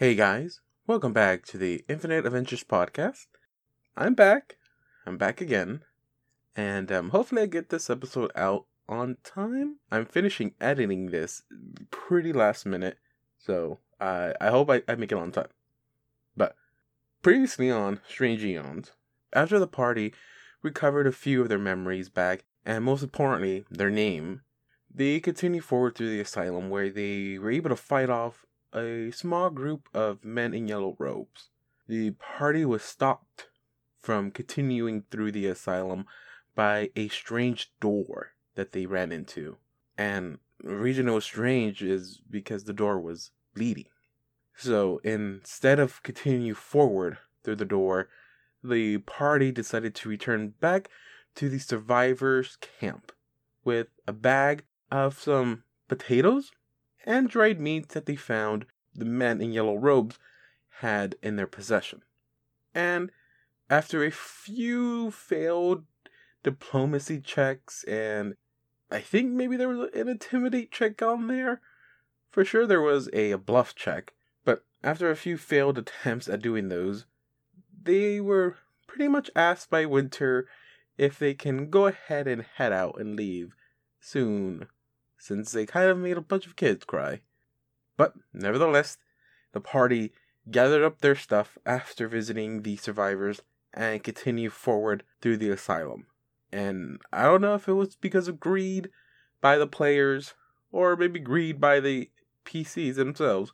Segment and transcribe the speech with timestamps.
[0.00, 3.26] Hey guys, welcome back to the Infinite Adventures podcast.
[3.98, 4.56] I'm back.
[5.04, 5.82] I'm back again.
[6.56, 9.76] And um, hopefully I get this episode out on time.
[9.92, 11.42] I'm finishing editing this
[11.90, 12.96] pretty last minute,
[13.36, 15.50] so I I hope I, I make it on time.
[16.34, 16.56] But
[17.20, 18.92] previously on Strange Aeons,
[19.34, 20.14] after the party
[20.62, 24.40] recovered a few of their memories back, and most importantly, their name,
[24.90, 29.50] they continued forward through the asylum where they were able to fight off a small
[29.50, 31.50] group of men in yellow robes.
[31.86, 33.48] The party was stopped
[33.98, 36.06] from continuing through the asylum
[36.54, 39.56] by a strange door that they ran into.
[39.96, 43.86] And the reason it was strange is because the door was bleeding.
[44.54, 48.08] So instead of continue forward through the door,
[48.62, 50.90] the party decided to return back
[51.36, 53.12] to the survivors' camp
[53.64, 56.52] with a bag of some potatoes
[57.04, 60.18] and dried meat that they found the men in yellow robes
[60.80, 62.02] had in their possession.
[62.74, 63.10] And
[63.68, 65.84] after a few failed
[66.42, 68.34] diplomacy checks and
[68.90, 71.60] I think maybe there was an intimidate check on there.
[72.30, 76.68] For sure there was a bluff check, but after a few failed attempts at doing
[76.68, 77.06] those,
[77.82, 80.48] they were pretty much asked by Winter
[80.98, 83.54] if they can go ahead and head out and leave
[84.00, 84.66] soon,
[85.20, 87.20] since they kind of made a bunch of kids cry.
[87.96, 88.96] But nevertheless,
[89.52, 90.12] the party
[90.50, 96.06] gathered up their stuff after visiting the survivors and continued forward through the asylum.
[96.50, 98.90] And I don't know if it was because of greed
[99.40, 100.34] by the players
[100.72, 102.10] or maybe greed by the
[102.44, 103.52] PCs themselves.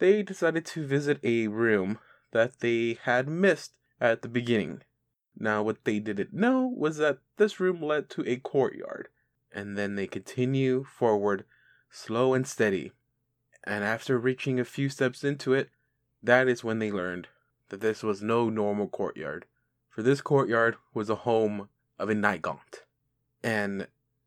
[0.00, 1.98] They decided to visit a room
[2.32, 4.82] that they had missed at the beginning.
[5.38, 9.08] Now, what they didn't know was that this room led to a courtyard,
[9.54, 11.44] and then they continue forward,
[11.90, 12.92] slow and steady.
[13.62, 15.70] And after reaching a few steps into it,
[16.22, 17.28] that is when they learned
[17.68, 19.46] that this was no normal courtyard,
[19.88, 22.44] for this courtyard was a home of a night.
[23.42, 23.86] And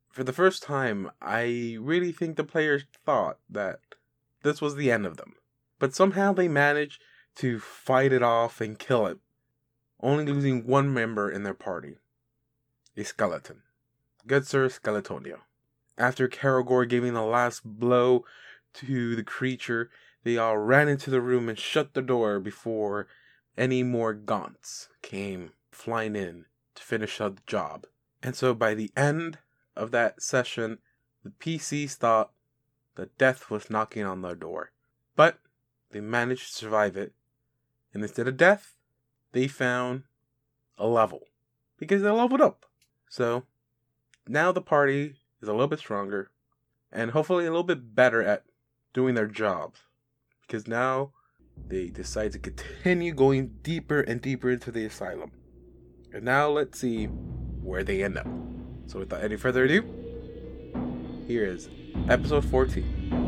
[0.09, 3.79] for the first time, I really think the players thought that
[4.43, 5.35] this was the end of them.
[5.77, 7.03] But somehow they managed
[7.35, 9.19] to fight it off and kill it,
[9.99, 11.97] only losing one member in their party
[12.95, 13.61] a skeleton.
[14.27, 15.39] Good Sir Skeletonio.
[15.97, 18.25] After Karagor giving the last blow
[18.73, 19.89] to the creature,
[20.25, 23.07] they all ran into the room and shut the door before
[23.57, 26.43] any more gaunts came flying in
[26.75, 27.87] to finish up the job.
[28.21, 29.37] And so by the end
[29.77, 30.79] of that session,
[31.23, 32.31] the PCs thought
[32.95, 34.71] that death was knocking on their door.
[35.15, 35.39] But
[35.91, 37.13] they managed to survive it.
[37.93, 38.75] And instead of death,
[39.31, 40.03] they found
[40.77, 41.21] a level.
[41.77, 42.65] Because they leveled up.
[43.07, 43.43] So
[44.29, 46.31] now the party is a little bit stronger
[46.91, 48.43] and hopefully a little bit better at
[48.93, 49.81] doing their jobs.
[50.41, 51.11] Because now
[51.67, 55.31] they decide to continue going deeper and deeper into the asylum.
[56.13, 58.27] And now let's see where they end up.
[58.87, 59.83] So without any further ado,
[61.27, 61.69] here is
[62.07, 63.26] episode 14.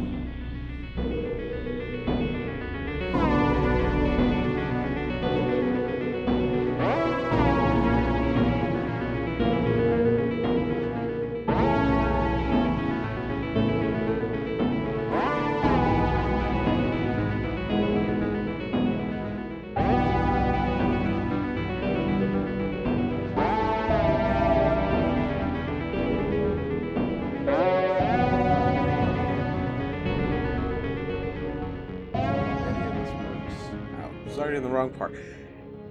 [34.79, 35.13] Wrong part.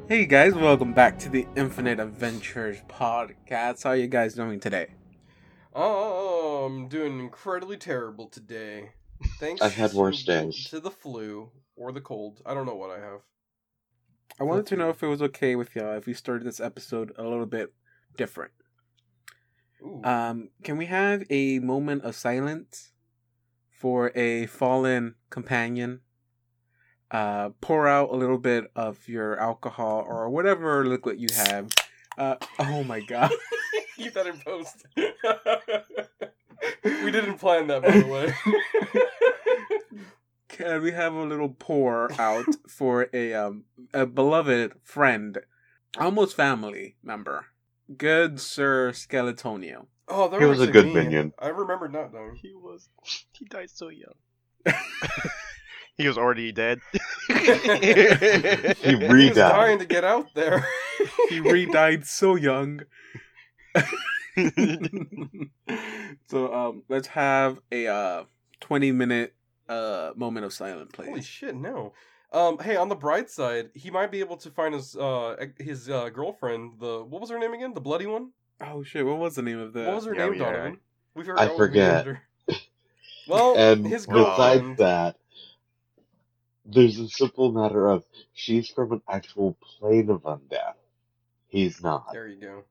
[0.09, 3.83] Hey guys, welcome back to the Infinite Adventures podcast.
[3.83, 4.95] How are you guys doing today?
[5.75, 8.93] Oh, I'm doing incredibly terrible today.
[9.39, 9.61] Thanks.
[9.61, 10.65] I've had worse days.
[10.71, 12.41] To the flu or the cold.
[12.47, 13.21] I don't know what I have.
[14.41, 17.13] I wanted to know if it was okay with y'all if we started this episode
[17.19, 17.75] a little bit
[18.17, 18.53] different.
[19.83, 20.03] Ooh.
[20.03, 22.93] Um, can we have a moment of silence
[23.69, 26.01] for a fallen companion?
[27.11, 31.69] Uh, pour out a little bit of your alcohol or whatever liquid you have.
[32.19, 33.31] Uh, oh my god.
[33.97, 34.85] Keep that in post.
[36.85, 38.35] we didn't plan that, by the way.
[40.49, 43.65] Can we have a little pour out for a um
[43.95, 45.39] a beloved friend,
[45.97, 47.47] almost family member,
[47.97, 49.87] good Sir Skeletonio?
[50.09, 50.95] oh, that He was a good me.
[50.95, 51.33] minion.
[51.39, 52.33] I remember not though.
[52.35, 52.89] He was.
[53.33, 54.15] He died so young.
[55.99, 56.81] he was already dead.
[57.29, 59.35] He He was re-died.
[59.35, 60.67] dying to get out there.
[61.29, 62.81] He re-died so young.
[66.29, 68.25] so um, let's have a uh
[68.61, 69.35] twenty minute
[69.69, 71.27] uh moment of silence, Holy please.
[71.27, 71.93] shit, no.
[72.33, 75.89] Um, hey, on the bright side, he might be able to find his uh his
[75.89, 76.75] uh, girlfriend.
[76.79, 77.75] The what was her name again?
[77.75, 78.31] The bloody one.
[78.61, 79.05] Oh shit!
[79.07, 79.87] What was the name of that?
[79.87, 80.45] what was her yeah, name, yeah.
[80.45, 80.79] Donovan?
[81.15, 82.07] We I what we forget.
[82.07, 82.23] her.
[83.29, 85.17] Well, and his besides that,
[86.69, 88.05] there's a simple matter of
[88.35, 90.75] she's from an actual plane of undeath.
[91.49, 92.13] He's not.
[92.13, 92.65] There you go.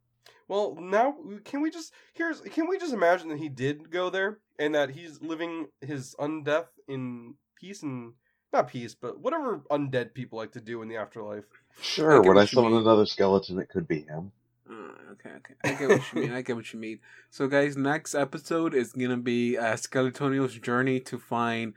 [0.47, 4.37] Well, now can we just here's can we just imagine that he did go there
[4.59, 8.13] and that he's living his undeath in peace and
[8.53, 11.43] not peace, but whatever undead people like to do in the afterlife.
[11.81, 14.31] Sure, when I summon another skeleton, it could be him.
[14.69, 15.53] Uh, okay, okay.
[15.63, 16.31] I get what you mean.
[16.33, 16.99] I get what you mean.
[17.29, 21.73] So, guys, next episode is gonna be uh, Skeletonio's journey to find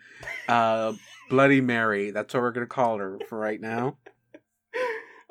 [0.48, 0.94] uh,
[1.28, 2.10] Bloody Mary.
[2.10, 3.96] That's what we're gonna call her for right now.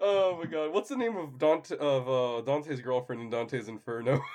[0.01, 4.21] Oh my god, what's the name of Dante of uh, Dante's girlfriend in Dante's Inferno?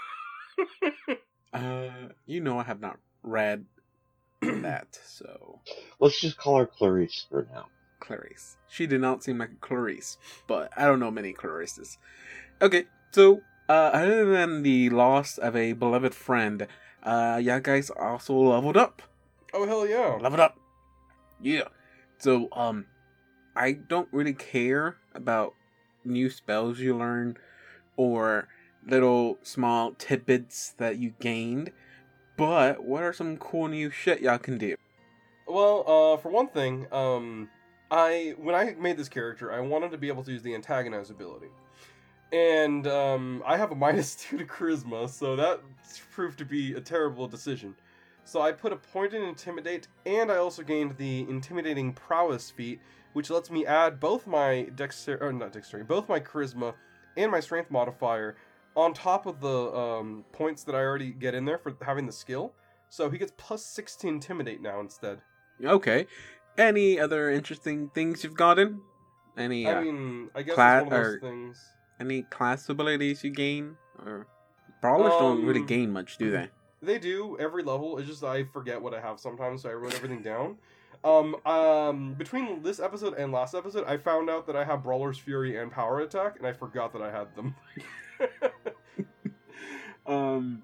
[1.54, 3.64] Uh, you know, I have not read
[4.42, 5.60] that, so
[6.00, 7.66] Let's just call her Clarice for now.
[8.00, 8.56] Clarice.
[8.68, 10.18] She did not seem like a Clarice,
[10.48, 11.96] but I don't know many Clarices.
[12.60, 16.66] Okay, so uh, other than the loss of a beloved friend,
[17.04, 19.02] uh, yeah, guys also leveled up.
[19.52, 20.18] oh hell yeah!
[20.20, 20.58] Leveled up.
[21.40, 21.68] Yeah.
[22.18, 22.86] So, um,
[23.54, 25.54] I don't really care about
[26.04, 27.36] new spells you learn
[27.96, 28.48] or
[28.84, 31.70] little small tidbits that you gained.
[32.36, 34.74] But what are some cool new shit y'all can do?
[35.46, 37.48] Well, uh, for one thing, um,
[37.92, 41.10] I when I made this character, I wanted to be able to use the antagonize
[41.10, 41.50] ability,
[42.34, 45.60] and um, I have a minus two to charisma, so that
[46.10, 47.74] proved to be a terrible decision.
[48.24, 52.80] So I put a point in intimidate, and I also gained the intimidating prowess feat,
[53.12, 56.74] which lets me add both my dexterity, or not dexterity, both my charisma
[57.16, 58.36] and my strength modifier
[58.74, 62.12] on top of the um, points that I already get in there for having the
[62.12, 62.52] skill.
[62.88, 65.20] So he gets plus six to intimidate now instead.
[65.62, 66.06] Okay.
[66.56, 68.80] Any other interesting things you've gotten?
[69.36, 71.64] Any uh, I mean, I guess Cla- it's one of those or- things.
[72.00, 73.76] Any class abilities you gain?
[74.04, 74.26] Or
[74.80, 76.48] brawlers don't really Um, gain much, do they?
[76.82, 77.98] They do every level.
[77.98, 80.58] It's just I forget what I have sometimes, so I wrote everything down.
[81.02, 85.18] Um, um, between this episode and last episode, I found out that I have Brawler's
[85.18, 87.54] Fury and Power Attack, and I forgot that I had them.
[90.06, 90.62] Um.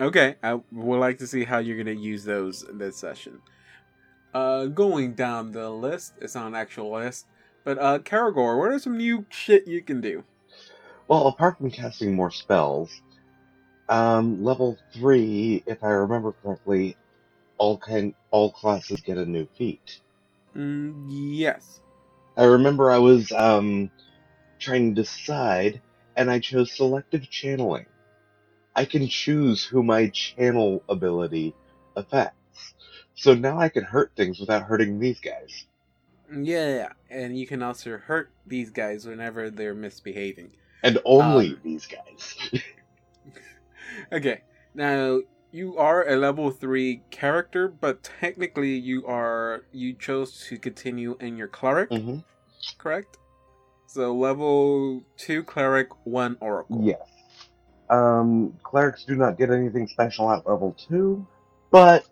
[0.00, 3.40] Okay, I would like to see how you're gonna use those in this session.
[4.34, 7.26] Uh, going down the list, it's not an actual list,
[7.62, 10.24] but uh, Karagor, what are some new shit you can do?
[11.08, 12.90] Well, apart from casting more spells,
[13.88, 16.96] um, level three, if I remember correctly,
[17.58, 20.00] all kind all classes get a new feat.
[20.56, 21.80] Mm, yes.
[22.36, 23.90] I remember I was um
[24.58, 25.82] trying to decide,
[26.16, 27.86] and I chose selective channeling.
[28.74, 31.54] I can choose who my channel ability
[31.96, 32.74] affects.
[33.14, 35.66] So now I can hurt things without hurting these guys.
[36.32, 40.52] Yeah, and you can also hurt these guys whenever they're misbehaving.
[40.84, 42.36] And only Um, these guys.
[44.12, 44.42] Okay,
[44.74, 45.20] now
[45.50, 51.36] you are a level three character, but technically you are you chose to continue in
[51.36, 52.18] your cleric, hmm
[52.78, 53.18] correct?
[53.86, 56.80] So level two cleric, one oracle.
[56.82, 57.08] Yes.
[57.88, 61.24] Um, clerics do not get anything special at level 2,
[61.70, 62.06] but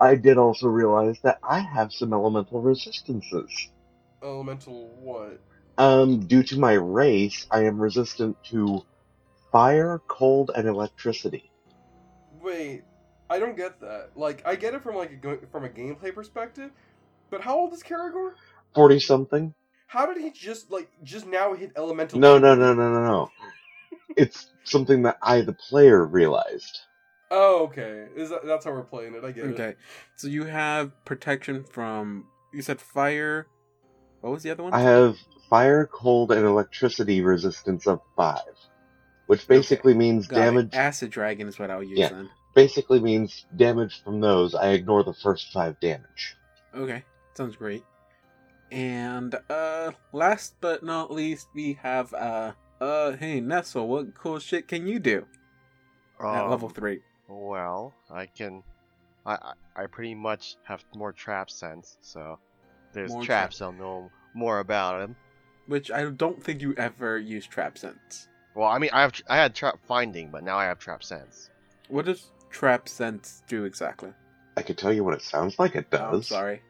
[0.00, 3.50] I did also realize that I have some elemental resistances.
[4.22, 5.40] Elemental what?
[5.78, 8.82] Um, due to my race, I am resistant to
[9.50, 11.50] fire, cold, and electricity.
[12.42, 12.82] Wait,
[13.30, 14.10] I don't get that.
[14.16, 16.70] Like, I get it from like a, go- from a gameplay perspective,
[17.30, 18.32] but how old is Karagor?
[18.74, 19.54] 40 something?
[19.86, 22.18] How did he just like just now hit elemental?
[22.18, 23.30] No, no, no, no, no, no.
[24.16, 26.80] It's something that I, the player, realized.
[27.30, 28.08] Oh, okay.
[28.14, 29.24] Is that that's how we're playing it?
[29.24, 29.54] I get it.
[29.54, 29.74] Okay,
[30.16, 33.46] so you have protection from you said fire.
[34.22, 34.72] What was the other one?
[34.72, 35.18] I have
[35.50, 38.40] fire, cold, and electricity resistance of 5.
[39.26, 40.40] Which basically means Got it.
[40.40, 42.08] damage Acid dragon is what I'll use Yeah.
[42.08, 42.30] then.
[42.54, 44.54] basically means damage from those.
[44.54, 46.36] I ignore the first five damage.
[46.74, 47.02] Okay,
[47.34, 47.82] sounds great.
[48.70, 54.68] And uh last but not least, we have uh uh hey Nestle, what cool shit
[54.68, 55.26] can you do
[56.20, 57.00] at Um, level three?
[57.28, 58.62] Well, I can.
[59.24, 59.34] I,
[59.76, 62.38] I I pretty much have more trap sense, so
[62.92, 65.16] there's More traps I'll know more about them.
[65.66, 68.28] Which I don't think you ever use trap sense.
[68.54, 71.50] Well, I mean, I have I had trap finding, but now I have trap sense.
[71.88, 74.12] What does trap sense do exactly?
[74.56, 76.14] I can tell you what it sounds like it Oh, does.
[76.14, 76.62] I'm sorry.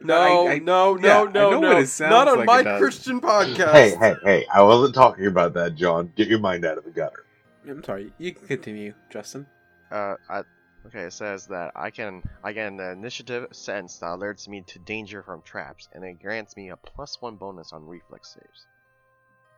[0.00, 1.68] No, I- I- no, yeah, I no, no, know no.
[1.68, 2.78] what it sounds Not on like my.
[2.78, 3.72] Christian podcast.
[3.72, 6.12] Hey, hey, hey, I wasn't talking about that, John.
[6.16, 7.24] Get your mind out of the gutter.
[7.66, 8.12] I'm sorry.
[8.18, 9.46] You can continue, Justin.
[9.90, 10.42] Uh, I
[10.86, 14.78] Okay, it says that I can I get an initiative sense that alerts me to
[14.78, 18.66] danger from traps, and it grants me a plus one bonus on reflex saves,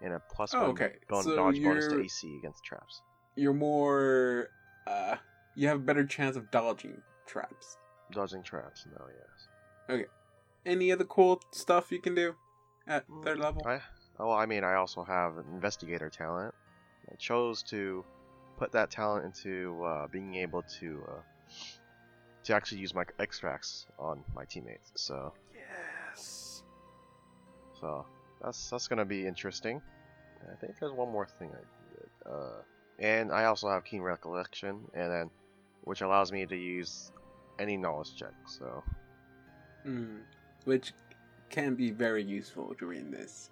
[0.01, 0.93] and a plus Oh, one okay.
[1.09, 3.03] bon- So dodge bonus to AC against traps.
[3.35, 4.51] You're more.
[4.87, 5.17] Uh,
[5.55, 7.77] you have a better chance of dodging traps.
[8.13, 9.49] Dodging traps, no, yes.
[9.91, 10.07] Okay.
[10.65, 12.35] Any other cool stuff you can do
[12.87, 13.63] at third level?
[13.67, 13.81] I
[14.19, 16.55] oh, I mean, I also have an investigator talent.
[17.11, 18.05] I chose to
[18.57, 21.21] put that talent into uh, being able to uh,
[22.45, 24.93] to actually use my extracts on my teammates.
[24.95, 26.63] So Yes.
[27.81, 28.07] So
[28.43, 29.81] that's that's gonna be interesting.
[30.43, 32.33] I think there's one more thing I did.
[32.33, 32.63] Uh,
[32.99, 35.31] and I also have keen recollection, and then
[35.83, 37.11] which allows me to use
[37.59, 38.35] any knowledge check.
[38.47, 38.83] So
[39.87, 40.23] Mm.
[40.65, 40.93] Which
[41.49, 43.51] can be very useful during this,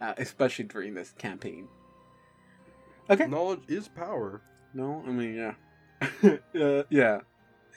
[0.00, 1.68] uh, especially during this campaign.
[3.10, 3.26] Okay.
[3.26, 4.40] Knowledge is power.
[4.74, 5.54] No, I mean yeah,
[6.60, 7.20] uh, yeah.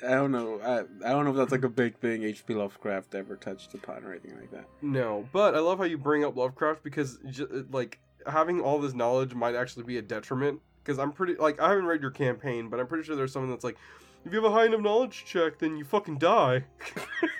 [0.03, 0.59] I don't know.
[0.61, 2.55] I I don't know if that's like a big thing H.P.
[2.55, 4.65] Lovecraft ever touched upon or anything like that.
[4.81, 8.93] No, but I love how you bring up Lovecraft because ju- like having all this
[8.93, 10.59] knowledge might actually be a detriment.
[10.83, 13.51] Because I'm pretty like I haven't read your campaign, but I'm pretty sure there's someone
[13.51, 13.77] that's like,
[14.25, 16.63] if you have a high enough knowledge check, then you fucking die.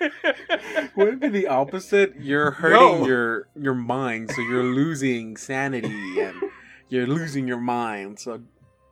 [0.96, 2.14] Would it be the opposite?
[2.18, 3.06] You're hurting No.
[3.06, 6.36] your your mind, so you're losing sanity and
[6.92, 8.18] you're losing your mind.
[8.18, 8.42] So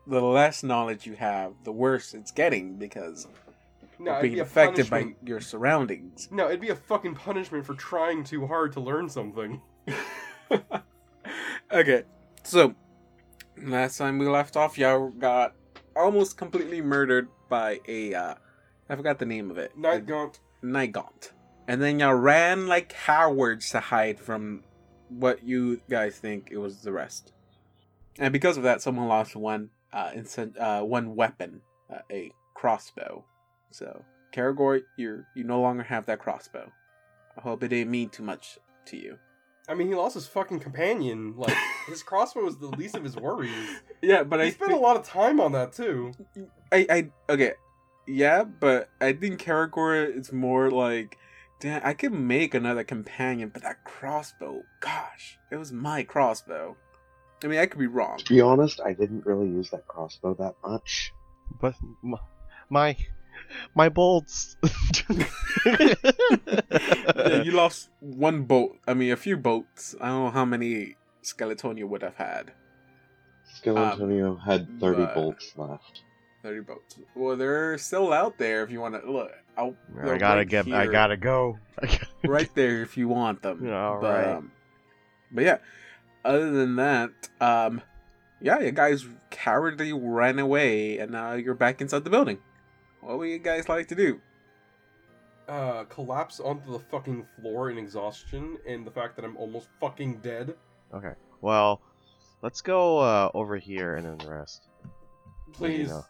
[0.07, 3.28] the less knowledge you have, the worse it's getting because
[3.99, 6.28] no, you're being be affected by your surroundings.
[6.30, 9.61] No, it'd be a fucking punishment for trying too hard to learn something.
[11.73, 12.04] okay,
[12.42, 12.75] so
[13.62, 15.54] last time we left off, y'all got
[15.95, 18.35] almost completely murdered by a uh,
[18.88, 19.76] I forgot the name of it.
[19.76, 20.40] Night Gaunt.
[20.62, 21.33] Night Gaunt.
[21.69, 24.64] And then y'all ran like cowards to hide from
[25.11, 27.35] what you guys think it was the rest.
[28.19, 31.62] And because of that, someone lost one uh, incent- uh one weapon,
[31.93, 33.25] uh, a crossbow.
[33.71, 36.73] So, Karagor, you you no longer have that crossbow.
[37.37, 39.19] I hope it didn't mean too much to you.
[39.69, 41.35] I mean, he lost his fucking companion.
[41.37, 43.52] Like his crossbow was the least of his worries.
[44.02, 46.12] Yeah, but He I spent thi- a lot of time on that too.
[46.73, 47.52] I, I okay,
[48.07, 51.19] yeah, but I think Karagor is more like,
[51.61, 56.79] damn, I could make another companion, but that crossbow, gosh, it was my crossbow.
[57.42, 58.18] I mean, I could be wrong.
[58.18, 61.12] To be honest, I didn't really use that crossbow that much.
[61.61, 62.16] but m-
[62.68, 62.97] my
[63.75, 64.56] my bolts.
[65.66, 68.76] yeah, you lost one bolt.
[68.87, 69.94] I mean, a few bolts.
[70.00, 72.52] I don't know how many Skeletonio would have had.
[73.56, 76.02] Skeletonio had 30 bolts left.
[76.42, 76.99] Thirty bolts.
[77.14, 79.30] Well, they're still out there if you want to look.
[79.59, 80.73] I'll, I gotta right get.
[80.73, 81.59] I gotta go.
[82.25, 83.70] right there if you want them.
[83.73, 84.37] All but, right.
[84.37, 84.52] um,
[85.30, 85.59] but yeah,
[86.24, 87.10] other than that,
[87.40, 87.82] um,
[88.40, 92.38] yeah, you guys cowardly ran away, and now you're back inside the building.
[93.00, 94.20] What would you guys like to do?
[95.48, 100.18] Uh, collapse onto the fucking floor in exhaustion, and the fact that I'm almost fucking
[100.18, 100.54] dead.
[100.94, 101.12] Okay.
[101.40, 101.80] Well,
[102.42, 104.68] let's go uh, over here and then rest.
[105.52, 105.88] Please.
[105.88, 106.04] know.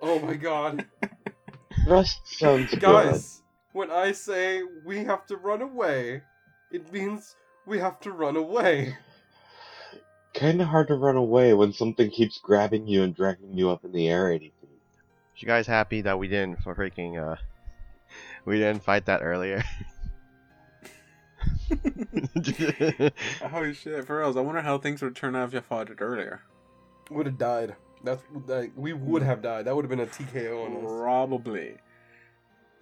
[0.00, 0.84] Oh my god.
[1.86, 2.80] Rest sounds good.
[2.80, 6.22] Guys, when I say we have to run away,
[6.70, 7.36] it means
[7.66, 8.96] we have to run away.
[10.32, 13.92] Kinda hard to run away when something keeps grabbing you and dragging you up in
[13.92, 14.70] the air 80 feet.
[15.36, 17.36] You guys happy that we didn't for freaking uh
[18.44, 19.62] we didn't fight that earlier?
[23.42, 25.98] Oh shit, for reals, I wonder how things would turn out if you fought it
[26.00, 26.42] earlier.
[27.10, 27.76] Would have died.
[28.04, 29.64] That's like we would have died.
[29.64, 31.00] That would have been a TKO on us.
[31.00, 31.76] Probably.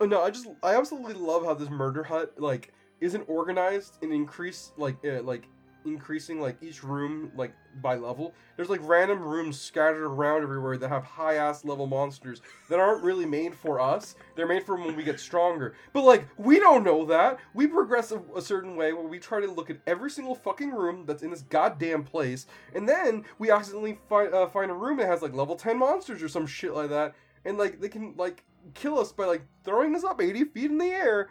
[0.00, 4.12] Oh, no, I just I absolutely love how this murder hut like isn't organized and
[4.12, 5.46] increase like uh, like
[5.84, 8.34] increasing like each room like by level.
[8.56, 13.02] There's like random rooms scattered around everywhere that have high ass level monsters that aren't
[13.02, 14.14] really made for us.
[14.36, 15.74] They're made for when we get stronger.
[15.92, 17.38] But like we don't know that.
[17.54, 20.70] We progress a, a certain way where we try to look at every single fucking
[20.70, 24.98] room that's in this goddamn place, and then we accidentally find uh, find a room
[24.98, 28.14] that has like level ten monsters or some shit like that, and like they can
[28.16, 28.44] like
[28.74, 31.30] kill us by like throwing us up 80 feet in the air.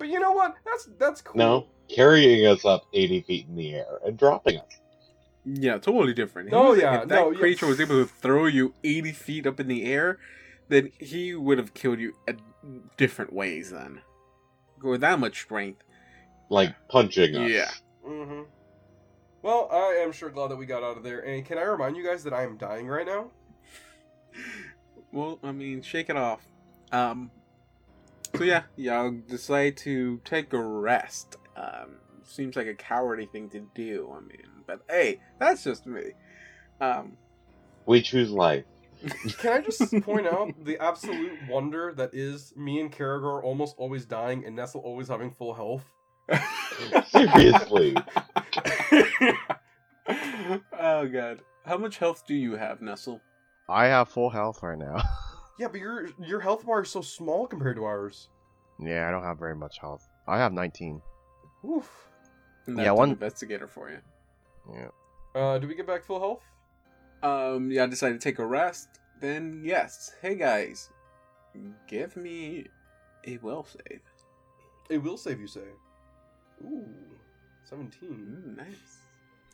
[0.00, 0.54] But you know what?
[0.64, 1.36] That's that's cool.
[1.38, 4.80] No, carrying us up 80 feet in the air and dropping us.
[5.44, 6.48] Yeah, totally different.
[6.48, 7.38] He Oh, was- yeah, if that no, yeah.
[7.38, 10.18] creature was able to throw you eighty feet up in the air,
[10.68, 12.36] then he would have killed you at
[12.96, 13.70] different ways.
[13.70, 14.00] Then,
[14.82, 15.82] with that much strength,
[16.50, 17.50] Like punching us.
[17.50, 17.70] Yeah.
[18.06, 18.42] Mm-hmm.
[19.42, 21.20] Well, I am sure glad that we got out of there.
[21.20, 23.30] And can I remind you guys that I am dying right now?
[25.12, 26.40] Well, I mean, shake it off.
[26.92, 27.30] Um.
[28.36, 31.36] So yeah, y'all decide to take a rest.
[31.56, 34.10] Um, seems like a cowardly thing to do.
[34.16, 36.12] I mean, but hey, that's just me.
[36.80, 37.16] Um,
[37.86, 38.64] We choose life.
[39.38, 44.04] Can I just point out the absolute wonder that is me and Karagor almost always
[44.04, 45.84] dying and Nestle always having full health?
[47.10, 47.96] Seriously.
[50.78, 51.40] oh god.
[51.66, 53.20] How much health do you have, Nestle?
[53.68, 55.02] I have full health right now.
[55.60, 58.30] Yeah, but your your health bar is so small compared to ours.
[58.78, 60.08] yeah, I don't have very much health.
[60.26, 61.02] I have 19.
[61.68, 62.08] Oof.
[62.66, 63.98] Yeah, one- investigator for you.
[64.72, 64.88] Yeah.
[65.34, 66.42] Uh, do we get back full health?
[67.22, 68.88] Um, yeah, I decided to take a rest.
[69.20, 70.12] Then yes.
[70.22, 70.88] Hey guys,
[71.86, 72.68] give me
[73.26, 74.00] a will save.
[74.88, 75.68] A will save you say.
[76.64, 76.88] Ooh,
[77.64, 78.08] 17.
[78.08, 78.96] Ooh, nice.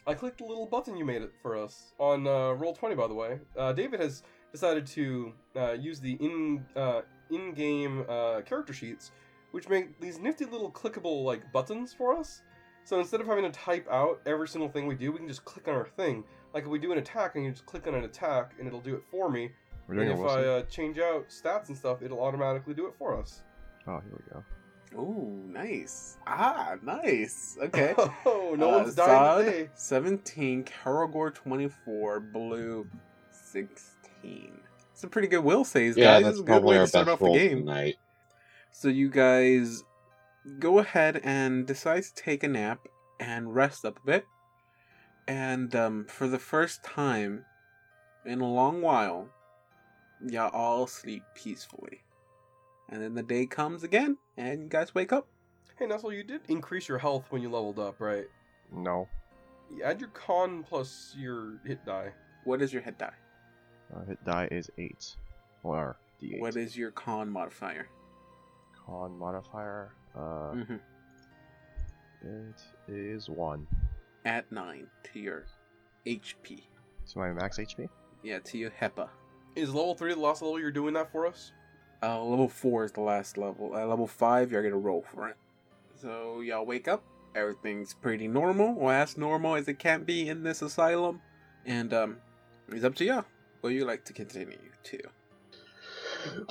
[0.07, 3.09] I clicked the little button you made it for us on uh, roll 20 by
[3.09, 3.41] the way.
[3.59, 4.23] Uh, David has
[4.57, 9.11] decided to uh, use the in uh, in-game uh, character sheets
[9.53, 12.43] which make these nifty little clickable like buttons for us.
[12.85, 15.45] So instead of having to type out every single thing we do, we can just
[15.45, 16.25] click on our thing.
[16.55, 18.81] Like if we do an attack and you just click on an attack and it'll
[18.81, 19.51] do it for me.
[19.89, 22.87] We're And doing a if I uh, change out stats and stuff, it'll automatically do
[22.87, 23.43] it for us.
[23.87, 24.43] Oh, here we go.
[25.03, 26.19] Ooh, nice.
[26.27, 27.57] Ah, nice.
[27.63, 27.95] Okay.
[28.27, 29.71] Oh, no Uh, one's dying Zod, today.
[29.75, 32.87] 17, Karagor 24, Blue
[34.27, 34.53] 16.
[34.93, 36.23] It's a pretty good will saves, Yeah, guys.
[36.25, 37.59] that's It's a good probably way our to start best off the roll game.
[37.61, 37.97] tonight.
[38.73, 39.85] So you guys
[40.59, 42.81] go ahead and decide to take a nap
[43.21, 44.25] and rest up a bit.
[45.29, 47.45] And um, for the first time
[48.25, 49.29] in a long while,
[50.27, 52.03] y'all all sleep peacefully.
[52.89, 55.27] And then the day comes again, and you guys wake up.
[55.77, 58.27] Hey, Nestle, you did increase your health when you leveled up, right?
[58.73, 59.09] No.
[59.75, 62.13] You add your con plus your hit die.
[62.45, 63.13] What is your hit die?
[63.95, 65.17] Uh, hit die is 8.
[65.63, 66.41] Or D8.
[66.41, 67.89] What is your con modifier?
[68.87, 69.91] Con modifier?
[70.15, 70.81] Uh, Mhm.
[72.25, 73.67] it is 1.
[74.25, 75.45] Add 9 to your
[76.07, 76.65] HP.
[77.05, 77.89] So my max HP?
[78.23, 79.09] Yeah, to your HEPA.
[79.55, 81.53] Is level 3 the last level you're doing that for us?
[82.03, 83.75] Uh, level four is the last level.
[83.77, 85.37] At level five, you're gonna roll for it.
[85.95, 87.03] So y'all wake up.
[87.35, 91.23] Everything's pretty normal, or as normal as it can be in this asylum.
[91.65, 92.19] And um,
[92.69, 93.25] it's up to y'all.
[93.61, 94.99] What you like to continue to?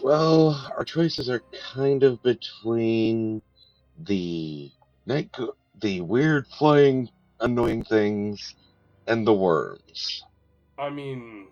[0.02, 3.42] Well, our choices are kind of between
[4.00, 4.72] the
[5.06, 8.56] night, go- the weird flying, annoying things,
[9.08, 10.24] and the worms.
[10.78, 11.48] I mean,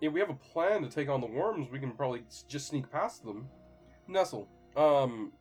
[0.00, 2.90] if we have a plan to take on the worms, we can probably just sneak
[2.90, 3.48] past them.
[4.08, 5.32] Nestle, um,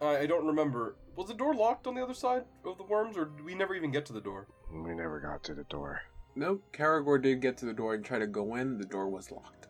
[0.00, 0.96] I, I don't remember.
[1.16, 3.74] Was the door locked on the other side of the worms, or did we never
[3.74, 4.48] even get to the door?
[4.72, 6.02] We never got to the door.
[6.36, 6.64] Nope.
[6.72, 8.78] Karagor did get to the door and try to go in.
[8.78, 9.68] The door was locked.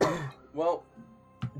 [0.54, 0.86] Well,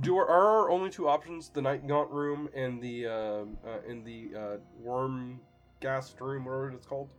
[0.01, 3.87] do our, are our only two options the night gaunt room and the um uh,
[3.87, 5.39] and the uh, worm
[5.81, 7.11] gas room, whatever it's called?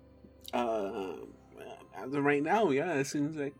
[0.53, 1.13] Uh,
[1.95, 3.53] as of right now, yeah, it seems like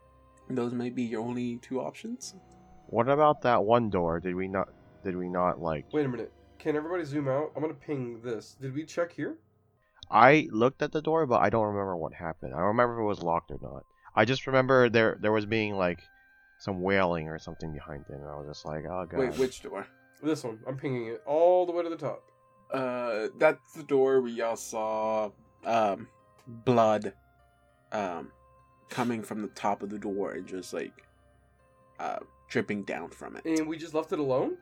[0.50, 2.34] those might be your only two options.
[2.88, 4.20] What about that one door?
[4.20, 4.70] Did we not?
[5.04, 5.86] Did we not like?
[5.94, 6.32] Wait a minute.
[6.58, 7.52] Can everybody zoom out?
[7.56, 8.56] I'm gonna ping this.
[8.60, 9.38] Did we check here?
[10.10, 12.54] I looked at the door, but I don't remember what happened.
[12.54, 13.84] I don't remember if it was locked or not.
[14.16, 16.02] I just remember there there was being like
[16.60, 19.20] some wailing or something behind it, and I was just like, oh god.
[19.20, 19.86] Wait, which door?
[20.24, 20.60] This one.
[20.68, 22.24] I'm pinging it all the way to the top.
[22.72, 25.30] Uh, that's the door we y'all saw
[25.66, 26.08] um
[26.48, 27.14] blood
[27.92, 28.32] um
[28.90, 31.04] coming from the top of the door and just like
[32.00, 33.46] uh dripping down from it.
[33.46, 34.58] And we just left it alone?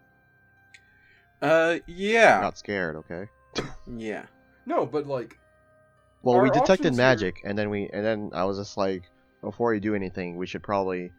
[1.42, 3.28] Uh, yeah, Not scared, okay.
[3.98, 4.26] yeah.
[4.66, 5.38] No, but like,
[6.24, 9.04] Well, we detected options here- magic, and then we and then I was just like,
[9.42, 11.12] before you do anything, we should probably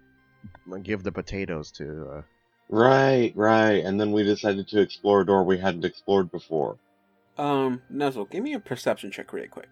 [0.82, 2.08] give the potatoes to.
[2.10, 2.22] Uh,
[2.68, 3.84] Right, right.
[3.84, 6.76] And then we decided to explore a door we hadn't explored before.
[7.38, 9.68] Um, Nestle, give me a perception check really quick.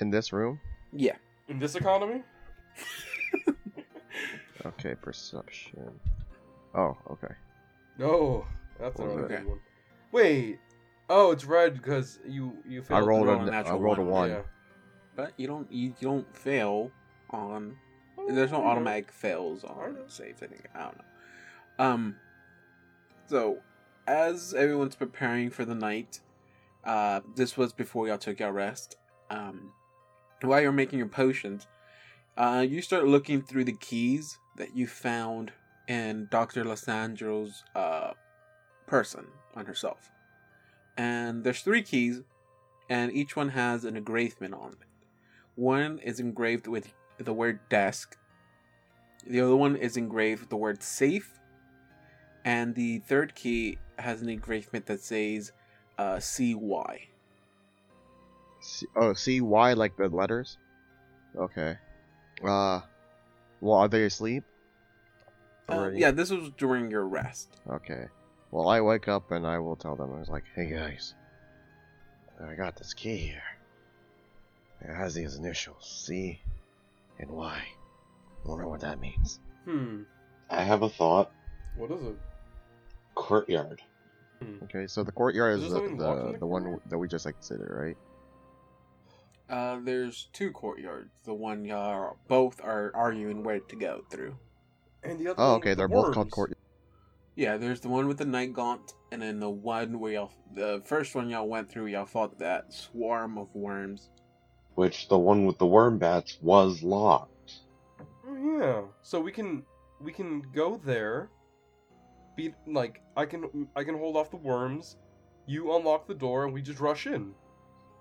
[0.00, 0.60] in this room.
[0.92, 1.16] Yeah.
[1.48, 2.22] in this economy?
[4.66, 5.90] Okay, perception.
[6.74, 7.34] Oh, okay.
[7.96, 8.46] No,
[8.78, 9.48] that's What was another it?
[9.48, 9.60] one.
[10.12, 10.58] Wait.
[11.10, 13.02] Oh, it's red because you you I failed.
[13.02, 14.30] to rolled roll a, a I natural rolled a one, one.
[14.30, 14.42] Yeah.
[15.16, 16.90] But you don't you, you don't fail
[17.30, 17.76] on
[18.28, 18.70] there's no Oh, I know.
[18.72, 20.00] automatic fails on know.
[20.08, 20.66] saves, I think.
[20.74, 21.84] I don't know.
[21.84, 22.16] Um
[23.26, 23.58] so
[24.06, 26.20] as everyone's preparing for the night,
[26.84, 28.96] uh this was before y'all took your rest.
[29.30, 29.72] Um
[30.42, 31.66] while you're making your potions,
[32.36, 35.52] uh you start looking through the keys that you found
[35.88, 36.64] in Dr.
[36.64, 38.12] Lissandro's uh
[38.86, 40.10] person on herself.
[40.98, 42.22] And there's three keys
[42.90, 44.88] and each one has an engravement on it.
[45.54, 48.16] One is engraved with the word desk.
[49.26, 51.38] The other one is engraved with the word safe.
[52.44, 55.52] And the third key has an engravement that says
[55.98, 57.08] uh, CY.
[58.60, 60.58] C- oh, C Y like the letters.
[61.36, 61.76] Okay.
[62.44, 62.80] Uh,
[63.60, 64.44] Well, are they asleep?
[65.68, 67.60] Uh, yeah, this was during your rest.
[67.68, 68.06] Okay.
[68.50, 70.12] Well, I wake up and I will tell them.
[70.14, 71.14] I was like, hey guys,
[72.42, 73.42] I got this key here.
[74.80, 76.40] It has these initials C
[77.18, 77.62] and Y.
[78.44, 79.40] Wonder what that means.
[79.64, 80.02] Hmm.
[80.48, 81.30] I have a thought.
[81.76, 82.16] What is it?
[83.14, 83.82] Courtyard.
[84.62, 86.96] Okay, so the courtyard Is is the, something locked in the, the the one that
[86.96, 87.96] we just exited, right?
[89.50, 91.10] Uh, there's two courtyards.
[91.24, 94.36] The one y'all both are arguing where to go through.
[95.02, 95.34] And the other.
[95.38, 96.32] Oh, one okay, the they're both called worms.
[96.32, 96.57] court.
[97.38, 100.82] Yeah, there's the one with the night gaunt, and then the one where y'all, the
[100.84, 104.10] first one y'all went through, y'all fought that swarm of worms.
[104.74, 107.52] Which the one with the worm bats was locked.
[108.26, 108.80] Oh, yeah.
[109.02, 109.62] So we can
[110.00, 111.30] we can go there.
[112.36, 114.96] Be like I can I can hold off the worms.
[115.46, 117.34] You unlock the door and we just rush in.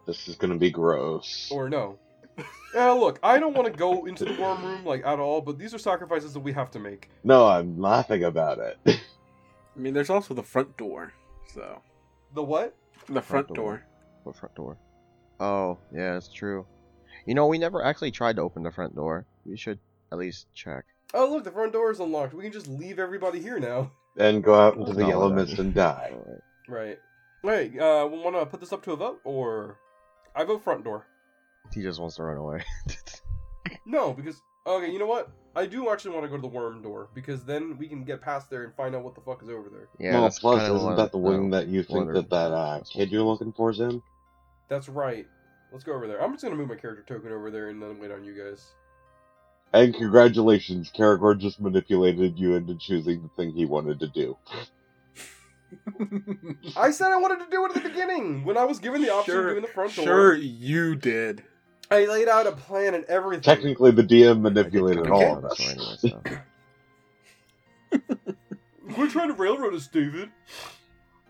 [0.08, 1.48] This is gonna be gross.
[1.52, 2.00] Or no.
[2.76, 5.58] Yeah, look, I don't want to go into the worm room like at all, but
[5.58, 7.10] these are sacrifices that we have to make.
[7.24, 9.00] No, I'm laughing about it.
[9.78, 11.14] I mean, there's also the front door,
[11.54, 11.82] so
[12.34, 12.76] The what?
[13.08, 13.56] the front, door.
[13.56, 13.84] door.
[14.24, 14.78] What front door?
[15.40, 16.66] Oh, yeah, it's true.
[17.26, 19.26] You know, we never actually tried to open the front door.
[19.46, 19.80] We should
[20.12, 20.84] at least check.
[21.14, 22.34] Oh, look, the front door is unlocked.
[22.34, 23.92] We can just leave everybody here now.
[24.18, 25.36] and go out into the No, yellow then.
[25.46, 26.12] mist and die.
[26.14, 26.42] Alright.
[26.68, 27.00] Right.
[27.44, 29.78] Wait, uh, we want to put this up to a vote, or
[30.36, 31.06] I vote front door.
[31.72, 32.64] He just wants to run away.
[33.86, 35.30] No, because okay, you know what?
[35.58, 38.22] I do actually want to go to the worm door because then we can get
[38.22, 39.88] past there and find out what the fuck is over there.
[40.00, 41.58] yeah, well, that's plus, isn't one- that the wing no.
[41.58, 44.02] that you think wonder- that that uh, kid you're looking for is in?
[44.70, 45.26] That's right.
[45.72, 46.22] Let's go over there.
[46.24, 48.68] I'm just gonna move my character token over there and then wait on you guys.
[49.74, 54.38] And congratulations, Karagor just manipulated you into choosing the thing he wanted to do.
[56.78, 59.12] I said I wanted to do it at the beginning when I was given the
[59.14, 60.06] option Sure, of doing the front door.
[60.06, 61.44] Sure, you did.
[61.90, 63.44] I laid out a plan and everything.
[63.44, 65.60] Technically, the DM manipulated kinda all of us.
[65.70, 66.22] anyway, so.
[68.98, 70.30] We're trying to railroad us, David.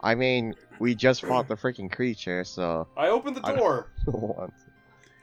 [0.02, 2.88] I mean, we just fought the freaking creature, so.
[2.96, 3.88] I opened the door.
[4.06, 4.52] What?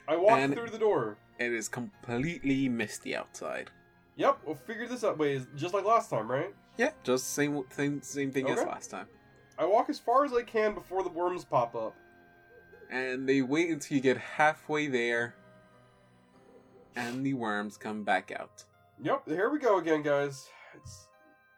[0.06, 1.16] I walked And- through the door.
[1.38, 3.70] It is completely misty outside.
[4.16, 6.54] Yep, we'll figure this out ways just like last time, right?
[6.76, 9.06] Yeah, just same same same thing as last time.
[9.58, 11.96] I walk as far as I can before the worms pop up.
[12.90, 15.34] And they wait until you get halfway there,
[16.94, 18.64] and the worms come back out.
[19.02, 20.48] Yep, here we go again, guys.
[20.76, 21.08] It's...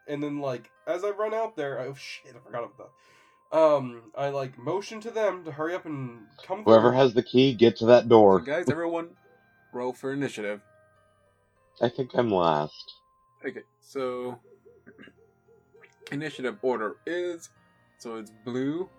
[0.07, 3.57] And then, like, as I run out there, oh shit, I forgot about that.
[3.57, 6.63] Um, I like motion to them to hurry up and come.
[6.63, 6.97] Whoever through.
[6.97, 8.39] has the key, get to that So door.
[8.39, 9.09] guys, everyone,
[9.73, 10.61] roll for initiative.
[11.81, 12.93] I think I'm last.
[13.45, 14.39] Okay, so
[16.11, 17.49] initiative order is
[17.97, 18.89] so it's blue,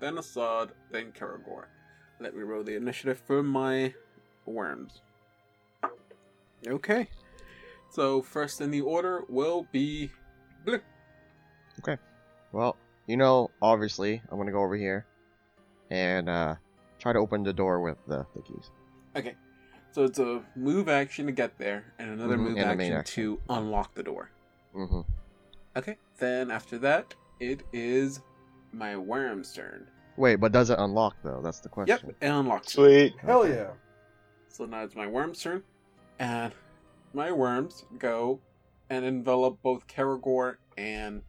[0.00, 1.64] then Assad, then Karagor.
[2.20, 3.94] Let me roll the initiative for my
[4.46, 5.02] worms.
[6.66, 7.08] Okay,
[7.90, 10.10] so first in the order will be
[10.64, 10.80] blue.
[11.78, 11.96] Okay.
[12.52, 15.06] Well, you know, obviously, I'm gonna go over here
[15.90, 16.56] and uh,
[16.98, 18.70] try to open the door with the, the keys.
[19.14, 19.36] Okay,
[19.92, 23.22] so it's a move action to get there, and another Mhm, move and action, action.
[23.24, 24.30] to unlock the door.
[24.74, 25.00] Mm-hmm.
[25.76, 28.20] Okay, then after that, it is
[28.72, 29.86] my worm's turn.
[30.16, 31.40] Wait, but does it unlock though?
[31.42, 31.98] That's the question.
[32.04, 32.66] Yep, it unlocks.
[32.68, 32.70] it.
[32.72, 33.14] Sweet.
[33.20, 33.54] Hell Okay.
[33.54, 33.70] yeah!
[34.48, 35.62] So now it's my worm's turn.
[36.18, 36.52] And
[37.14, 38.40] my worms go
[38.90, 41.22] and envelop both Karagor and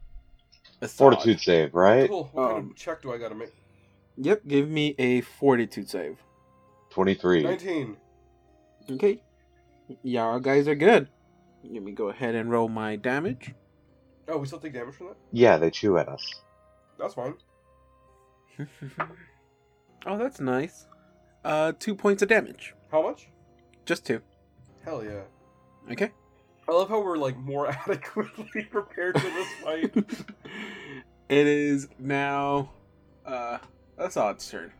[0.81, 0.97] Assad.
[0.97, 2.09] Fortitude save, right?
[2.09, 2.29] Cool.
[2.33, 3.53] What kind Um, of check do I gotta make?
[4.17, 6.17] Yep, give me a fortitude save.
[6.89, 7.43] 23.
[7.43, 7.97] Nineteen.
[8.89, 9.21] Okay.
[10.03, 11.07] Y'all guys are good.
[11.63, 13.53] Let me go ahead and roll my damage.
[14.27, 15.17] Oh, we still take damage from that?
[15.31, 16.23] Yeah, they chew at us.
[16.99, 17.35] That's fine.
[20.05, 20.85] oh, that's nice.
[21.45, 22.75] Uh, two points of damage.
[22.91, 23.29] How much?
[23.85, 24.21] Just two.
[24.83, 25.21] Hell yeah!
[25.91, 26.11] Okay.
[26.67, 29.95] I love how we're like more adequately prepared for this fight.
[31.29, 32.69] it is now
[33.25, 33.57] uh
[33.97, 34.71] Assad's turn.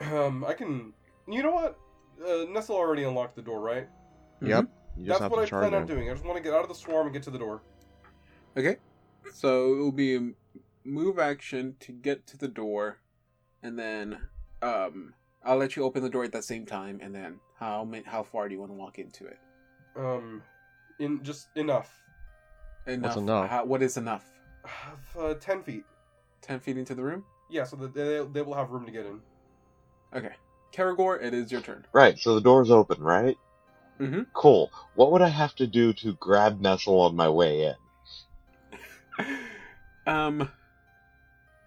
[0.00, 0.92] Um, I can.
[1.28, 1.78] You know what?
[2.24, 3.88] Uh, Nestle already unlocked the door, right?
[4.42, 4.68] Yep.
[4.96, 6.10] You just That's what I charge plan on doing.
[6.10, 7.62] I just want to get out of the swarm and get to the door.
[8.56, 8.76] Okay.
[9.32, 10.30] So it will be a
[10.84, 12.98] move action to get to the door,
[13.62, 14.18] and then
[14.62, 15.14] um,
[15.44, 18.48] I'll let you open the door at the same time, and then how how far
[18.48, 19.38] do you want to walk into it?
[19.96, 20.42] Um,
[20.98, 22.00] in just enough.
[22.86, 23.16] Enough.
[23.16, 23.50] enough?
[23.50, 24.24] How, what is enough?
[25.18, 25.84] Uh, ten feet.
[26.40, 27.24] Ten feet into the room.
[27.50, 29.20] Yeah, so that they, they will have room to get in.
[30.14, 30.32] Okay.
[30.72, 31.84] Karagor, it is your turn.
[31.92, 33.36] Right, so the door's open, right?
[33.98, 34.22] Mm-hmm.
[34.32, 34.70] Cool.
[34.94, 37.74] What would I have to do to grab Nestle on my way
[39.18, 39.36] in?
[40.06, 40.48] um,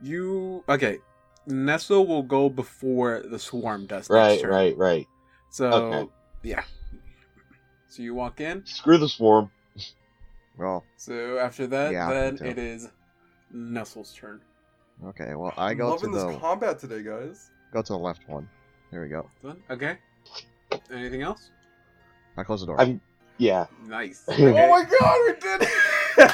[0.04, 1.00] you okay?
[1.48, 4.10] Nestle will go before the swarm does.
[4.10, 4.50] next Right, turn.
[4.52, 5.08] right, right.
[5.50, 6.10] So Okay.
[6.44, 6.64] yeah.
[7.90, 8.66] So you walk in.
[8.66, 9.50] Screw the swarm.
[10.56, 12.88] Well, So after that, Yeah, then it is
[13.52, 14.40] Nestle's turn.
[15.04, 15.34] okay.
[15.34, 17.50] Well, I I'm go to loving the this combat today, guys.
[17.72, 18.48] go to the left one.
[18.92, 19.28] There we go.
[19.42, 19.64] Done?
[19.72, 19.98] Okay.
[20.92, 21.50] Anything else?
[22.38, 22.80] I close the door.
[22.80, 23.02] I'm
[23.40, 23.66] yeah.
[23.88, 24.26] Nice.
[24.30, 24.44] Okay.
[24.46, 25.68] Oh my god, we did
[26.20, 26.32] it!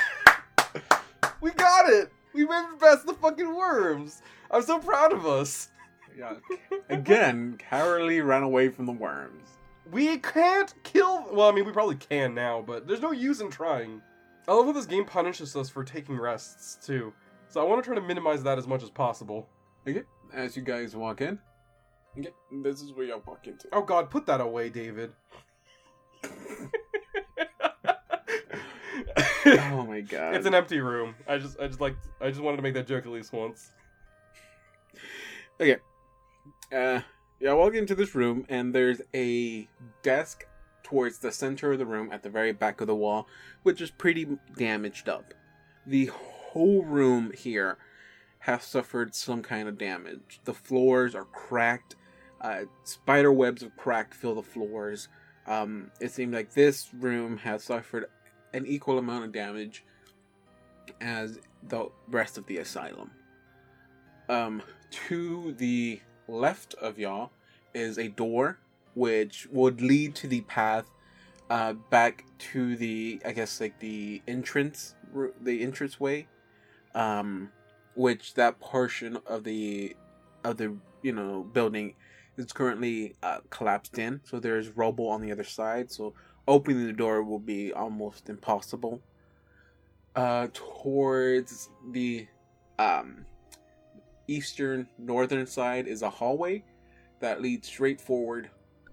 [1.41, 2.11] we got it!
[2.33, 4.21] We made it past the fucking worms!
[4.51, 5.69] I'm so proud of us!
[6.17, 6.35] Yeah.
[6.89, 9.49] Again, Carolee ran away from the worms.
[9.91, 11.25] We can't kill.
[11.31, 14.01] Well, I mean, we probably can now, but there's no use in trying.
[14.47, 17.13] I love how this game punishes us for taking rests, too.
[17.47, 19.47] So I want to try to minimize that as much as possible.
[19.87, 20.03] Okay.
[20.33, 21.39] As you guys walk in.
[22.17, 22.29] Okay.
[22.63, 23.67] This is where you walk into.
[23.73, 25.11] Oh god, put that away, David.
[29.45, 30.35] Oh my god.
[30.35, 31.15] It's an empty room.
[31.27, 33.71] I just, I just like, I just wanted to make that joke at least once.
[35.59, 35.77] Okay.
[36.73, 37.01] Uh,
[37.39, 39.67] yeah, I walk into this room, and there's a
[40.03, 40.45] desk
[40.83, 43.27] towards the center of the room at the very back of the wall,
[43.63, 45.33] which is pretty damaged up.
[45.85, 47.77] The whole room here
[48.39, 50.39] has suffered some kind of damage.
[50.45, 51.95] The floors are cracked.
[52.41, 55.09] Uh, spider webs of crack fill the floors.
[55.45, 58.05] Um, it seems like this room has suffered
[58.53, 59.83] an equal amount of damage
[61.01, 63.11] as the rest of the asylum.
[64.27, 64.61] Um,
[65.07, 67.31] to the left of y'all
[67.73, 68.59] is a door
[68.93, 70.89] which would lead to the path
[71.49, 74.95] uh, back to the I guess like the entrance
[75.41, 76.27] the entrance way
[76.93, 77.49] um
[77.95, 79.95] which that portion of the
[80.43, 81.95] of the you know building
[82.37, 86.13] is currently uh, collapsed in so there's rubble on the other side so
[86.49, 89.01] opening the door will be almost impossible
[90.15, 92.27] uh towards the
[92.79, 93.25] um
[94.27, 96.63] eastern northern side is a hallway
[97.19, 98.49] that leads straight forward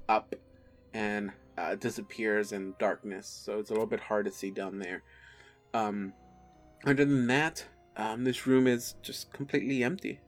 [0.09, 0.35] up
[0.95, 5.03] and uh, disappears in darkness so it's a little bit hard to see down there
[5.73, 6.13] um
[6.85, 7.65] other than that
[7.97, 10.21] um this room is just completely empty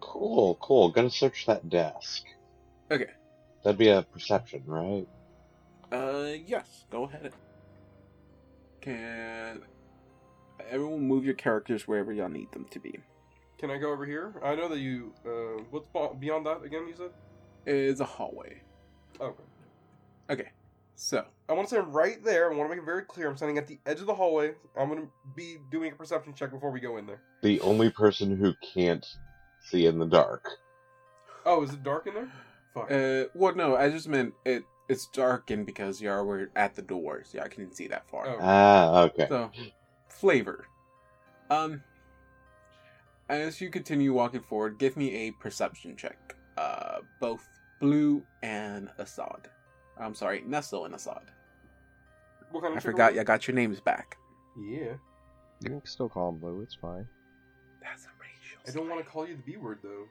[0.00, 0.90] Cool, cool.
[0.90, 2.24] Gonna search that desk.
[2.90, 3.06] okay
[3.62, 5.06] That'd be a perception, right?
[5.92, 7.32] Uh yes go ahead
[8.80, 9.60] can
[10.70, 12.98] everyone move your characters wherever y'all need them to be
[13.58, 14.34] Can I go over here?
[14.42, 15.12] I know that you.
[15.24, 15.86] Uh, what's
[16.18, 16.88] beyond that again?
[16.88, 17.10] You said.
[17.66, 18.60] is a hallway
[19.20, 19.42] Okay.
[20.30, 20.48] okay
[20.96, 22.50] so I want to say I'm right there.
[22.50, 23.28] I want to make it very clear.
[23.28, 24.54] I'm standing at the edge of the hallway.
[24.78, 27.20] I'm going to be doing a perception check before we go in there.
[27.42, 29.04] The only person who can't
[29.60, 30.48] see in the dark.
[31.44, 32.28] Oh, is it dark in there?
[32.72, 32.90] Fuck.
[32.90, 34.64] Uh, well, no, I just meant it.
[34.88, 37.30] It's darkened because y'all were at the doors.
[37.34, 38.26] Yeah, I couldn't see that far.
[38.26, 38.36] Oh.
[38.40, 39.26] Ah, okay.
[39.28, 39.50] So,
[40.08, 40.66] flavor.
[41.50, 41.82] Um,
[43.28, 46.34] as you continue walking forward, give me a perception check.
[46.56, 47.48] Uh, both
[47.80, 49.48] Blue and Assad.
[49.98, 51.30] I'm sorry, Nestle and Assad.
[52.50, 54.16] what kind of I forgot we- you got your names back.
[54.58, 54.94] Yeah.
[55.60, 56.60] You can still call him Blue.
[56.60, 57.06] It's fine.
[57.80, 58.60] That's a racial.
[58.68, 60.06] I don't want to call you the B word though.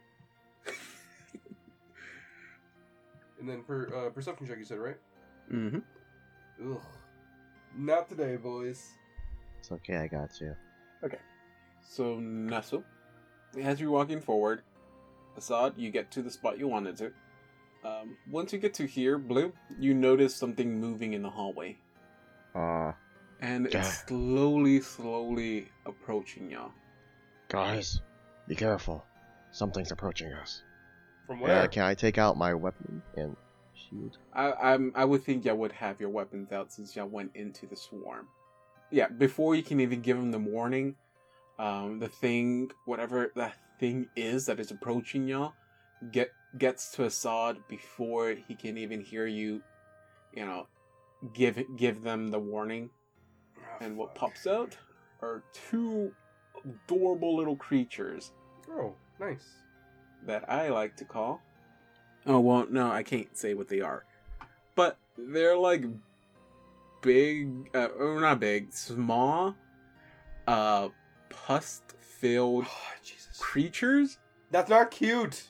[3.42, 4.98] And then per uh, perception check, you said right?
[5.52, 6.72] Mm-hmm.
[6.72, 6.82] Ugh.
[7.76, 8.88] Not today, boys.
[9.60, 9.98] It's okay.
[9.98, 10.56] I got you.
[11.04, 11.18] Okay.
[11.82, 12.84] So Nestle,
[13.62, 14.62] as you're walking forward,
[15.36, 17.12] Assad, you get to the spot you wanted to.
[17.84, 21.78] Um, once you get to here, Blue, you notice something moving in the hallway.
[22.54, 22.92] Uh,
[23.42, 23.80] and Yeah.
[23.80, 26.72] it's slowly, slowly approaching y'all.
[27.50, 28.02] guys,
[28.48, 29.04] be careful.
[29.52, 30.62] Something's approaching us.
[31.32, 31.68] From Yeah, where?
[31.70, 33.38] can I take out my weapon and
[33.74, 34.18] shield?
[34.34, 37.66] I, I'm, I would think y'all would have your weapons out since y'all went into
[37.66, 38.28] the swarm.
[38.90, 40.98] Yeah, before you can even give them the warning,
[41.58, 45.54] um, the thing, whatever that thing is that is approaching y'all,
[46.12, 49.62] get gets to Assad before he can even hear you,
[50.34, 50.68] you know,
[51.32, 52.90] give give them the warning.
[53.58, 54.76] Ah, And what pops out
[55.22, 56.14] are two
[56.66, 58.34] adorable little creatures
[58.70, 59.61] Oh, nice.
[60.26, 61.42] That I like to call.
[62.26, 64.06] Oh well, no, I can't say what they are,
[64.76, 65.86] but they're like
[67.02, 69.56] big, uh, or not big, small,
[70.48, 70.90] uh,
[71.30, 73.38] pus-filled Oh, Jesus.
[73.40, 74.18] creatures.
[74.52, 75.50] That's not cute.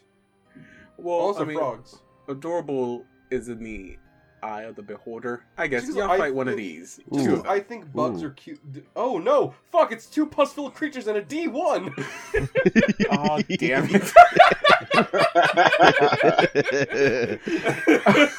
[0.98, 2.00] Well, also I mean, frogs.
[2.30, 3.98] adorable is in the
[4.44, 5.44] eye of the beholder.
[5.58, 7.00] I guess y'all I fight one of think- these.
[7.14, 7.18] Ooh.
[7.18, 7.52] Two Because of them.
[7.52, 8.28] I think bugs Ooh.
[8.28, 8.60] are cute.
[8.96, 9.54] Oh no!
[9.72, 9.92] Fuck!
[9.92, 11.92] It's two pus-filled creatures and a D1.
[13.12, 14.12] Oh damn it!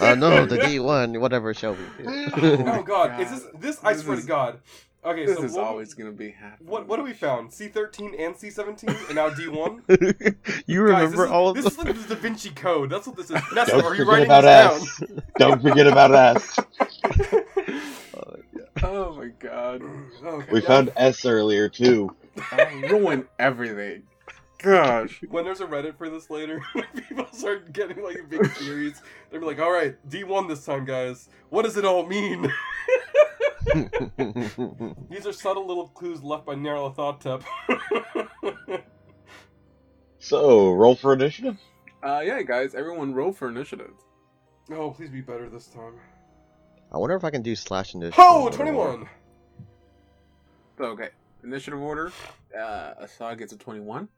[0.00, 2.04] oh no, the D1, whatever shall we do?
[2.06, 3.20] oh, oh god.
[3.20, 3.78] Is this this?
[3.84, 4.58] I This swear is- to God.
[5.04, 6.70] Okay, this so is what, always gonna be happening.
[6.70, 7.50] what what do we found?
[7.50, 9.82] C13 and C17, and now D1.
[10.68, 11.88] you Guys, remember is, all of this them?
[11.88, 12.88] is like the Da Vinci Code.
[12.90, 13.40] That's what this is.
[13.52, 14.44] Nessa, Don't are you forget writing about
[14.78, 15.10] this us.
[15.38, 16.56] Don't forget about us.
[18.84, 19.80] Oh my god.
[20.24, 20.46] Okay.
[20.50, 22.16] We found S earlier too.
[22.50, 24.02] I ruined everything.
[24.62, 25.20] Gosh.
[25.28, 29.40] when there's a Reddit for this later, when people start getting like big theories, they'll
[29.40, 31.28] be like, "All right, D1 this time, guys.
[31.50, 32.52] What does it all mean?"
[35.10, 37.42] These are subtle little clues left by Nyarlathotep.
[40.18, 41.58] So, roll for initiative.
[42.00, 43.92] Uh, yeah, guys, everyone roll for initiative.
[44.70, 45.94] oh, please be better this time.
[46.92, 48.20] I wonder if I can do slash initiative.
[48.20, 49.08] Oh, 21.
[50.78, 51.08] So, okay,
[51.42, 52.12] initiative order.
[52.56, 54.08] Uh, Assad gets a 21.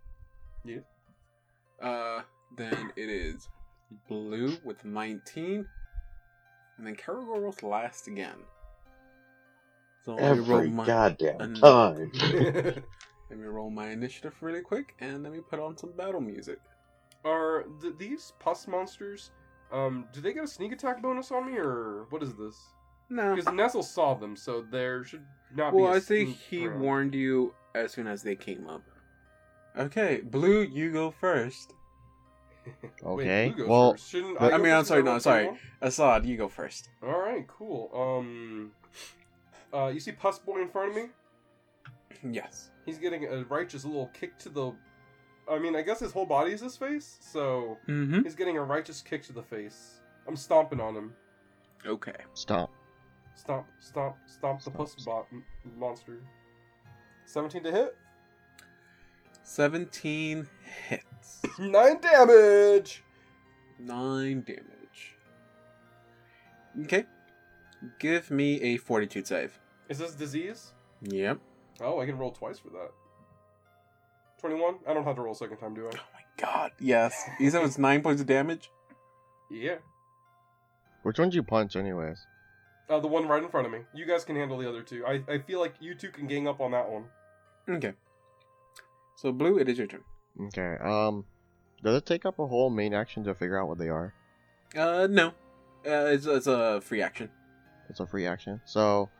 [0.64, 0.78] Yeah.
[1.80, 2.22] Uh,
[2.56, 3.48] then it is
[4.08, 5.66] Blue with 19.
[6.78, 8.36] And then Karagor rolls last again.
[10.04, 12.10] So let me roll Every my goddamn an- time.
[13.30, 16.58] let me roll my initiative really quick, and let me put on some battle music.
[17.24, 19.30] Are th- these pus monsters?
[19.72, 22.56] Um, do they get a sneak attack bonus on me, or what is this?
[23.08, 23.34] No.
[23.34, 25.24] Because Nestle saw them, so there should
[25.54, 25.78] not be.
[25.78, 28.82] Well, I I think he warned you as soon as they came up.
[29.78, 31.72] Okay, Blue, you go first.
[33.04, 35.44] Okay, well, Shouldn't but- I, I mean, I'm sorry, I no, sorry.
[35.44, 35.60] 21?
[35.82, 36.88] Assad, you go first.
[37.02, 37.90] All right, cool.
[37.94, 38.72] Um,
[39.72, 41.02] uh, you see Puss Boy in front of me?
[42.32, 42.70] Yes.
[42.86, 44.72] He's getting a righteous little kick to the.
[45.50, 48.22] I mean, I guess his whole body is his face, so Mm-hmm.
[48.22, 50.00] he's getting a righteous kick to the face.
[50.26, 51.12] I'm stomping on him.
[51.86, 52.14] Okay.
[52.32, 52.70] Stomp.
[53.34, 55.26] Stomp, stomp, stomp the Stomp, puss bot
[55.78, 56.22] monster.
[57.26, 57.96] 17 to hit.
[59.44, 60.48] 17
[60.88, 61.42] hits.
[61.58, 63.02] 9 damage!
[63.78, 65.14] 9 damage.
[66.82, 67.04] Okay.
[67.98, 69.58] Give me a fortitude save.
[69.88, 70.72] Is this disease?
[71.02, 71.38] Yep.
[71.80, 72.90] Oh, I can roll twice for that.
[74.40, 74.76] 21?
[74.88, 75.90] I don't have to roll a second time, do I?
[75.94, 76.72] Oh my god.
[76.80, 77.14] Yes.
[77.38, 78.70] You said it was 9 points of damage?
[79.50, 79.76] Yeah.
[81.02, 82.26] Which one did you punch, anyways?
[82.88, 83.80] Uh, the one right in front of me.
[83.94, 85.04] You guys can handle the other two.
[85.06, 87.04] I, I feel like you two can gang up on that one.
[87.68, 87.92] Okay.
[89.16, 90.02] So, Blue, it is your turn.
[90.48, 91.24] Okay, um,
[91.82, 94.12] does it take up a whole main action to figure out what they are?
[94.76, 95.28] Uh, no.
[95.86, 97.30] Uh, it's, it's a free action.
[97.88, 98.60] It's a free action.
[98.64, 99.10] So,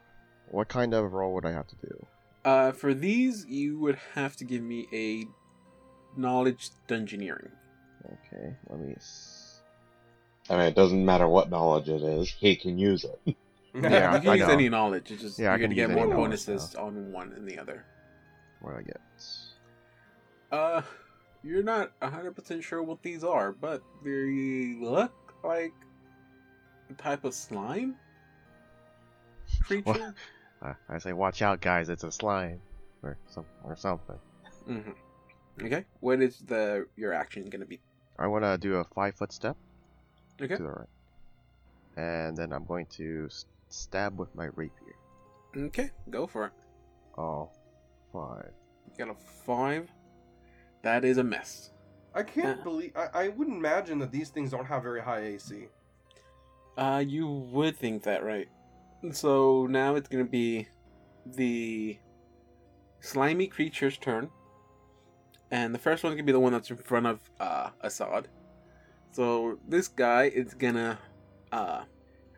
[0.51, 2.07] what kind of roll would I have to do?
[2.45, 5.27] Uh, for these, you would have to give me a
[6.19, 7.51] knowledge dungeoneering.
[8.07, 8.95] Okay, let me.
[8.97, 9.61] S-
[10.51, 13.37] I mean, it doesn't matter what knowledge it is, he can use it.
[13.77, 14.53] Yeah, you can I use know.
[14.53, 15.11] any knowledge.
[15.11, 17.59] It's just Yeah, I you're gonna get more any knowledge bonuses on one than the
[17.59, 17.85] other.
[18.61, 19.01] what do I get?
[20.55, 20.83] Uh,
[21.43, 25.13] you're not hundred percent sure what these are, but they look
[25.43, 25.75] like
[26.91, 27.97] a type of slime
[29.65, 30.15] creature.
[30.63, 31.91] Uh, I say, watch out, guys!
[31.91, 32.59] It's a slime,
[33.03, 34.17] or some, or something.
[34.65, 34.93] hmm
[35.61, 37.81] Okay, what is the your action gonna be?
[38.19, 39.57] I want to do a five foot step
[40.41, 40.89] Okay, to the right,
[41.99, 43.29] and then I'm going to
[43.69, 44.97] stab with my rapier.
[45.57, 46.53] okay, go for it.
[47.19, 47.51] Oh,
[48.13, 48.53] five.
[48.89, 49.91] You got a five.
[50.85, 51.71] That is a mess.
[52.15, 52.63] I can't Uh.
[52.63, 52.93] believe.
[52.95, 55.69] I, I would imagine that these things don't have very high AC.
[56.77, 58.49] Uh, you would think that, right?
[59.13, 60.69] So now it's gonna be
[61.25, 61.99] the
[63.01, 64.31] slimy creature's turn,
[65.51, 68.29] and the first one's gonna be the one that's in front of uh Assad.
[69.13, 70.99] So this guy is gonna,
[71.51, 71.85] uh,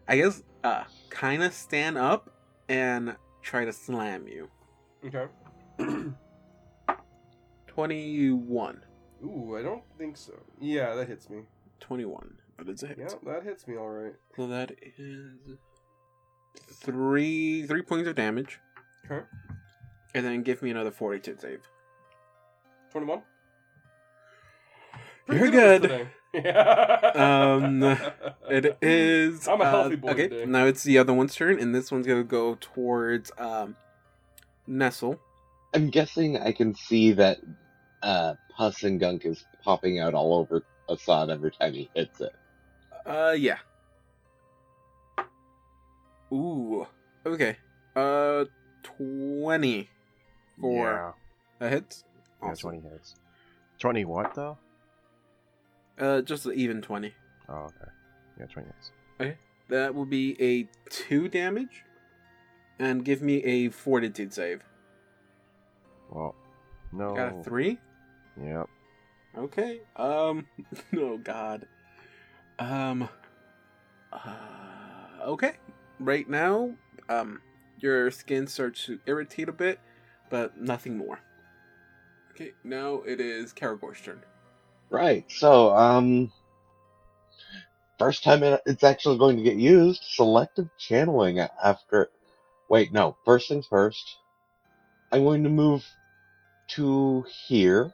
[0.07, 2.31] I guess, uh, kind of stand up
[2.69, 4.49] and try to slam you.
[5.05, 5.27] Okay.
[7.77, 8.81] Twenty-one.
[9.23, 10.33] Ooh, I don't think so.
[10.59, 11.43] Yeah, that hits me.
[11.79, 12.33] Twenty-one.
[12.57, 12.97] That is a hit.
[12.99, 14.15] Yeah, that hits me all right.
[14.35, 15.59] So that is
[16.73, 18.59] three three points of damage.
[19.05, 19.25] Okay.
[20.15, 21.61] And then give me another fortitude save.
[22.93, 23.21] 21?
[25.29, 26.09] You're at good.
[26.35, 27.53] Yeah.
[27.55, 27.83] Um,
[28.51, 29.47] It is.
[29.49, 30.47] I'm a uh, healthy boy Okay, today.
[30.47, 33.77] now it's the other one's turn, and this one's gonna go towards um,
[34.67, 35.19] Nestle.
[35.75, 37.39] I'm guessing I can see that
[38.07, 42.33] uh, pus and gunk is popping out all over Assad every time he hits it.
[43.05, 43.59] Uh, yeah.
[46.33, 46.87] Ooh.
[47.25, 47.57] Okay.
[47.95, 48.45] Uh,
[48.83, 49.89] twenty
[50.61, 51.15] for
[51.61, 52.03] a hit.
[52.43, 52.71] Yeah, Awesome.
[52.71, 53.15] twenty hits.
[53.79, 54.59] Twenty what though?
[55.99, 57.15] Uh, just an even twenty.
[57.49, 57.91] Oh, okay.
[58.39, 58.91] Yeah, twenty hits.
[59.21, 59.37] Okay.
[59.69, 61.83] That will be a two damage,
[62.79, 64.63] and give me a fortitude save.
[66.11, 66.37] Well,
[66.93, 67.15] no.
[67.15, 67.79] Got a three.
[68.41, 68.69] Yep.
[69.39, 69.81] Okay.
[69.97, 70.47] Um.
[70.97, 71.67] Oh God.
[72.59, 73.09] Um.
[74.13, 75.55] Uh, okay.
[75.99, 76.75] Right now,
[77.09, 77.41] um,
[77.79, 79.81] your skin starts to irritate a bit,
[80.31, 81.21] but nothing more.
[82.33, 82.53] Okay.
[82.65, 84.23] Now it is Karagor's turn.
[84.91, 85.25] Right.
[85.29, 86.33] So, um,
[87.99, 92.11] first time it, it's actually going to get used, selective channeling after
[92.69, 93.17] Wait, no.
[93.25, 94.17] First things first.
[95.13, 95.85] I'm going to move
[96.69, 97.93] to here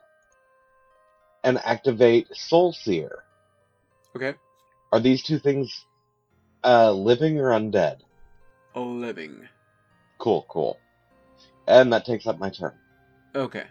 [1.44, 3.24] and activate Soul Seer.
[4.16, 4.34] Okay.
[4.92, 5.84] Are these two things
[6.64, 8.00] uh, living or undead?
[8.74, 9.48] A living.
[10.18, 10.78] Cool, cool.
[11.66, 12.74] And that takes up my turn.
[13.34, 13.64] Okay.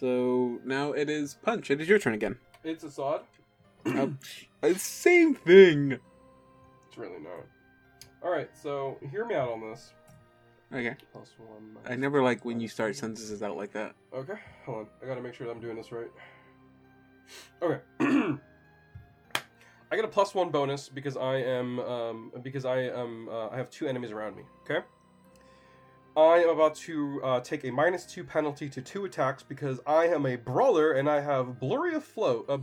[0.00, 1.70] So now it is Punch.
[1.70, 2.36] It is your turn again.
[2.64, 3.20] It's Assad.
[3.86, 4.12] Oh,
[4.62, 5.92] uh, same thing.
[6.88, 7.46] It's really not.
[8.22, 9.92] Alright, so hear me out on this.
[10.72, 10.96] Okay.
[11.12, 11.76] Plus one.
[11.88, 13.94] I never like when you start sentences out like that.
[14.12, 14.86] Okay, hold on.
[15.02, 16.10] I gotta make sure that I'm doing this right.
[17.62, 17.80] Okay.
[19.90, 23.56] I get a plus one bonus because I am um, because I am uh, I
[23.56, 24.42] have two enemies around me.
[24.62, 24.84] Okay.
[26.16, 30.06] I am about to uh, take a minus two penalty to two attacks because I
[30.06, 32.60] am a brawler and I have blurry of flow a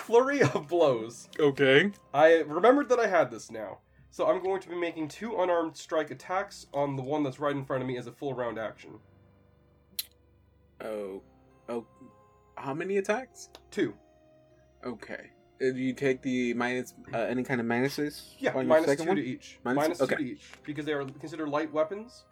[0.00, 1.28] flurry of blows.
[1.38, 1.92] Okay.
[2.14, 3.78] I remembered that I had this now.
[4.10, 7.56] So I'm going to be making two unarmed strike attacks on the one that's right
[7.56, 8.90] in front of me as a full round action.
[10.82, 11.22] Oh.
[11.68, 11.86] Oh.
[12.56, 13.48] How many attacks?
[13.70, 13.94] Two.
[14.84, 15.30] Okay.
[15.60, 18.34] Uh, Do you take the minus uh, any kind of minuses?
[18.38, 19.16] Yeah, on your minus two one?
[19.16, 19.58] to each.
[19.64, 20.16] Minus- Minus two okay.
[20.16, 22.24] to each because they are considered light weapons.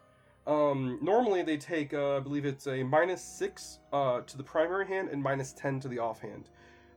[0.47, 4.87] Um, normally they take, uh, I believe it's a minus six uh, to the primary
[4.87, 6.49] hand and minus ten to the offhand.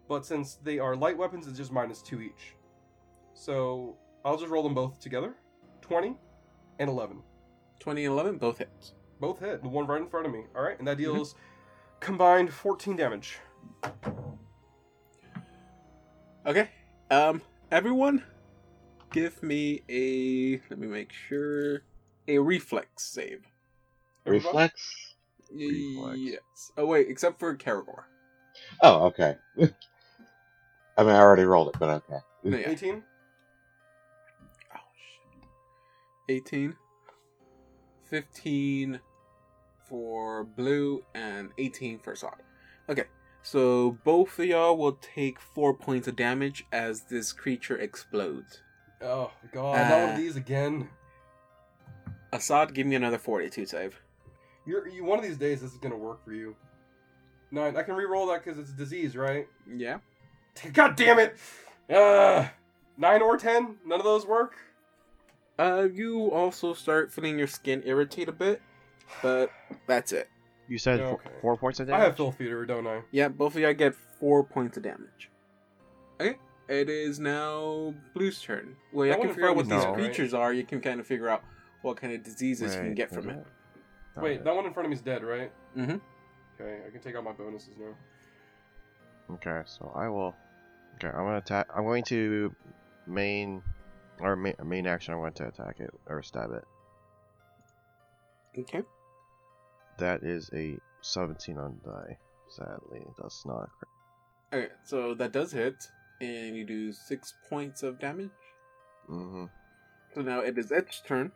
[0.08, 2.54] But since they are light weapons, it's just minus two each.
[3.34, 5.34] So I'll just roll them both together.
[5.82, 6.16] Twenty
[6.78, 7.22] and eleven,
[7.80, 8.94] 20 and 11, both hits.
[9.20, 9.62] both hit.
[9.62, 10.44] The one right in front of me.
[10.56, 11.04] All right, and that Mm-hmm.
[12.04, 13.38] Deals combined fourteen damage.
[16.46, 16.68] Okay.
[17.10, 17.40] Um,
[17.70, 18.22] everyone,
[19.12, 20.60] give me a.
[20.70, 21.82] Let me make sure.
[22.26, 23.46] A reflex save.
[24.24, 24.48] Everybody?
[24.48, 25.14] Reflex?
[25.50, 26.18] Reflex.
[26.18, 26.72] Yes.
[26.76, 28.04] Oh wait, except for Karagor.
[28.80, 29.36] Oh, okay.
[30.96, 32.20] I mean, I already rolled it, but okay.
[32.44, 32.70] No, yeah.
[32.70, 33.02] Eighteen.
[34.74, 34.80] Oh
[36.28, 36.36] shit.
[36.36, 36.76] 18.
[38.04, 39.00] 15
[39.88, 42.36] for blue and 18 for Sod.
[42.88, 43.04] Okay.
[43.42, 48.62] So both of y'all will take four points of damage as this creature explodes.
[49.02, 50.88] Oh god, not one Uh, of these again.
[52.32, 54.00] Assad, give me another 42 save.
[54.66, 56.56] You're you, one of these days this is gonna work for you.
[57.50, 57.76] Nine.
[57.76, 59.46] I can re-roll that because it's a disease, right?
[59.70, 59.98] Yeah.
[60.72, 61.36] God damn it!
[61.88, 62.48] Uh,
[62.96, 63.76] nine or ten?
[63.84, 64.56] None of those work.
[65.58, 68.60] Uh, you also start feeling your skin irritate a bit,
[69.22, 69.50] but
[69.86, 70.28] that's it.
[70.68, 71.30] You said four- Okay.
[71.40, 72.00] four points of damage?
[72.00, 73.02] I have Filth Feeder, don't I?
[73.10, 75.30] Yeah, both of y'all get four points of damage.
[76.20, 76.38] Okay,
[76.68, 78.76] it is now Blue's turn.
[78.92, 80.08] Well, That you one can figure out what front these of me, right?
[80.14, 80.52] creatures are.
[80.52, 81.42] You can kind of figure out
[81.82, 83.46] what kind of diseases you can get from is it.
[84.16, 84.42] Wait, yeah.
[84.44, 85.52] that one in front of me is dead, right?
[85.76, 85.96] Mm-hmm.
[86.60, 87.94] Okay, I can take out my bonuses now.
[89.34, 90.34] Okay, so I will.
[90.94, 91.66] Okay, I'm gonna attack.
[91.74, 92.54] I'm going to
[93.06, 93.60] main
[94.20, 95.12] or main, main action.
[95.12, 96.64] I'm going to attack it or stab it.
[98.56, 98.82] Okay.
[99.98, 102.18] That is a 17 on die.
[102.48, 103.68] Sadly, that's not.
[103.78, 104.64] Crit.
[104.64, 105.74] Okay, so that does hit,
[106.20, 108.30] and you do six points of damage.
[109.10, 109.46] Mm-hmm.
[110.14, 111.32] So now it is its turn,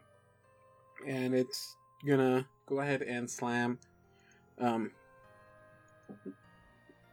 [1.06, 3.78] and it's gonna go ahead and slam,
[4.60, 4.92] um,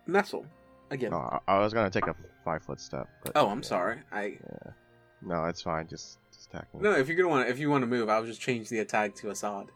[0.08, 0.46] Nestle
[0.92, 1.14] again.
[1.14, 3.32] Oh, I, I was gonna take a five foot step, but.
[3.36, 3.64] Oh, I'm yeah.
[3.66, 3.98] sorry.
[4.12, 4.72] I Yeah.
[5.22, 5.88] No, it's fine.
[5.88, 6.82] Just, just attack me.
[6.82, 6.92] no.
[6.92, 9.32] If you're gonna want, if you want to move, I'll just change the attack to
[9.32, 9.72] Assad.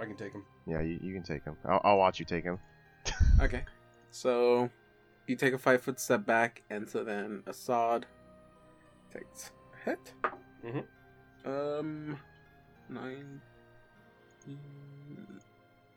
[0.00, 0.44] I can take him.
[0.66, 1.56] Yeah, you, you can take him.
[1.64, 2.58] I'll, I'll watch you take him.
[3.40, 3.64] Okay.
[4.10, 4.68] So
[5.26, 8.04] you take a five foot step back, and so then Assad
[9.14, 10.12] takes a hit.
[10.62, 10.84] Mhm.
[11.46, 12.18] Um,
[12.90, 13.40] nine.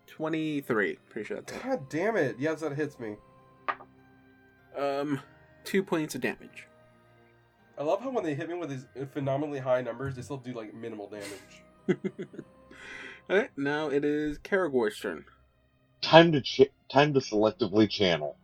[0.08, 0.98] 23.
[1.10, 1.64] Pretty sure that's it.
[1.64, 2.36] God damn it!
[2.40, 3.16] Yes, that hits me.
[4.78, 5.20] Um,
[5.64, 6.68] two points of damage.
[7.78, 10.54] I love how when they hit me with these phenomenally high numbers, they still do
[10.54, 12.00] like minimal damage.
[13.30, 15.26] Alright, now it is Karagor's turn.
[16.02, 18.38] Time to ch- time to selectively channel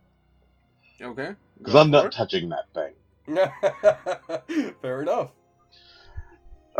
[1.00, 1.34] Okay.
[1.58, 2.12] because I'm not it.
[2.12, 2.94] touching that thing.
[4.82, 5.30] Fair enough.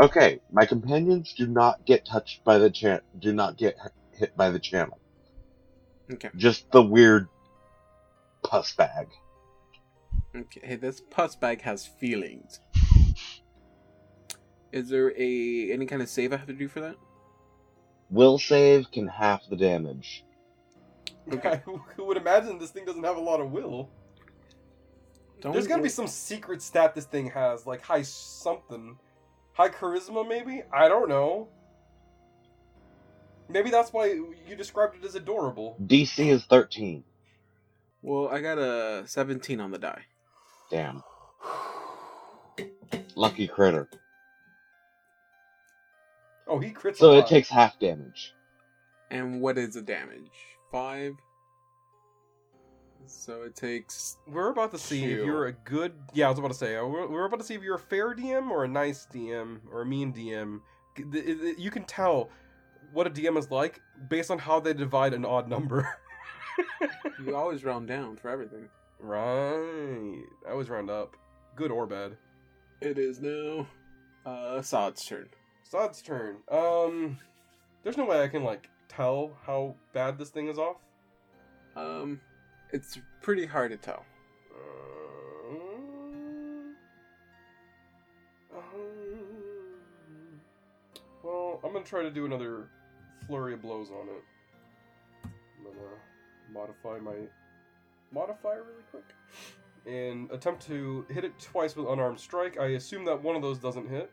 [0.03, 3.01] Okay, my companions do not get touched by the chan.
[3.18, 3.76] Do not get
[4.12, 4.98] hit by the channel.
[6.12, 6.30] Okay.
[6.36, 7.28] Just the weird
[8.42, 9.09] pus bag.
[10.34, 10.61] Okay.
[10.64, 12.61] Hey, this pus bag has feelings.
[14.72, 16.96] Is there a any kind of save I have to do for that?
[18.11, 20.24] Will save can half the damage.
[21.32, 21.62] Okay.
[21.96, 23.88] Who would imagine this thing doesn't have a lot of will?
[25.40, 28.98] Don't There's gotta be some secret stat this thing has, like high something.
[29.52, 30.62] High charisma, maybe?
[30.72, 31.48] I don't know.
[33.48, 35.76] Maybe that's why you described it as adorable.
[35.84, 37.02] DC is 13.
[38.02, 40.02] Well, I got a 17 on the die.
[40.70, 41.02] Damn.
[43.16, 43.88] Lucky critter.
[46.51, 46.96] Oh, he crits.
[46.96, 48.34] So a it takes half damage.
[49.11, 50.30] And what is the damage?
[50.70, 51.14] Five.
[53.07, 54.18] So it takes.
[54.28, 55.92] We're about to see if you're a good.
[56.12, 56.74] Yeah, I was about to say.
[56.76, 59.82] We're, we're about to see if you're a fair DM or a nice DM or
[59.82, 60.61] a mean DM.
[60.96, 62.30] G- th- it- it- You can tell
[62.92, 65.88] what a DM is like based on how they divide an odd number.
[67.24, 68.68] You always round down for everything.
[68.98, 70.22] right.
[70.46, 71.16] I always round up,
[71.57, 72.16] good or bad.
[72.82, 73.66] It is now.
[74.26, 75.28] Uh, Sod's turn.
[75.71, 76.39] Sod's turn.
[76.51, 77.16] Um,
[77.85, 80.79] there's no way I can like tell how bad this thing is off.
[81.77, 82.21] Um,
[82.73, 84.05] it's pretty hard to tell.
[85.49, 86.75] Um,
[88.53, 88.62] um,
[91.23, 92.66] well, I'm gonna try to do another
[93.29, 94.25] flurry of blows on it.
[95.25, 95.77] I'm gonna
[96.53, 97.14] modify my
[98.11, 99.05] modifier really quick
[99.87, 102.59] and attempt to hit it twice with unarmed strike.
[102.59, 104.11] I assume that one of those doesn't hit.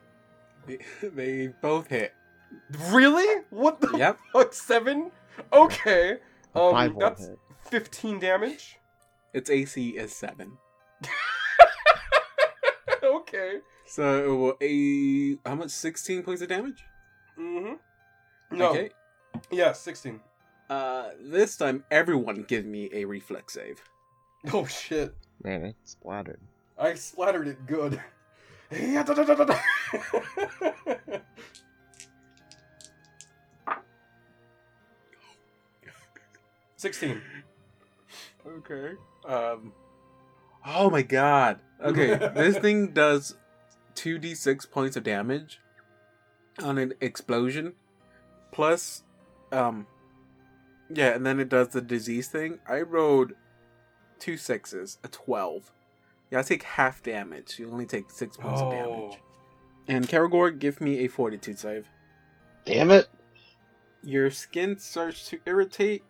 [0.67, 2.13] They, they both hit.
[2.89, 3.43] Really?
[3.49, 4.19] What the Yep.
[4.33, 4.53] fuck?
[4.53, 5.11] Seven?
[5.51, 6.17] Okay.
[6.55, 7.39] Um, Five that's hit.
[7.71, 8.77] 15 damage.
[9.33, 10.57] Its AC is seven.
[13.03, 13.59] okay.
[13.85, 15.69] So a how much?
[15.69, 16.83] Sixteen points of damage.
[17.39, 18.57] Mm-hmm.
[18.57, 18.69] No.
[18.71, 18.89] Okay.
[19.51, 20.19] Yeah, 16.
[20.69, 23.81] Uh, this time everyone give me a reflex save.
[24.53, 25.13] Oh shit.
[25.43, 26.39] Man, it splattered.
[26.77, 28.01] I splattered it good.
[36.75, 37.21] Sixteen.
[38.45, 38.91] Okay.
[39.25, 39.73] Um.
[40.65, 41.59] Oh my god.
[41.81, 43.35] Okay, this thing does
[43.95, 45.59] two d six points of damage
[46.63, 47.73] on an explosion,
[48.51, 49.03] plus,
[49.51, 49.87] um,
[50.89, 52.59] yeah, and then it does the disease thing.
[52.67, 53.33] I rolled
[54.19, 55.71] two sixes, a twelve.
[56.31, 57.57] Yeah, I take half damage.
[57.59, 58.71] You only take six points of Oh.
[58.71, 59.19] damage.
[59.87, 61.87] And Karagor, give me a fortitude save.
[62.65, 63.07] Damn it!
[64.03, 66.03] Your skin starts to irritate.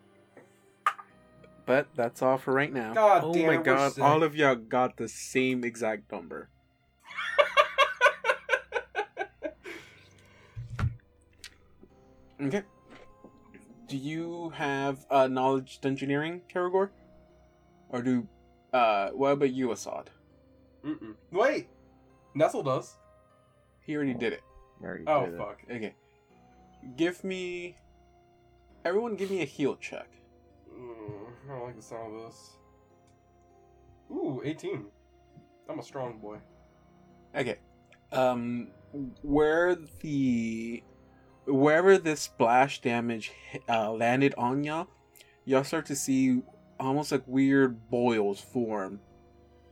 [1.67, 2.93] But that's all for right now.
[2.93, 4.03] God oh damn my god, sick.
[4.03, 6.49] all of y'all got the same exact number.
[12.41, 12.63] Okay.
[13.87, 16.89] Do you have uh, knowledge engineering, Karagor?
[17.89, 18.27] Or do
[18.73, 20.09] uh what about you, Assad?
[20.85, 21.15] Mm-mm.
[21.31, 21.69] Wait.
[22.35, 22.95] Nestle does.
[23.81, 24.41] He already did it.
[24.83, 25.37] Already Oh did it.
[25.37, 25.61] fuck.
[25.69, 25.95] Okay.
[26.95, 27.77] Give me
[28.85, 30.07] everyone give me a heal check.
[30.71, 32.51] Mm, I don't like the sound of this.
[34.11, 34.85] Ooh, 18.
[35.69, 36.37] I'm a strong boy.
[37.35, 37.57] Okay.
[38.11, 38.67] Um,
[39.21, 40.81] where the
[41.45, 43.31] wherever this splash damage
[43.67, 44.87] uh, landed on y'all,
[45.43, 46.41] y'all start to see
[46.79, 48.99] almost like weird boils form.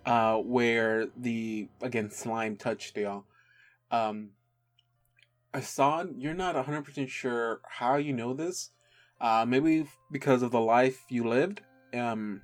[0.06, 3.26] Uh, where the again slime touched y'all.
[3.90, 4.30] Um,
[5.52, 8.70] Assad, you're not hundred percent sure how you know this.
[9.20, 11.62] Uh, maybe because of the life you lived.
[11.94, 12.42] Um,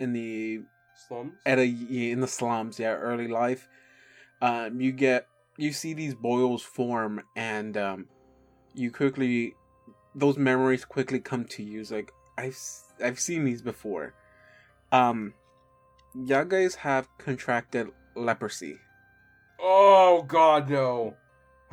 [0.00, 0.62] in the
[1.06, 1.34] Slums.
[1.46, 3.68] at a in the slums yeah early life
[4.42, 8.06] um you get you see these boils form and um
[8.74, 9.54] you quickly
[10.16, 12.58] those memories quickly come to you it's like i've
[13.02, 14.14] i've seen these before
[14.92, 15.34] um
[16.26, 18.78] y'all guys have contracted leprosy
[19.60, 21.16] Oh god, no.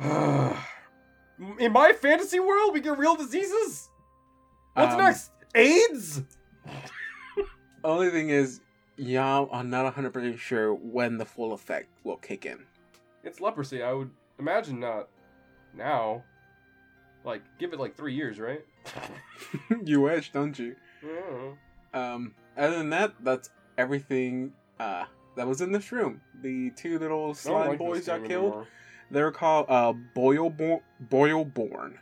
[0.00, 3.88] In my fantasy world, we get real diseases.
[4.74, 5.30] What's Um, next?
[5.54, 6.22] AIDS?
[7.84, 8.60] only thing is
[8.96, 12.58] y'all are not 100% sure when the full effect will kick in
[13.22, 13.82] It's leprosy.
[13.82, 15.08] I would imagine not
[15.74, 16.24] now.
[17.24, 18.64] Like, give it like three years, right?
[19.84, 20.74] you wish don't you.
[21.94, 25.04] Um, other than that, that's everything uh,
[25.36, 26.20] that was in this room.
[26.42, 28.44] The two little slime like boys got killed.
[28.44, 28.66] anymore.
[29.10, 30.80] They're called uh, Boyleborn.
[31.08, 31.94] Boyleborn.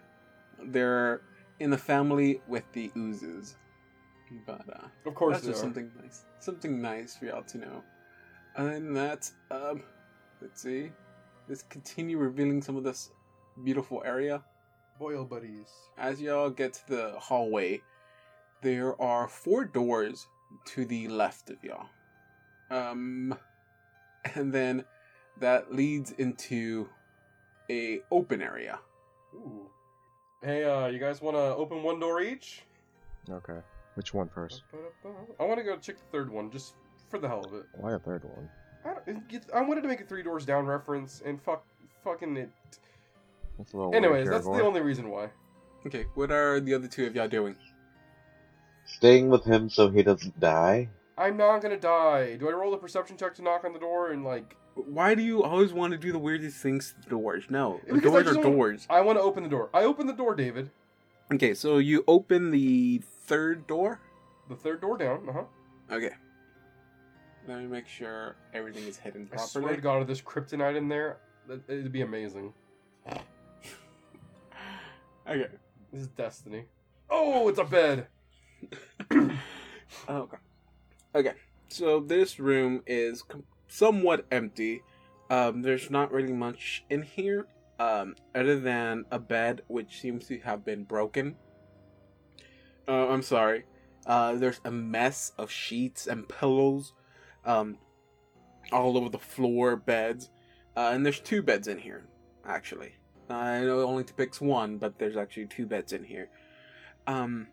[0.67, 1.21] They're
[1.61, 3.57] in the family with the oozes.
[4.47, 5.63] But uh, Of course, that's just are.
[5.65, 6.25] something nice.
[6.41, 7.83] Something nice for y'all to know.
[8.57, 9.83] And that, um,
[10.41, 10.91] let's see.
[11.49, 13.11] Let's continue revealing some of this
[13.65, 14.43] beautiful area.
[14.99, 15.69] Boyle buddies.
[15.99, 17.83] As y'all get to the hallway,
[18.65, 20.27] there are four doors
[20.65, 21.87] to the left of y'all.
[22.71, 23.37] Um,
[24.35, 24.85] and then
[25.39, 26.89] that leads into
[27.71, 28.79] a open area.
[29.35, 29.69] Ooh.
[30.43, 32.62] Hey, uh, you guys want to open one door each?
[33.31, 33.59] Okay.
[33.95, 34.62] Which one first?
[35.39, 36.75] I want to go check the third one just
[37.11, 37.67] for the hell of it.
[37.75, 38.49] Why a third one?
[38.85, 41.65] I, don't, I wanted to make a three doors down reference, and fuck,
[42.03, 42.51] fucking it.
[43.59, 45.31] That's a little Anyways, weird, that's the only reason why.
[45.87, 47.57] Okay, what are the other two of y'all doing?
[48.87, 50.89] Staying with him so he doesn't die.
[51.16, 52.37] I'm not gonna die.
[52.37, 54.57] Do I roll a perception check to knock on the door and like?
[54.74, 57.45] Why do you always want to do the weirdest things to doors?
[57.49, 58.87] No, the Because doors are don't- doors.
[58.91, 59.70] I want to open the door.
[59.72, 60.70] I open the door, David.
[61.32, 64.01] Okay, so you open the third door.
[64.49, 65.28] The third door down.
[65.28, 65.45] Uh huh.
[65.93, 66.11] Okay.
[67.47, 69.45] Let me make sure everything is hidden properly.
[69.45, 71.18] I swear to God, if there's kryptonite in there,
[71.68, 72.53] it'd be amazing.
[75.26, 75.47] Okay.
[75.93, 76.64] This is destiny.
[77.09, 78.09] Oh, it's a bed.
[80.09, 80.37] Oh, okay.
[81.15, 81.33] Okay.
[81.69, 84.83] So this room is com- somewhat empty.
[85.31, 87.47] Um, there's not really much in here,
[87.79, 91.37] um, other than a bed which seems to have been broken.
[92.87, 93.65] Uh, I'm sorry.
[94.07, 96.93] Uh, there's a mess of sheets and pillows,
[97.45, 97.79] um,
[98.71, 100.31] all over the floor, beds,
[100.77, 102.05] uh, and there's two beds in here,
[102.45, 102.93] actually.
[103.31, 106.29] I know it only depicts one, but there's actually two beds in here.
[107.07, 107.49] Um,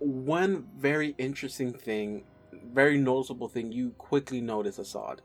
[0.00, 2.24] one very interesting thing,
[2.72, 5.22] very noticeable thing you quickly notice, Assad,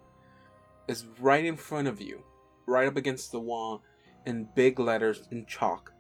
[0.88, 2.24] is right in front of you,
[2.68, 3.82] right up against the wall,
[4.26, 5.94] in big letters in chalk,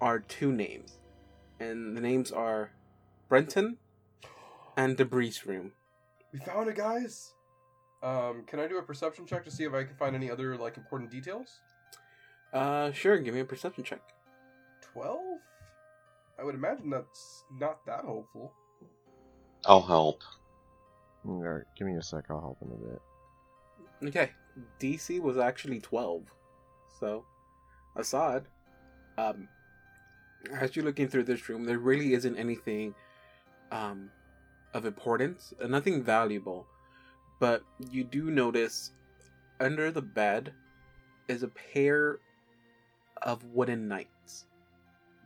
[0.00, 0.98] are two names.
[1.60, 2.70] And the names are
[3.28, 3.78] Brenton
[4.76, 5.72] and Debris Room.
[6.32, 7.34] We found it, guys.
[8.02, 10.56] Um, can I do a perception check to see if I can find any other
[10.56, 11.60] like important details?
[12.52, 14.00] Uh, sure, give me a perception check.
[14.80, 15.40] Twelve.
[16.38, 18.52] I would imagine that's not that hopeful.
[19.66, 20.22] I'll help.
[21.26, 23.02] Alright, give me a sec, I'll help in a bit.
[24.08, 24.30] Okay,
[24.80, 26.22] DC was actually 12.
[27.00, 27.24] So,
[27.96, 28.46] Assad,
[29.16, 29.48] um,
[30.52, 32.94] as you're looking through this room, there really isn't anything
[33.72, 34.10] um,
[34.74, 36.66] of importance, uh, nothing valuable.
[37.40, 38.92] But you do notice
[39.60, 40.52] under the bed
[41.26, 42.18] is a pair
[43.22, 44.46] of wooden knights,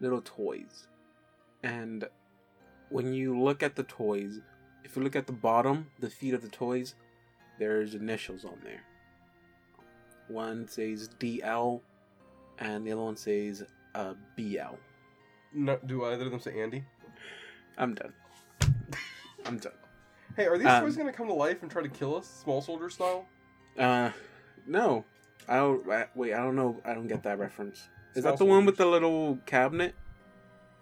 [0.00, 0.88] little toys.
[1.62, 2.04] And
[2.88, 4.40] when you look at the toys,
[4.84, 6.94] if you look at the bottom, the feet of the toys,
[7.58, 8.82] there's initials on there.
[10.28, 11.80] One says DL,
[12.58, 14.74] and the other one says uh, BL.
[15.54, 16.84] No, do either of them say Andy?
[17.76, 18.12] I'm done.
[19.44, 19.72] I'm done.
[20.36, 22.62] Hey, are these Um, toys gonna come to life and try to kill us, small
[22.62, 23.26] soldier style?
[23.78, 24.10] Uh,
[24.66, 25.04] no.
[25.48, 25.88] I don't.
[25.90, 26.80] I- Wait, I don't know.
[26.84, 27.88] I don't get that reference.
[28.14, 29.94] Is Small that the one with the little cabinet?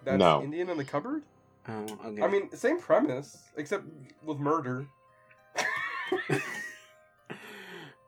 [0.05, 0.43] That's No.
[0.43, 1.23] Indian in the cupboard.
[1.69, 2.23] Oh, okay.
[2.23, 3.85] I mean, same premise, except
[4.25, 4.87] with murder.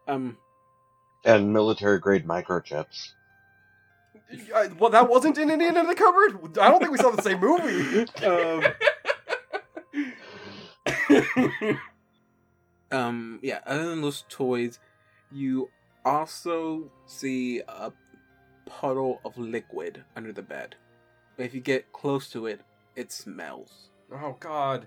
[0.09, 0.37] um,
[1.25, 3.13] And military grade microchips.
[4.55, 6.59] I, well, that wasn't in Indian in the cupboard.
[6.59, 8.07] I don't think we saw the same movie.
[8.27, 8.65] um,
[12.91, 13.61] um, yeah.
[13.67, 14.79] Other than those toys,
[15.31, 15.71] you
[16.05, 17.93] also see a
[18.65, 20.77] puddle of liquid under the bed.
[21.37, 22.61] But if you get close to it,
[22.97, 23.91] it smells.
[24.13, 24.87] oh God.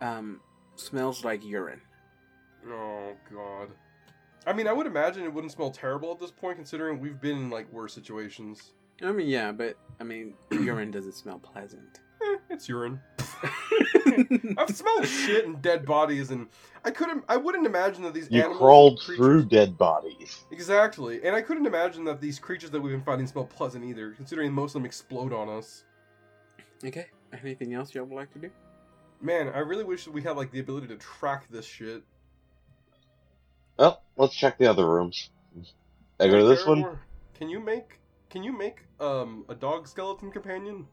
[0.00, 0.40] Um,
[0.76, 1.80] smells like urine.
[2.68, 3.68] Oh God.
[4.46, 7.36] I mean, I would imagine it wouldn't smell terrible at this point, considering we've been
[7.36, 8.72] in like worse situations.
[9.02, 12.00] I mean, yeah, but I mean, urine doesn't smell pleasant.
[12.24, 12.98] Eh, it's urine.
[14.56, 16.46] I've smelled shit and dead bodies, and
[16.82, 17.22] I couldn't.
[17.28, 20.44] I wouldn't imagine that these You animals crawled creatures- through dead bodies.
[20.50, 24.12] Exactly, and I couldn't imagine that these creatures that we've been fighting smell pleasant either,
[24.12, 25.84] considering most of them explode on us.
[26.82, 27.06] okay.
[27.42, 28.50] Anything else y'all would like to do?
[29.20, 32.02] Man, I really wish that we had like the ability to track this shit.
[33.78, 35.28] Well, let's check the other rooms.
[36.20, 36.82] I go to this one.
[36.82, 37.00] Paramore,
[37.34, 37.98] Can you make?
[38.34, 40.88] Can you make um a dog skeleton companion?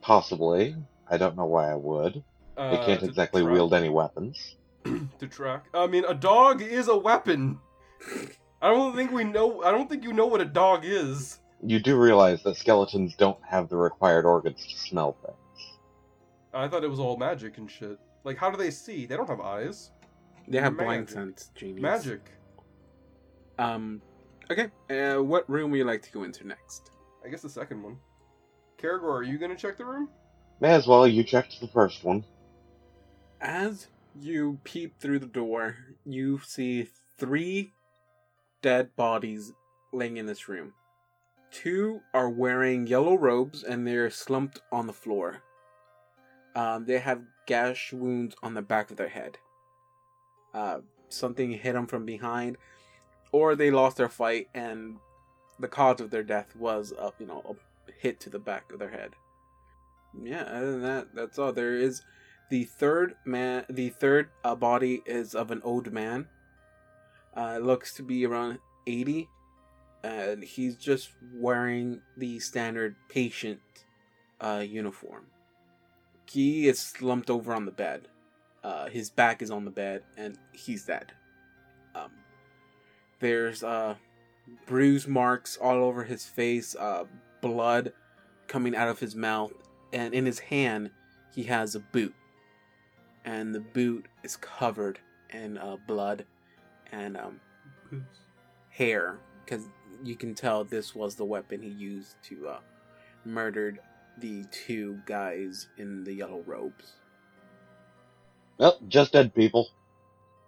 [0.00, 0.74] Possibly.
[1.08, 2.24] I don't know why I would.
[2.56, 4.56] Uh, They can't exactly track- wield any weapons.
[4.84, 5.66] to track.
[5.72, 7.60] I mean, a dog is a weapon.
[8.60, 9.62] I don't think we know.
[9.62, 11.38] I don't think you know what a dog is.
[11.62, 15.78] You do realize that skeletons don't have the required organs to smell things.
[16.52, 17.96] I thought it was all magic and shit.
[18.24, 19.06] Like, how do they see?
[19.06, 19.92] They don't have eyes.
[20.48, 21.14] They have blind Magic.
[21.14, 21.80] sense, genius.
[21.80, 22.28] Magic.
[23.60, 24.02] Um,
[24.58, 24.70] okay.
[24.90, 26.90] Uh, what room would you like to go into next?
[27.24, 27.96] I guess the second one.
[28.80, 30.08] Karagor, are you gonna check the room?
[30.60, 32.24] May as well, you checked the first one.
[33.40, 33.88] As
[34.20, 36.88] you peep through the door, you see
[37.18, 37.72] three
[38.60, 39.52] dead bodies
[39.92, 40.72] laying in this room.
[41.50, 45.42] Two are wearing yellow robes and they're slumped on the floor.
[46.54, 49.38] Um, they have gash wounds on the back of their head.
[50.54, 50.78] Uh,
[51.08, 52.56] something hit them from behind,
[53.32, 54.98] or they lost their fight and
[55.58, 58.78] the cause of their death was, a, you know, a hit to the back of
[58.78, 59.10] their head.
[60.22, 61.52] Yeah, other than that, that's all.
[61.52, 62.02] There is
[62.50, 66.28] the third man, the third uh, body is of an old man.
[67.34, 69.26] Uh, looks to be around eighty,
[70.04, 73.60] and he's just wearing the standard patient
[74.40, 75.24] uh, uniform.
[76.32, 78.08] he is slumped over on the bed.
[78.64, 81.12] Uh, his back is on the bed, and he's dead.
[81.94, 82.10] Um,
[83.22, 83.94] there's uh,
[84.66, 87.04] bruise marks all over his face, uh,
[87.40, 87.92] blood
[88.48, 89.52] coming out of his mouth,
[89.92, 90.90] and in his hand
[91.34, 92.14] he has a boot,
[93.24, 94.98] and the boot is covered
[95.30, 96.26] in uh, blood
[96.90, 97.40] and um,
[98.68, 99.62] hair, because
[100.02, 102.58] you can tell this was the weapon he used to uh,
[103.24, 103.78] murdered
[104.18, 106.94] the two guys in the yellow robes.
[108.58, 109.68] Well, just dead people.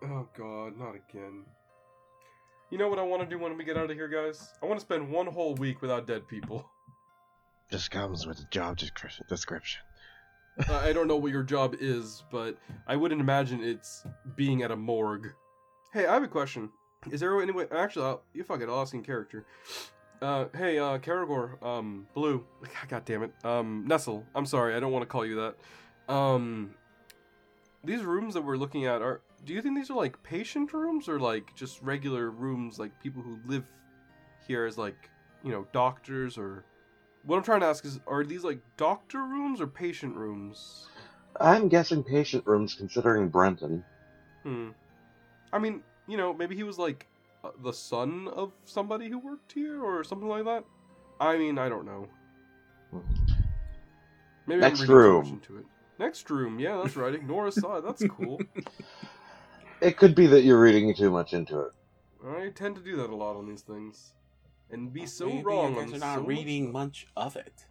[0.03, 1.45] Oh god, not again.
[2.75, 4.53] You know what I want to do when we get out of here, guys?
[4.61, 6.69] I want to spend one whole week without dead people.
[7.71, 9.83] Just comes with a job description.
[10.69, 12.57] Uh, I don't know what your job is, but
[12.87, 14.05] I wouldn't imagine it's
[14.37, 15.33] being at a morgue.
[15.93, 16.71] Hey, I have a question.
[17.11, 17.67] Is there any way?
[17.73, 18.69] Actually, I'll, you fuck it.
[18.69, 19.47] I'll ask in character.
[20.23, 22.45] Uh, hey, uh, Karagor, um, Blue.
[22.89, 23.33] God damn it.
[23.45, 24.25] Um, Nestle.
[24.35, 24.77] I'm sorry.
[24.77, 25.53] I don't want to call you
[26.09, 26.13] that.
[26.13, 26.75] Um,
[27.83, 29.23] these rooms that we're looking at are.
[29.45, 33.23] Do you think these are like patient rooms or like just regular rooms, like people
[33.23, 33.65] who live
[34.47, 35.11] here as like
[35.43, 36.65] you know doctors or?
[37.25, 40.89] What I'm trying to ask is, are these like doctor rooms or patient rooms?
[41.41, 43.83] I'm guessing patient rooms considering Brenton.
[44.43, 44.71] Hmm.
[45.53, 47.07] I mean, you know, maybe he was like
[47.43, 50.65] uh, the son of somebody who worked here or something like that.
[51.21, 52.09] I mean, I don't know.
[54.47, 55.41] Maybe Next room.
[55.99, 57.15] Next room, yeah, that's right.
[57.15, 58.41] Ignore aside, that's cool.
[59.81, 61.73] It could be that you're reading too much into it.
[62.27, 64.15] I tend to do that a lot on these things,
[64.71, 67.67] and be so Maybe wrong You on guys are not much reading much of it.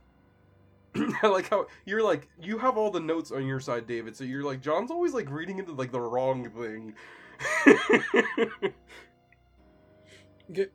[1.24, 4.16] I like how you're like you have all the notes on your side, David.
[4.16, 6.94] So you're like John's always like reading into like the wrong thing.
[10.54, 10.72] Good.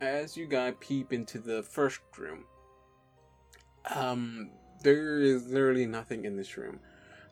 [0.00, 2.44] As you guys peep into the first room,
[3.94, 4.50] um,
[4.82, 6.80] there is literally nothing in this room.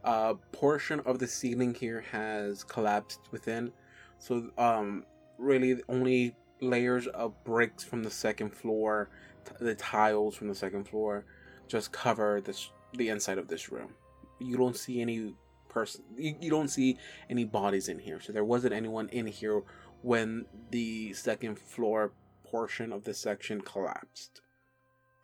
[0.05, 3.73] A portion of the ceiling here has collapsed within,
[4.19, 5.05] so um,
[5.39, 9.11] really only layers of bricks from the second floor,
[9.45, 11.25] t- the tiles from the second floor,
[11.69, 13.95] just cover this the inside of this room.
[14.39, 15.35] You don't see any
[15.69, 16.03] person.
[16.17, 16.99] You, you don't see
[17.29, 18.21] any bodies in here.
[18.21, 19.63] So there wasn't anyone in here
[20.03, 22.13] when the second floor
[22.45, 24.41] portion of the section collapsed.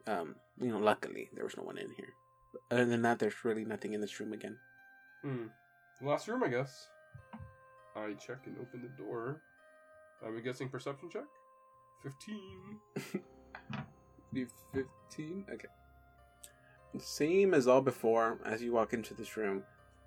[0.07, 2.13] Um, you know, luckily there was no one in here.
[2.71, 4.59] Other than that, there's really nothing in this room again.
[5.29, 6.07] Hmm.
[6.07, 6.89] Last room, I guess.
[7.97, 9.41] I check and open the door.
[10.25, 11.25] I'm guessing perception check.
[12.03, 13.23] Fifteen.
[14.37, 15.47] You 15?
[15.51, 15.69] Okay.
[16.99, 19.63] Same as all before as you walk into this room.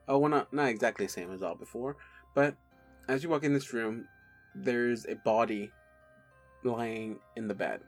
[0.08, 1.98] Oh, well, not, not exactly same as all before,
[2.36, 2.56] but
[3.08, 4.08] as you walk in this room,
[4.54, 5.72] there's a body
[6.64, 7.82] lying in the bed,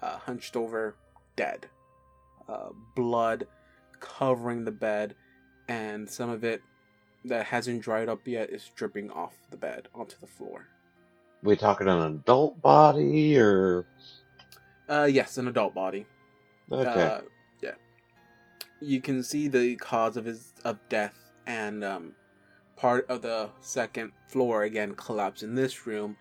[0.00, 0.96] uh, hunched over,
[1.34, 1.66] dead.
[2.48, 3.46] Uh, blood
[3.98, 5.16] covering the bed,
[5.68, 6.62] and some of it
[7.24, 10.68] that hasn't dried up yet is dripping off the bed onto the floor.
[11.42, 13.86] We talking an adult body or
[14.88, 16.06] Uh, yes, an adult body.
[16.70, 17.02] okay?
[17.02, 17.20] Uh,
[17.62, 17.74] yeah.
[18.80, 22.12] You can see the cause of his of death and um,
[22.76, 26.16] part of the second floor again collapsed in this room,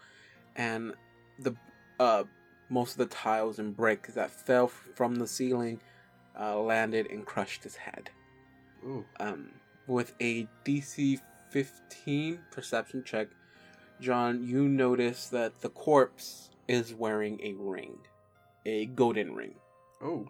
[0.56, 0.94] and
[1.39, 1.56] the
[2.00, 2.24] uh,
[2.70, 5.80] most of the tiles and bricks that fell from the ceiling
[6.39, 8.10] uh, landed and crushed his head.
[8.86, 9.06] Ooh.
[9.20, 9.50] Um,
[9.88, 11.20] with a DC
[11.50, 13.28] 15 perception check,
[14.00, 17.98] John, you notice that the corpse is wearing a ring,
[18.66, 19.56] a golden ring.
[20.02, 20.28] Oh.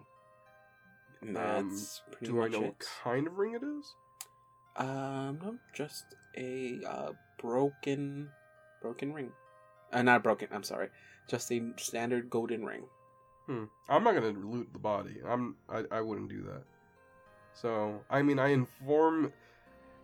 [1.20, 2.64] And Um, that's pretty Do I know it.
[2.66, 3.94] what kind of ring it is?
[4.76, 6.04] Um, no, just
[6.36, 8.28] a uh, broken,
[8.82, 9.32] broken ring.
[9.92, 10.48] Uh, not broken.
[10.52, 10.88] I'm sorry.
[11.28, 12.82] Just a standard golden ring.
[13.46, 13.64] Hmm.
[13.88, 15.16] I'm not gonna loot the body.
[15.26, 15.56] I'm.
[15.68, 15.84] I.
[15.90, 16.62] I wouldn't do that.
[17.54, 19.32] So I mean, I inform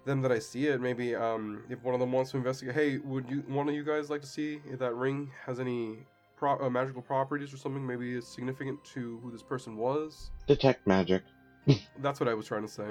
[0.07, 0.81] them that I see it.
[0.81, 3.85] Maybe um, if one of them wants to investigate, hey, would you one of you
[3.85, 5.99] guys like to see if that ring has any
[6.37, 7.87] pro- uh, magical properties or something?
[7.87, 10.31] Maybe it's significant to who this person was.
[10.47, 11.23] Detect magic.
[11.99, 12.85] That's what I was trying to say.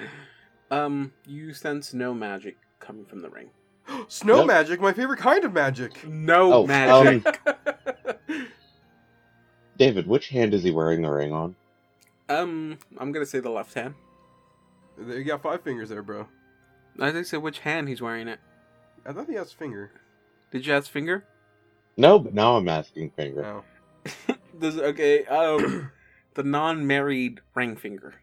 [0.70, 3.50] um, you sense no magic coming from the ring.
[4.08, 4.46] Snow Yep.
[4.46, 6.08] magic, my favorite kind of magic.
[6.08, 7.38] No Oh, magic.
[9.76, 11.56] David, which hand is he wearing the ring on?
[12.30, 13.94] Um, I'm gonna say the left hand.
[14.98, 16.28] you got five fingers there, bro.
[16.98, 18.38] I think say which hand he's wearing it.
[19.04, 19.90] I thought he has finger.
[20.52, 21.24] Did you ask finger?
[21.96, 23.44] No, but now I'm asking finger.
[23.44, 23.64] Oh.
[24.60, 25.24] This okay.
[25.24, 25.90] Um,
[26.34, 28.14] the non-married ring finger.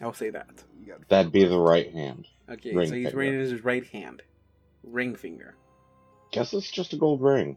[0.00, 0.62] I'll say that.
[1.08, 2.28] That'd be the right hand.
[2.48, 3.16] Okay, Ring so he's finger.
[3.16, 4.22] wearing his right hand.
[4.84, 5.56] Ring finger.
[6.30, 7.56] Guess it's just a gold ring.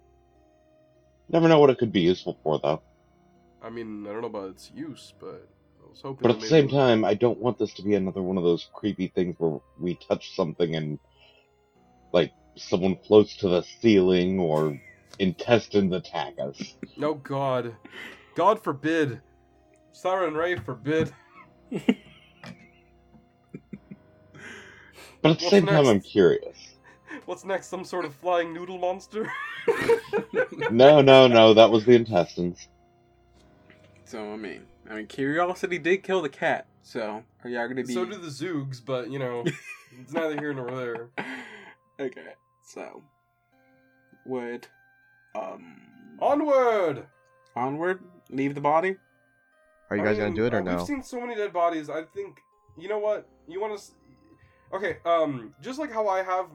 [1.29, 2.81] Never know what it could be useful for, though.
[3.63, 5.47] I mean, I don't know about its use, but
[5.93, 6.23] was hoping.
[6.23, 8.67] But at the same time, I don't want this to be another one of those
[8.73, 10.99] creepy things where we touch something and,
[12.11, 14.79] like, someone floats to the ceiling or
[15.19, 16.75] intestines attack us.
[16.97, 17.75] No oh, God,
[18.35, 19.21] God forbid,
[19.93, 21.13] Sarenrae forbid.
[25.21, 25.87] But at the same time.
[25.87, 26.75] I'm curious.
[27.25, 27.67] What's next?
[27.67, 29.31] Some sort of flying noodle monster?
[30.69, 32.67] No, no, no, that was the intestines.
[34.13, 36.67] So I mean, I mean, curiosity did kill the cat.
[36.83, 37.95] So are y'all gonna be?
[37.95, 39.43] So do the Zoogs, but you know,
[39.99, 41.09] it's neither here nor there.
[41.99, 43.01] okay, so
[44.27, 44.67] would
[45.33, 45.81] um
[46.19, 47.07] Onward!
[47.55, 48.97] onward leave the body?
[49.89, 50.77] Are you I guys mean, gonna do it or uh, no?
[50.77, 51.89] We've seen so many dead bodies.
[51.89, 52.37] I think
[52.77, 54.75] you know what you want to.
[54.75, 56.45] Okay, um, just like how I have,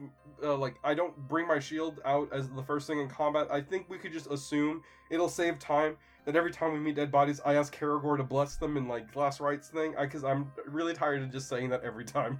[0.41, 3.49] uh, like I don't bring my shield out as the first thing in combat.
[3.51, 5.97] I think we could just assume it'll save time
[6.29, 9.15] that every time we meet dead bodies, I ask Karagor to bless them in like
[9.15, 9.95] last rites thing.
[9.99, 12.39] Because I'm really tired of just saying that every time.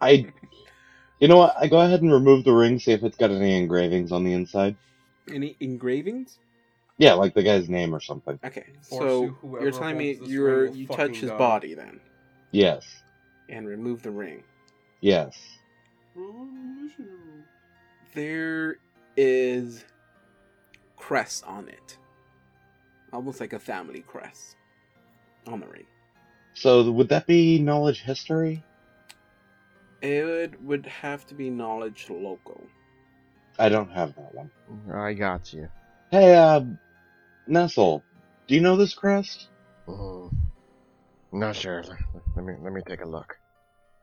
[0.00, 0.26] I.
[1.20, 1.54] You know what?
[1.58, 4.32] I go ahead and remove the ring, see if it's got any engravings on the
[4.34, 4.76] inside.
[5.32, 6.38] Any engravings?
[6.98, 8.38] Yeah, like the guy's name or something.
[8.44, 11.38] Okay, so you, you're telling me you're ring you touch his die.
[11.38, 12.00] body then
[12.52, 12.86] Yes.
[13.48, 14.42] and remove the ring.
[15.00, 15.38] Yes.
[18.14, 18.78] There
[19.16, 19.84] is
[20.96, 21.98] crest on it,
[23.16, 24.56] almost like a family crest
[25.46, 25.86] on the ring.
[26.54, 28.62] So would that be knowledge history?
[30.02, 32.68] It would have to be knowledge local.
[33.58, 34.50] I don't have that one.
[34.94, 35.68] I got you.
[36.10, 36.60] Hey, uh,
[37.46, 38.04] Nestle,
[38.46, 39.48] do you know this crest?
[39.88, 40.30] Mm.
[41.32, 41.82] Not sure.
[42.36, 43.34] Let me let me take a look.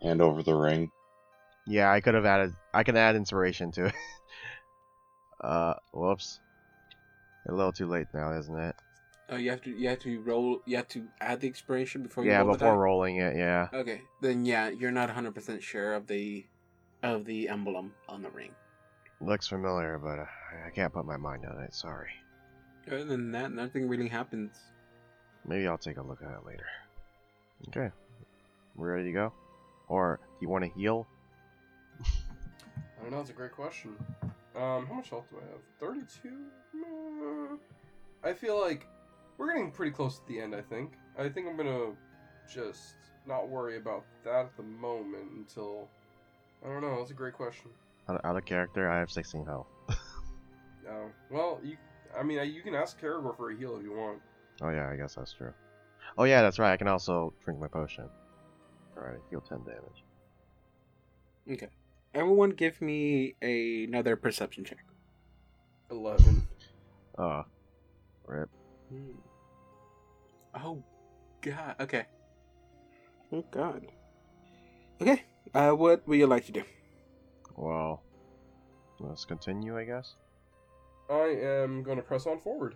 [0.02, 0.92] Hand over the ring.
[1.68, 2.54] Yeah, I could have added.
[2.74, 3.94] I can add inspiration to it.
[5.44, 6.40] uh, whoops.
[7.48, 8.76] A little too late now, isn't it?
[9.30, 10.62] Oh, you have to you have to roll.
[10.66, 13.36] You have to add the expiration before you yeah, roll before rolling it.
[13.38, 13.70] Yeah.
[13.74, 16.46] Okay, then yeah, you're not 100 percent sure of the
[17.04, 18.52] of the emblem on the ring.
[19.22, 20.26] Looks familiar, but uh,
[20.66, 21.74] I can't put my mind on it.
[21.74, 22.10] Sorry.
[22.88, 24.58] Other than that, nothing really happens.
[25.48, 26.66] Maybe I'll take a look at it later.
[27.70, 27.90] Okay.
[28.76, 29.34] we're ready to go?
[29.88, 31.08] Or do you want to heal?
[32.04, 33.22] I don't know.
[33.22, 33.96] It's a great question.
[34.56, 35.62] Um, how much health do I have?
[35.80, 37.58] Thirty-two.
[38.24, 38.88] I feel like
[39.44, 40.56] we're getting pretty close to the end.
[40.56, 40.94] I think.
[41.18, 41.92] I think I'm gonna
[42.52, 45.90] just not worry about that at the moment until.
[46.64, 46.98] I don't know.
[46.98, 47.70] That's a great question.
[48.08, 49.68] Out, out of character, I have 16 health.
[49.90, 49.96] Uh,
[51.30, 51.76] well, you.
[52.18, 54.22] I mean, you can ask Karagor for a heal if you want.
[54.62, 55.54] Oh yeah, I guess that's true.
[56.18, 56.72] Oh yeah, that's right.
[56.72, 58.08] I can also drink my potion.
[58.96, 60.04] Alright, heal 10 damage.
[61.52, 61.70] Okay,
[62.14, 64.86] everyone, give me a, another perception check.
[65.90, 66.48] Eleven.
[67.18, 67.44] Uh,
[68.28, 68.50] rip.
[68.90, 69.12] Hmm.
[70.56, 70.84] Oh,
[71.42, 71.76] God.
[71.80, 72.06] Okay.
[73.32, 73.88] Oh God.
[75.02, 75.24] Okay.
[75.54, 76.64] Uh, what would you like to do?
[77.56, 78.04] Well,
[79.00, 80.16] let's continue, I guess.
[81.10, 82.76] I am going to press on forward.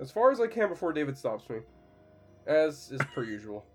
[0.00, 1.58] As far as I can before David stops me.
[2.46, 3.66] As is per usual.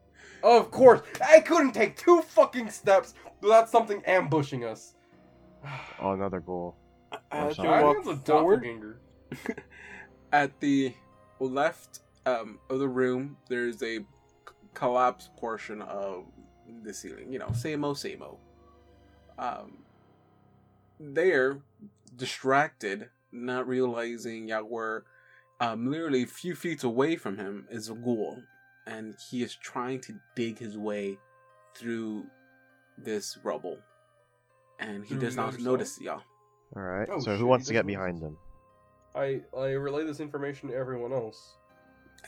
[0.41, 1.01] Of course!
[1.25, 4.95] I couldn't take two fucking steps without something ambushing us.
[6.01, 6.75] Oh, another goal.
[7.31, 7.79] As you sorry.
[7.79, 8.97] I walk a forward, doppelganger.
[10.33, 10.93] at the
[11.39, 13.99] left um, of the room, there's a
[14.73, 16.25] collapsed portion of
[16.83, 17.31] the ceiling.
[17.31, 18.37] You know, same o, same o.
[19.37, 19.79] Um,
[20.99, 21.59] there,
[22.15, 25.05] distracted, not realizing y'all were
[25.59, 28.41] um, literally a few feet away from him, is a ghoul,
[28.87, 31.17] and he is trying to dig his way
[31.75, 32.25] through
[32.97, 33.77] this rubble,
[34.79, 36.21] and he does not other notice y'all.
[36.75, 38.37] Alright, Oh, so shit, who wants to get behind notice them?
[39.15, 41.55] I, I relay this information to everyone else.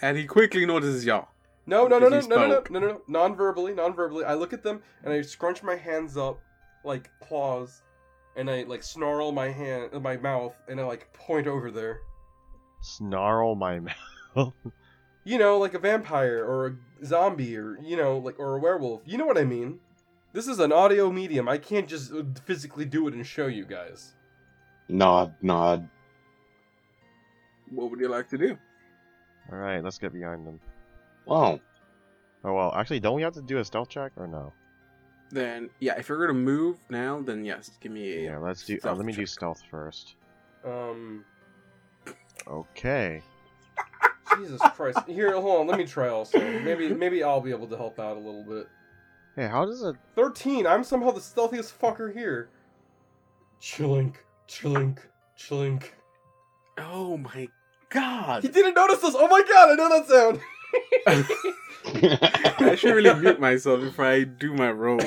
[0.02, 1.30] And he quickly notices y'all.
[1.68, 3.02] No, no, no, no, no, no, no, no, no, no.
[3.08, 4.26] Non-verbally, non-verbally.
[4.26, 6.40] I look at them and I scrunch my hands up
[6.84, 7.82] like claws,
[8.36, 12.02] and I like snarl my hand, my mouth, and I like point over there.
[12.82, 13.80] Snarl my
[14.36, 14.54] mouth.
[15.24, 19.02] You know, like a vampire or a zombie or you know, like or a werewolf.
[19.06, 19.80] You know what I mean?
[20.34, 21.48] This is an audio medium.
[21.50, 24.14] I can't just uh, physically do it and show you guys.
[24.88, 25.90] Nod, nod.
[27.72, 28.58] What would you like to do?
[29.52, 30.60] Alright, let's get behind them.
[31.26, 31.60] Well,
[32.44, 34.54] Oh well, actually, don't we have to do a stealth check or no?
[35.32, 38.22] Then, yeah, if you're gonna move now, then yes, give me a.
[38.32, 38.78] Yeah, let's do.
[38.84, 40.16] Uh, let me do stealth first.
[40.64, 41.26] Um,
[42.48, 43.24] Okay.
[44.38, 45.00] Jesus Christ.
[45.08, 45.68] Here, hold on.
[45.68, 46.40] Let me try also.
[46.40, 48.68] Maybe, maybe I'll be able to help out a little bit.
[49.36, 49.96] Hey, how does it?
[50.16, 50.68] Thirteen.
[50.68, 52.50] I'm somehow the stealthiest fucker here.
[53.62, 54.16] Chillink,
[54.48, 55.00] chillink,
[55.40, 55.86] chillink.
[56.78, 57.48] Oh my
[57.90, 58.44] god!
[58.44, 59.16] He didn't notice us.
[59.18, 59.72] Oh my god!
[59.72, 60.42] I know that sound.
[62.70, 65.02] I should really mute myself before I do my role.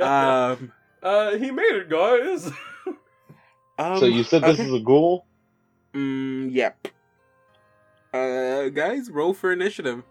[0.00, 0.72] Um,
[1.02, 2.50] uh, he made it, guys.
[3.78, 4.68] um, so you said this okay.
[4.68, 5.26] is a ghoul?
[5.94, 6.88] Mm, yep.
[8.12, 10.02] Uh, guys, roll for initiative.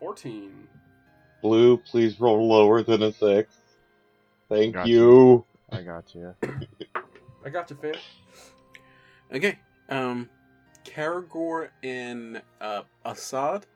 [0.00, 0.68] 14.
[1.42, 3.54] Blue, please roll lower than a six.
[4.48, 4.88] Thank Gotcha.
[4.88, 5.44] you.
[5.70, 6.34] I got you.
[7.44, 7.94] I got you, fam.
[9.32, 9.58] Okay.
[9.90, 10.28] Um,
[10.84, 13.66] Karagor and uh, Assad.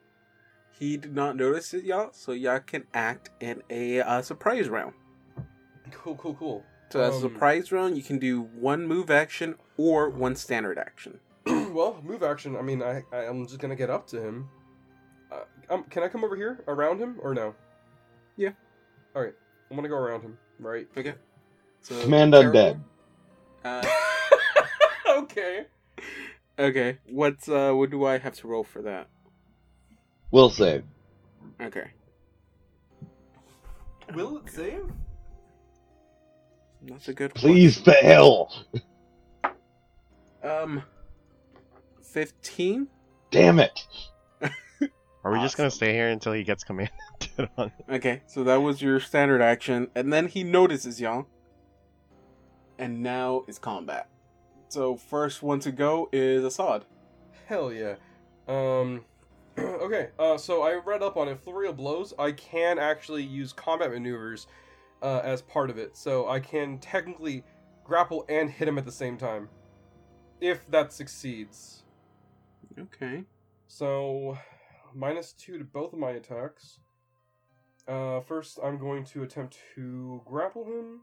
[0.71, 4.95] He did not notice it, y'all, so y'all can act in a uh, surprise round.
[5.93, 6.65] Cool, cool, cool.
[6.91, 10.79] So as a Um, surprise round, you can do one move action or one standard
[10.79, 11.21] action.
[11.47, 12.57] well, move action.
[12.57, 14.49] I mean, I, I I'm just gonna get up to him.
[15.31, 17.55] Uh, um, can I come over here around him or no?
[18.37, 18.51] Yeah.
[19.15, 19.35] All right,
[19.71, 20.39] I'm gonna go around him.
[20.59, 20.89] Right.
[20.97, 21.15] Okay.
[21.83, 22.81] So Command Karagor, undead.
[23.65, 23.87] Uh,
[25.23, 25.67] okay.
[26.59, 26.99] Okay.
[27.09, 27.73] What's uh?
[27.73, 29.09] What do I have to roll for that?
[30.31, 30.85] Will save.
[31.61, 31.91] Okay.
[34.15, 34.85] Will it save?
[36.83, 37.35] That's a good.
[37.35, 38.53] Please fail.
[40.43, 40.83] Um.
[42.03, 42.87] Fifteen.
[43.31, 43.87] Damn it.
[45.25, 46.93] Are we just gonna stay here until he gets commanded
[47.57, 47.73] on?
[47.89, 51.27] Okay, so that was your standard action, and then he notices y'all,
[52.79, 54.11] and now it's combat.
[54.75, 56.85] So first one to go is Assad.
[57.47, 57.95] Hell yeah.
[58.49, 59.05] Um.
[59.57, 60.09] okay.
[60.19, 60.37] Uh.
[60.37, 62.13] So I read up on of blows.
[62.19, 64.49] I can actually use combat maneuvers,
[65.01, 65.97] uh, as part of it.
[65.97, 67.45] So I can technically
[67.85, 69.49] grapple and hit him at the same time,
[70.41, 71.85] if that succeeds.
[72.77, 73.23] Okay.
[73.69, 74.37] So,
[74.93, 76.81] minus two to both of my attacks.
[77.87, 81.03] Uh, first, I'm going to attempt to grapple him.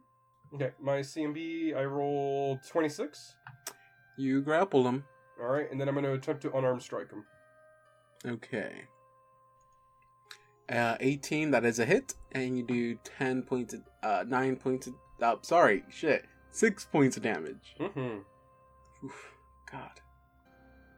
[0.53, 3.35] Okay, my CMB, I rolled 26.
[4.17, 5.05] You grapple him.
[5.41, 7.25] Alright, and then I'm going to attempt to unarmed strike him.
[8.25, 8.83] Okay.
[10.69, 14.87] Uh, 18, that is a hit, and you do 10 points, of, uh, 9 points,
[14.87, 17.75] of, uh, sorry, shit, 6 points of damage.
[17.79, 18.19] Mm-hmm.
[19.05, 19.33] Oof,
[19.71, 19.89] God.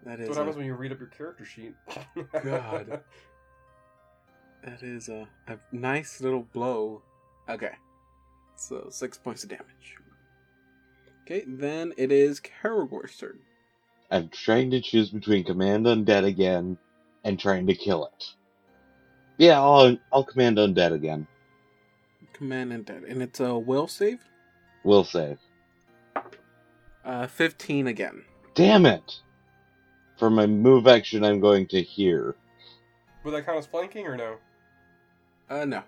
[0.06, 1.74] That That's is what happens a, when you read up your character sheet.
[2.43, 3.01] God.
[4.64, 7.01] that is a, a nice little blow.
[7.47, 7.72] Okay.
[8.56, 9.97] So, 6 points of damage.
[11.24, 13.39] Okay, then it is Karagor's turn.
[14.12, 16.78] I'm trying to choose between command undead again
[17.24, 18.26] and trying to kill it.
[19.38, 21.26] Yeah, I'll I'll command undead again.
[22.34, 23.10] Command undead.
[23.10, 24.20] And it's a will save.
[24.84, 25.39] Will save.
[27.04, 28.24] Uh, 15 again.
[28.54, 29.20] Damn it!
[30.18, 32.36] For my move action, I'm going to here.
[33.24, 34.36] Would that count as flanking or no?
[35.49, 35.84] Uh, no.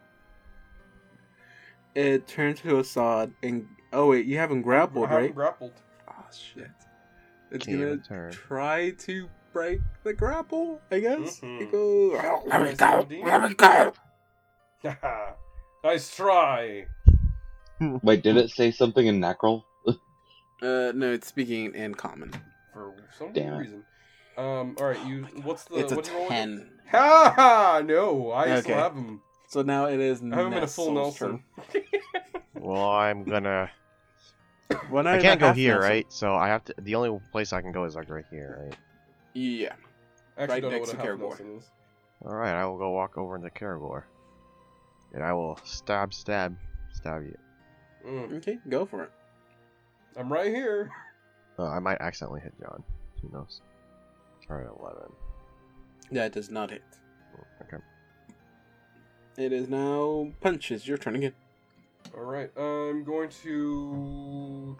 [1.95, 5.35] It turns to Assad and oh wait, you haven't grappled, I haven't right?
[5.35, 5.73] grappled.
[6.09, 6.69] oh shit!
[7.51, 8.31] It's Can't gonna turn.
[8.31, 10.81] try to break the grapple.
[10.91, 11.39] I guess.
[11.39, 11.61] Mhm.
[11.61, 12.19] It goes.
[12.21, 13.07] "Oh, Let me Nice go.
[13.23, 13.93] Let me go.
[15.83, 16.87] nice try.
[18.03, 19.63] Wait, did it say something in Necril?
[20.61, 22.31] Uh, no, it's speaking in common.
[22.73, 23.59] For some Damn weird it.
[23.59, 23.83] reason.
[24.37, 25.21] Um, alright, Oh you.
[25.21, 25.43] my God.
[25.43, 25.75] what's the.
[25.79, 26.57] It's a what do you roll again?
[26.57, 26.69] ten.
[26.91, 27.81] Ha ha!
[27.85, 28.61] No, I Okay.
[28.61, 29.21] still have him.
[29.47, 30.21] So now it is.
[30.21, 31.43] I'm him in a full Nestle's Nelson.
[31.71, 31.83] turn.
[32.55, 33.69] Well, I'm gonna.
[34.89, 35.89] One I can't go here, Nelson.
[35.89, 36.05] right?
[36.11, 36.73] So I have to.
[36.79, 38.77] The only place I can go is like right here, right?
[39.33, 39.73] Yeah.
[40.37, 41.19] Actually Right next to half Karagor.
[41.19, 41.69] Nelson is.
[42.25, 44.03] All right, I will go walk over into Karagor,
[45.13, 46.55] and I will stab, stab,
[46.91, 47.37] stab you.
[48.07, 49.11] Mm, Okay, go for it.
[50.17, 50.91] I'm right here.
[51.59, 52.83] Oh, I might accidentally hit John.
[53.21, 53.61] Who knows?
[54.45, 55.11] Try at eleven.
[56.11, 56.83] That does not hit.
[57.61, 57.83] Okay.
[59.37, 60.87] It is now punches.
[60.87, 61.33] Your turn again.
[62.15, 64.77] Alright, I'm going to.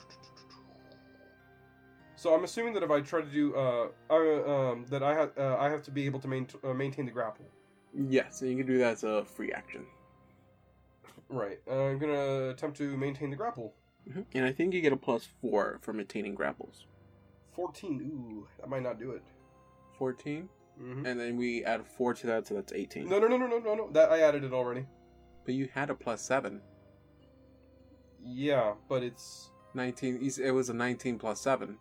[2.15, 5.37] So I'm assuming that if I try to do, uh, I, um, that I have,
[5.37, 7.45] uh, I have to be able to main- uh, maintain the grapple.
[7.93, 9.85] Yes, and you can do that as a free action.
[11.29, 11.59] Right.
[11.67, 13.73] Uh, I'm gonna attempt to maintain the grapple.
[14.07, 14.25] Mhm.
[14.33, 16.85] And I think you get a plus four for maintaining grapples.
[17.53, 18.01] 14.
[18.01, 19.23] Ooh, that might not do it.
[19.97, 20.49] 14.
[20.77, 23.07] Hmm And then we add four to that, so that's 18.
[23.09, 23.91] No, no, no, no, no, no, no.
[23.91, 24.85] That I added it already.
[25.45, 26.61] But you had a plus seven.
[28.23, 30.29] Yeah, but it's 19.
[30.43, 31.77] It was a 19 plus seven.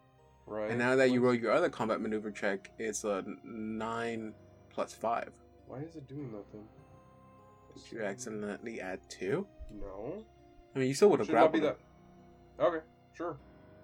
[0.47, 0.70] right.
[0.70, 4.34] And now that you roll your other combat maneuver check, it's a nine
[4.70, 5.30] plus five.
[5.66, 6.64] Why is it doing that then?
[7.74, 9.47] Did you accidentally add two?
[9.72, 10.22] No.
[10.74, 11.78] I mean, you still would have not that.
[12.61, 13.36] Okay, sure.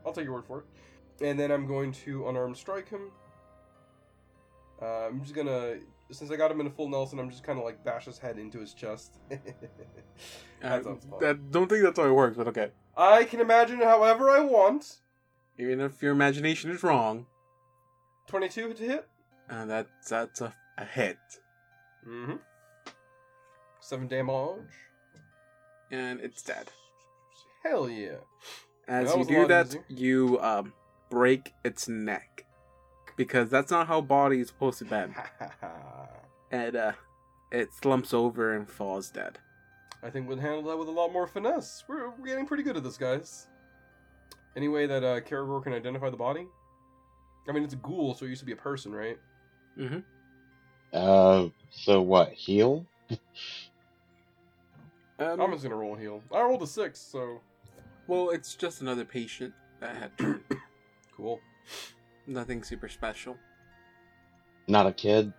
[0.05, 1.27] I'll take your word for it.
[1.27, 3.11] And then I'm going to unarmed strike him.
[4.83, 5.77] Uh, I'm just gonna,
[6.11, 8.19] since I got him in a full Nelson, I'm just kind of like bash his
[8.19, 9.19] head into his chest.
[9.29, 9.41] that
[10.63, 11.21] Uh, sounds fun.
[11.21, 12.71] that, don't think that's how it works, but okay.
[12.97, 14.99] I can imagine however I want.
[15.59, 17.27] Even if your imagination is wrong,
[18.29, 19.09] 22 to hit.
[19.51, 21.19] uh, that, that's a a hit,
[22.09, 22.37] Mm-hmm.
[23.81, 24.61] Seven damage.
[25.91, 26.71] and it's dead.
[27.63, 28.13] Hell yeah.
[28.89, 30.73] As That you do that, you um,
[31.11, 32.47] break its neck
[33.21, 35.15] because that's not how body is supposed to bend.
[36.53, 36.93] And uh,
[37.53, 39.39] it slumps over and falls dead.
[40.03, 41.85] I think we'll handle that with a lot more finesse.
[41.87, 43.47] We're, we're getting pretty good at this, guys.
[44.57, 46.49] Any way that uh, Karagor can identify the body?
[47.49, 49.17] I mean, it's a ghoul, so it used to be a person, right?
[49.79, 50.01] Mm-hmm.
[50.93, 52.33] Uh, so what?
[52.33, 52.85] Heal?
[55.21, 56.21] Um, I'm just gonna roll heal.
[56.35, 57.41] I rolled a six, so
[58.09, 60.41] well, it's just another patient that had turned.
[61.17, 61.41] cool.
[62.27, 63.37] Nothing super special.
[64.69, 65.33] Not a kid?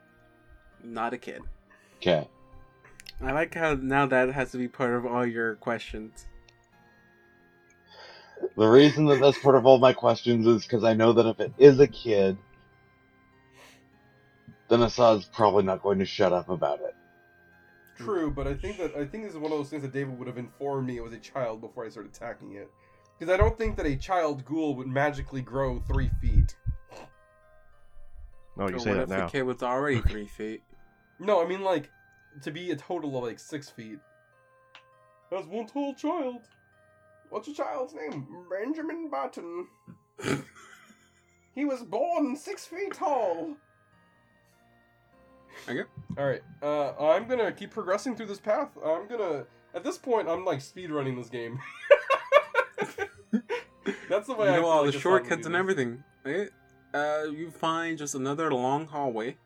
[0.83, 1.41] Not a kid.
[1.97, 2.27] Okay.
[3.21, 6.25] I like how now that has to be part of all your questions.
[8.57, 11.39] The reason that that's part of all my questions is because I know that if
[11.39, 12.37] it is a kid,
[14.69, 16.95] then Assad's probably not going to shut up about it.
[17.97, 20.17] True, but I think that I think this is one of those things that David
[20.17, 22.71] would have informed me it was a child before I started attacking it.
[23.19, 26.55] Because I don't think that a child ghoul would magically grow three feet.
[28.61, 29.25] No, Oh, you Or say what that if now.
[29.25, 30.61] the kid was already three feet?
[31.19, 31.89] No, I mean like
[32.43, 33.97] to be a total of like six feet.
[35.31, 36.41] That's one tall child.
[37.29, 38.27] What's your child's name?
[38.49, 39.67] Benjamin Button.
[41.55, 43.55] he was born six feet tall.
[45.69, 45.83] Okay.
[46.17, 46.41] All right.
[46.61, 48.69] Uh, I'm gonna keep progressing through this path.
[48.85, 49.45] I'm gonna.
[49.73, 51.57] At this point, I'm like speed running this game.
[54.09, 56.03] That's the way you I know feel all like the it's fun shortcuts and everything.
[56.25, 56.49] Right?
[56.93, 59.37] Uh, you find just another long hallway.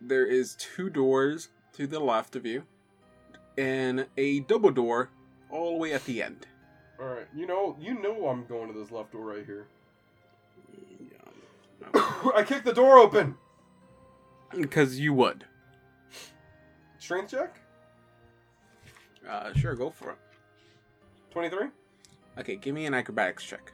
[0.00, 2.64] There is two doors to the left of you,
[3.58, 5.10] and a double door
[5.50, 6.46] all the way at the end.
[6.98, 7.26] All right.
[7.34, 9.66] You know, you know, I'm going to this left door right here.
[11.94, 13.36] I kicked the door open.
[14.56, 15.44] Because you would.
[16.98, 17.60] Strength check.
[19.28, 20.18] Uh, sure, go for it.
[21.30, 21.68] Twenty-three.
[22.38, 23.72] Okay, give me an acrobatics check.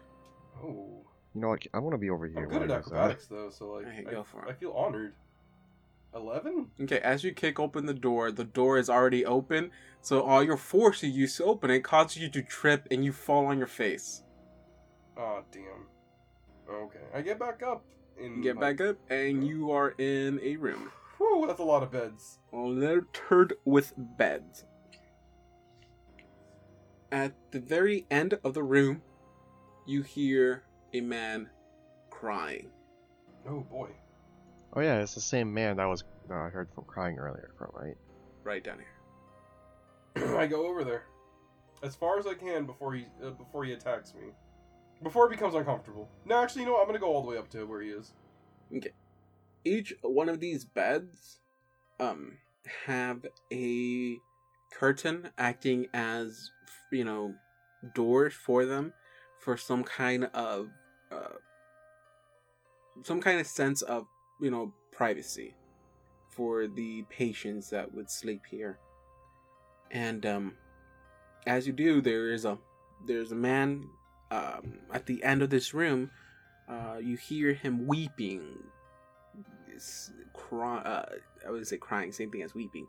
[0.62, 1.05] Oh,
[1.36, 1.66] You know what?
[1.74, 2.38] I want to be over here.
[2.38, 4.50] I'm good at while you acrobatics though, so like, Alright, I, go for it.
[4.50, 5.12] I feel honored.
[6.14, 6.68] Eleven.
[6.80, 9.70] Okay, as you kick open the door, the door is already open,
[10.00, 13.12] so all your force you use to open it causes you to trip and you
[13.12, 14.22] fall on your face.
[15.18, 15.88] Oh damn.
[16.74, 17.84] Okay, I get back up.
[18.18, 20.90] In You get back up, and you are in a room.
[21.18, 22.38] Whew, that's a lot of beds.
[22.50, 24.64] littered with beds.
[27.12, 29.02] At the very end of the room,
[29.86, 30.65] you hear
[30.98, 31.48] a man
[32.10, 32.70] crying.
[33.48, 33.88] Oh boy.
[34.74, 37.70] Oh yeah, it's the same man that was uh, I heard from crying earlier from,
[37.74, 37.96] right?
[38.42, 40.36] Right down here.
[40.38, 41.04] I go over there
[41.82, 44.32] as far as I can before he uh, before he attacks me.
[45.02, 46.08] Before it becomes uncomfortable.
[46.24, 46.80] No, actually, you know what?
[46.80, 48.12] I'm gonna go all the way up to where he is.
[48.74, 48.92] Okay.
[49.64, 51.38] Each one of these beds
[52.00, 52.38] um
[52.86, 54.18] have a
[54.72, 56.50] curtain acting as
[56.90, 57.34] you know
[57.94, 58.92] doors for them
[59.40, 60.68] for some kind of
[61.12, 61.36] uh,
[63.02, 64.06] some kind of sense of
[64.40, 65.54] you know privacy
[66.30, 68.78] for the patients that would sleep here.
[69.90, 70.54] And um
[71.46, 72.58] as you do there is a
[73.06, 73.88] there's a man
[74.30, 76.10] um at the end of this room
[76.68, 78.42] uh you hear him weeping.
[80.32, 81.06] Cry uh,
[81.46, 82.86] i would say crying same thing as weeping.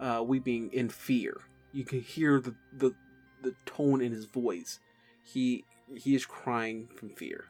[0.00, 1.36] Uh weeping in fear.
[1.72, 2.94] You can hear the the
[3.42, 4.78] the tone in his voice.
[5.22, 5.64] He
[5.96, 7.46] he is crying from fear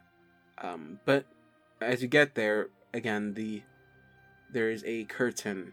[0.61, 1.25] um but
[1.81, 3.61] as you get there again the
[4.51, 5.71] there is a curtain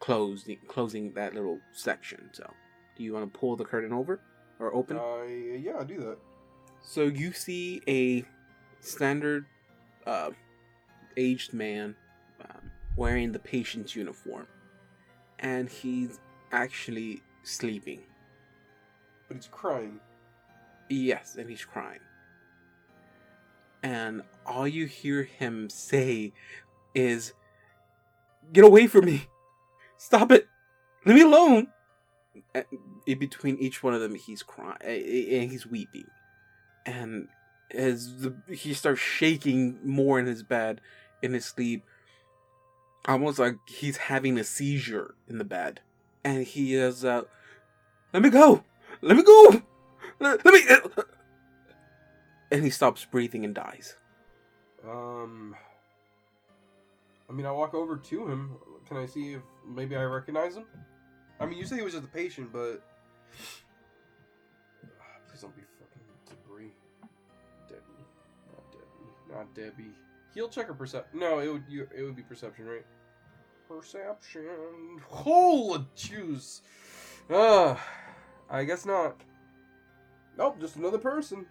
[0.00, 2.50] closed closing that little section so
[2.96, 4.20] do you want to pull the curtain over
[4.58, 6.18] or open Uh, yeah, I'll do that.
[6.82, 8.24] so you see a
[8.80, 9.44] standard
[10.06, 10.30] uh,
[11.16, 11.94] aged man
[12.42, 14.46] um, wearing the patient's uniform
[15.38, 16.20] and he's
[16.52, 18.00] actually sleeping
[19.28, 20.00] But he's crying.
[20.88, 22.00] Yes, and he's crying.
[23.82, 26.32] And all you hear him say
[26.94, 27.32] is,
[28.52, 29.28] Get away from me!
[29.96, 30.48] Stop it!
[31.04, 31.68] Leave me alone!
[33.06, 36.06] In between each one of them, he's crying and he's weeping.
[36.84, 37.28] And
[37.72, 40.80] as the, he starts shaking more in his bed,
[41.22, 41.84] in his sleep,
[43.06, 45.80] almost like he's having a seizure in the bed.
[46.24, 47.22] And he is, uh,
[48.12, 48.64] Let me go!
[49.00, 49.62] Let me go!
[50.20, 51.02] Let let me.
[52.50, 53.96] And he stops breathing and dies.
[54.88, 55.54] Um.
[57.28, 58.56] I mean, I walk over to him.
[58.88, 60.64] Can I see if maybe I recognize him?
[61.38, 62.82] I mean, you say he was just a patient, but
[65.28, 66.72] please don't be fucking debris.
[67.68, 67.80] Debbie,
[68.52, 69.94] not Debbie, not Debbie.
[70.34, 71.20] Heal check or perception?
[71.20, 71.86] No, it would you.
[71.96, 72.84] It would be perception, right?
[73.68, 75.00] Perception.
[75.06, 76.62] Holy juice.
[77.30, 77.80] Ah,
[78.50, 79.20] I guess not.
[80.36, 81.46] Nope, just another person.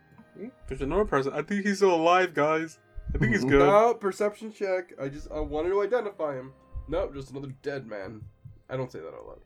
[0.68, 1.34] There's another person.
[1.34, 2.80] I think he's still alive, guys.
[3.14, 3.60] I think he's good.
[3.60, 4.94] No, perception check.
[5.02, 6.54] I just I wanted to identify him.
[6.88, 8.22] Nope, just another dead man.
[8.70, 9.40] I don't say that out loud.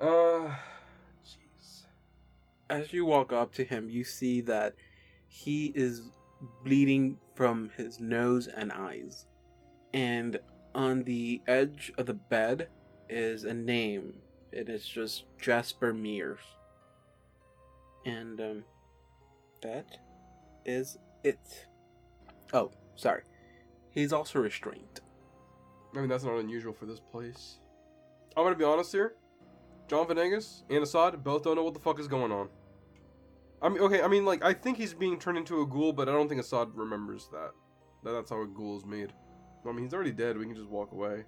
[0.00, 0.54] Uh,
[1.24, 1.82] jeez.
[2.68, 4.74] As you walk up to him, you see that
[5.28, 6.02] he is
[6.64, 9.26] bleeding from his nose and eyes.
[9.94, 10.38] And
[10.74, 12.68] on the edge of the bed
[13.08, 14.14] is a name.
[14.50, 16.40] It is just Jasper Mears.
[18.04, 18.64] And um
[19.62, 19.98] that
[20.64, 21.66] is it.
[22.52, 23.22] Oh, sorry.
[23.90, 25.00] He's also restrained.
[25.94, 27.58] I mean, that's not unusual for this place.
[28.36, 29.14] I'm gonna be honest here.
[29.88, 32.48] John Venegas and Assad both don't know what the fuck is going on.
[33.60, 36.08] I mean, okay, I mean, like, I think he's being turned into a ghoul, but
[36.08, 37.50] I don't think Assad remembers that.
[38.02, 39.12] That that's how a ghoul is made.
[39.64, 40.36] I mean, he's already dead.
[40.36, 41.24] We can just walk away.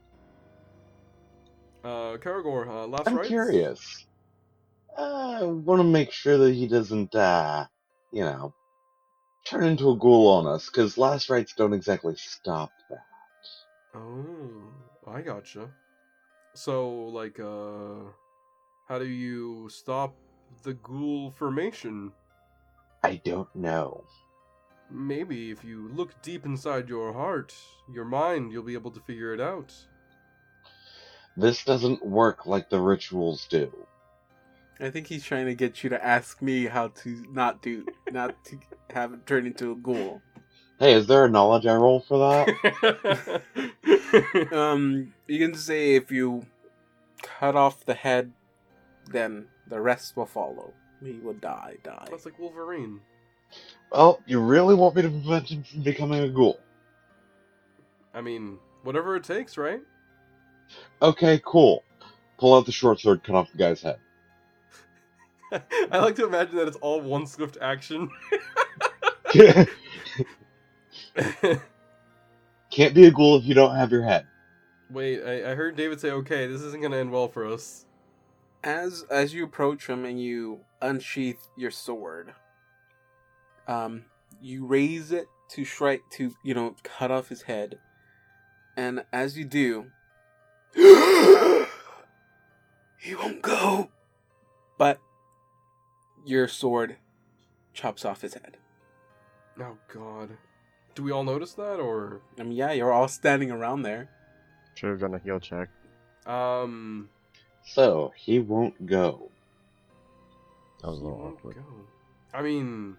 [1.85, 3.29] Uh, Karagor, uh, last I'm rites?
[3.29, 4.07] curious.
[4.99, 7.67] I want to make sure that he doesn't, uh,
[8.15, 8.55] you know,
[9.45, 13.05] turn into a ghoul on us, because last rites don't exactly stop that.
[13.95, 14.63] Oh,
[15.07, 15.69] I gotcha.
[16.55, 18.07] So, like, uh,
[18.87, 20.15] how do you stop
[20.63, 22.13] the ghoul formation?
[23.03, 24.05] I don't know.
[24.91, 27.53] Maybe if you look deep inside your heart,
[27.93, 29.75] your mind, you'll be able to figure it out.
[31.37, 33.73] This doesn't work like the rituals do.
[34.81, 38.45] I think he's trying to get you to ask me how to not do not
[38.47, 38.59] to
[38.91, 40.21] have it turn into a ghoul.
[40.79, 43.43] Hey, is there a knowledge I roll for that?
[44.53, 46.47] Um, you can say if you
[47.23, 48.31] cut off the head,
[49.11, 50.73] then the rest will follow.
[51.03, 52.07] He will die, die.
[52.11, 53.01] That's like Wolverine.
[53.91, 56.61] well, you really want me to prevent him from becoming a ghoul?
[58.15, 59.81] I mean, whatever it takes, right?
[61.03, 61.83] Okay, cool.
[62.39, 63.99] Pull out the short sword, cut off the guy's head.
[65.93, 68.11] I like to imagine that it's all one swift action.
[72.71, 74.27] Can't be a ghoul if you don't have your head.
[74.91, 77.87] Wait, I, I heard David say, "Okay, this isn't gonna end well for us."
[78.63, 82.35] As as you approach him and you unsheath your sword,
[83.69, 84.05] um,
[84.41, 87.79] you raise it to strike to you know cut off his head,
[88.77, 89.87] and as you do,
[90.75, 91.67] he
[93.15, 93.91] won't go.
[94.79, 94.99] But
[96.25, 96.97] your sword
[97.73, 98.57] chops off his head.
[99.61, 100.31] Oh God,
[100.95, 104.09] do we all notice that, or I mean, yeah, you're all standing around there.
[104.75, 105.69] Should have done a heal check.
[106.27, 107.09] um?
[107.67, 109.31] So, he won't go.
[110.83, 111.55] That was a little awkward.
[111.55, 111.63] go.
[112.35, 112.97] I mean,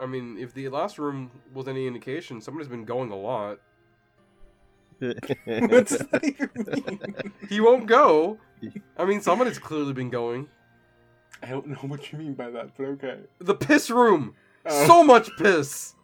[0.00, 3.58] I mean, if the last room was any indication, somebody's been going a lot.
[5.00, 7.32] What's that even mean?
[7.50, 8.38] He won't go.
[8.96, 10.48] I mean, someone has clearly been going.
[11.42, 13.18] I don't know what you mean by that, but okay.
[13.38, 14.34] The piss room.
[14.64, 14.86] Oh.
[14.86, 15.94] So much piss.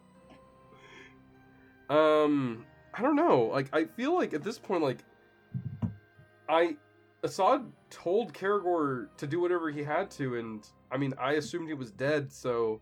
[1.89, 3.49] Um, I don't know.
[3.51, 4.99] Like, I feel like at this point, like,
[6.49, 6.75] I
[7.23, 11.73] Assad told Karagor to do whatever he had to, and I mean, I assumed he
[11.73, 12.81] was dead, so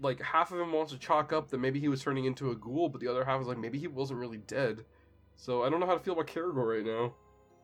[0.00, 2.54] like half of him wants to chalk up that maybe he was turning into a
[2.54, 4.84] ghoul, but the other half is like maybe he wasn't really dead.
[5.36, 7.14] So I don't know how to feel about Karagor right now,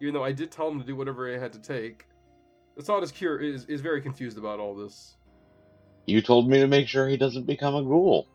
[0.00, 2.06] even though I did tell him to do whatever he had to take.
[2.80, 5.16] Assad is cure is is very confused about all this.
[6.06, 8.26] You told me to make sure he doesn't become a ghoul.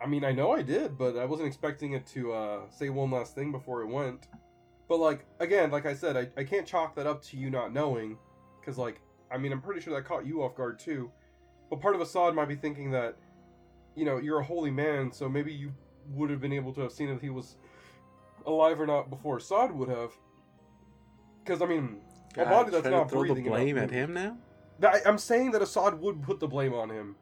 [0.00, 3.10] I mean, I know I did, but I wasn't expecting it to uh, say one
[3.10, 4.28] last thing before it went.
[4.88, 7.72] But like again, like I said, I, I can't chalk that up to you not
[7.72, 8.18] knowing,
[8.60, 9.00] because like
[9.30, 11.10] I mean, I'm pretty sure that caught you off guard too.
[11.70, 13.16] But part of Assad might be thinking that,
[13.94, 15.72] you know, you're a holy man, so maybe you
[16.10, 17.56] would have been able to have seen if he was
[18.44, 20.10] alive or not before Assad would have.
[21.42, 22.00] Because I mean,
[22.36, 24.36] a body that's trying to not throw the breathing enough blame at him now.
[24.82, 27.16] I, I'm saying that Assad would put the blame on him,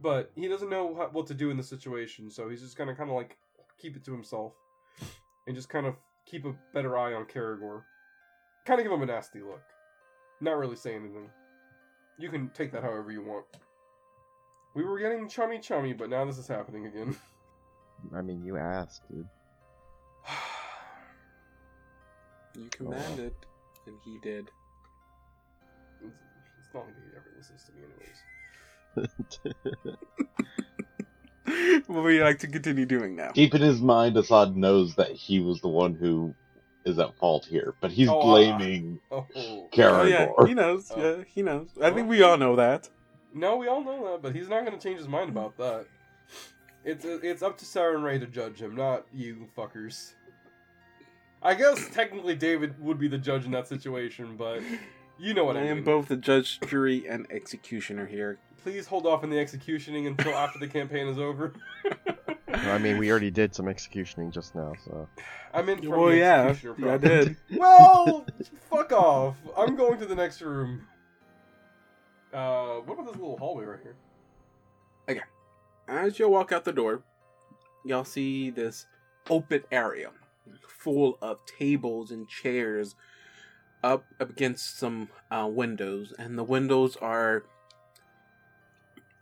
[0.00, 2.94] but he doesn't know how, what to do in the situation, so he's just gonna
[2.94, 3.36] kind of like
[3.78, 4.52] keep it to himself
[5.46, 5.96] and just kind of
[6.26, 7.82] keep a better eye on Karagor.
[8.64, 9.62] Kind of give him a nasty look.
[10.40, 11.30] Not really say anything.
[12.18, 13.46] You can take that however you want.
[14.74, 17.16] We were getting chummy chummy, but now this is happening again.
[18.14, 19.26] I mean, you asked, dude.
[22.56, 23.34] You oh, commanded,
[23.88, 24.50] and he did.
[26.02, 26.14] it's,
[26.58, 28.22] it's not like he ever listens to me, anyways.
[31.88, 33.30] what would you like to continue doing now?
[33.32, 36.34] Deep in his mind, Assad knows that he was the one who
[36.84, 40.10] is at fault here, but he's Oh, uh, blaming Oh, Oh, Karagor.
[40.10, 40.92] yeah, he knows.
[40.94, 41.00] Oh.
[41.18, 41.68] Yeah, he knows.
[41.82, 42.88] I think we all know that.
[43.34, 45.86] No, we all know that, but he's not going to change his mind about that.
[46.84, 50.12] It's it's up to Sarenrae to judge him, not you fuckers.
[51.48, 54.60] I guess technically David would be the judge in that situation, but
[55.18, 55.78] you know what I, I mean.
[55.78, 58.38] am both the judge, jury, and executioner here.
[58.62, 61.54] Please hold off on the executioning until after the campaign is over.
[62.52, 65.08] I mean, we already did some executioning just now, so.
[65.54, 67.36] I'm in from Well, the yeah, executioner yeah, I did.
[67.56, 68.26] Well,
[68.68, 69.36] fuck off.
[69.56, 70.86] I'm going to the next room.
[72.30, 73.96] Uh, what about this little hallway right here?
[75.08, 75.24] Okay.
[75.88, 77.00] As you walk out the door,
[77.86, 78.84] y'all see this
[79.30, 80.10] open area
[80.66, 82.94] full of tables and chairs
[83.82, 87.44] up against some uh, windows, and the windows are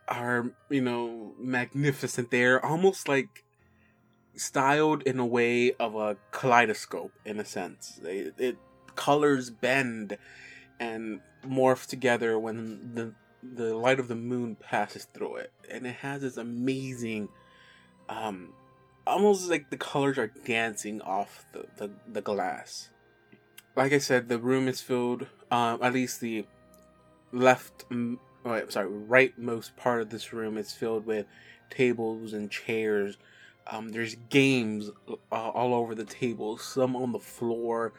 [0.09, 2.31] are you know magnificent.
[2.31, 3.45] They're almost like
[4.35, 7.99] styled in a way of a kaleidoscope in a sense.
[8.03, 8.59] They, it
[8.95, 10.17] colors bend
[10.79, 15.97] and morph together when the the light of the moon passes through it, and it
[15.97, 17.29] has this amazing,
[18.09, 18.53] um,
[19.07, 22.91] almost like the colors are dancing off the the, the glass.
[23.75, 25.27] Like I said, the room is filled.
[25.51, 26.47] Um, at least the
[27.33, 31.27] left, mm, oh, sorry, rightmost part of this room is filled with
[31.71, 33.19] tables and chairs.
[33.67, 36.63] Um, there's games uh, all over the tables.
[36.63, 37.93] Some on the floor.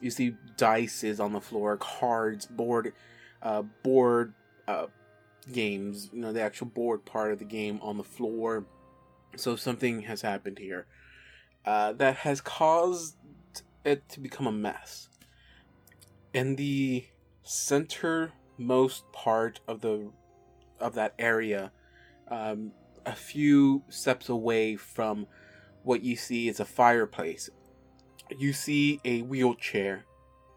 [0.00, 2.92] You see dices on the floor, cards, board,
[3.42, 4.34] uh, board
[4.68, 4.86] uh,
[5.50, 8.66] games, you know, the actual board part of the game on the floor.
[9.36, 10.86] So something has happened here
[11.64, 13.16] uh, that has caused
[13.84, 15.08] it to become a mess.
[16.32, 17.06] In the
[17.44, 20.10] centermost part of the
[20.78, 21.72] of that area,
[22.28, 22.72] um,
[23.06, 25.26] a few steps away from
[25.82, 27.48] what you see is a fireplace,
[28.36, 30.04] you see a wheelchair,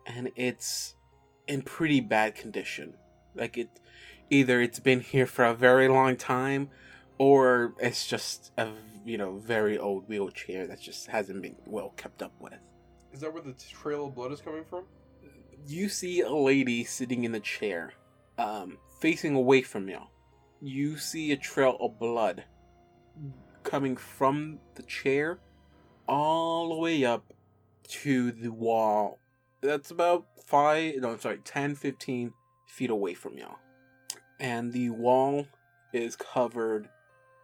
[0.06, 0.96] and it's
[1.48, 2.96] in pretty bad condition.
[3.36, 3.70] Like it,
[4.30, 6.70] either it's been here for a very long time,
[7.20, 8.70] or it's just a
[9.06, 12.54] you know very old wheelchair that just hasn't been well kept up with.
[13.14, 14.86] Is that where the trail of blood is coming from?
[15.68, 17.94] You see a lady sitting in the chair,
[18.38, 20.00] um, facing away from you.
[20.62, 22.44] You see a trail of blood
[23.64, 25.40] coming from the chair
[26.08, 27.34] all the way up
[27.88, 29.20] to the wall.
[29.62, 32.34] That's about five, no, I'm sorry, 10, 15
[32.68, 33.58] feet away from y'all.
[34.40, 35.46] And the wall
[35.94, 36.90] is covered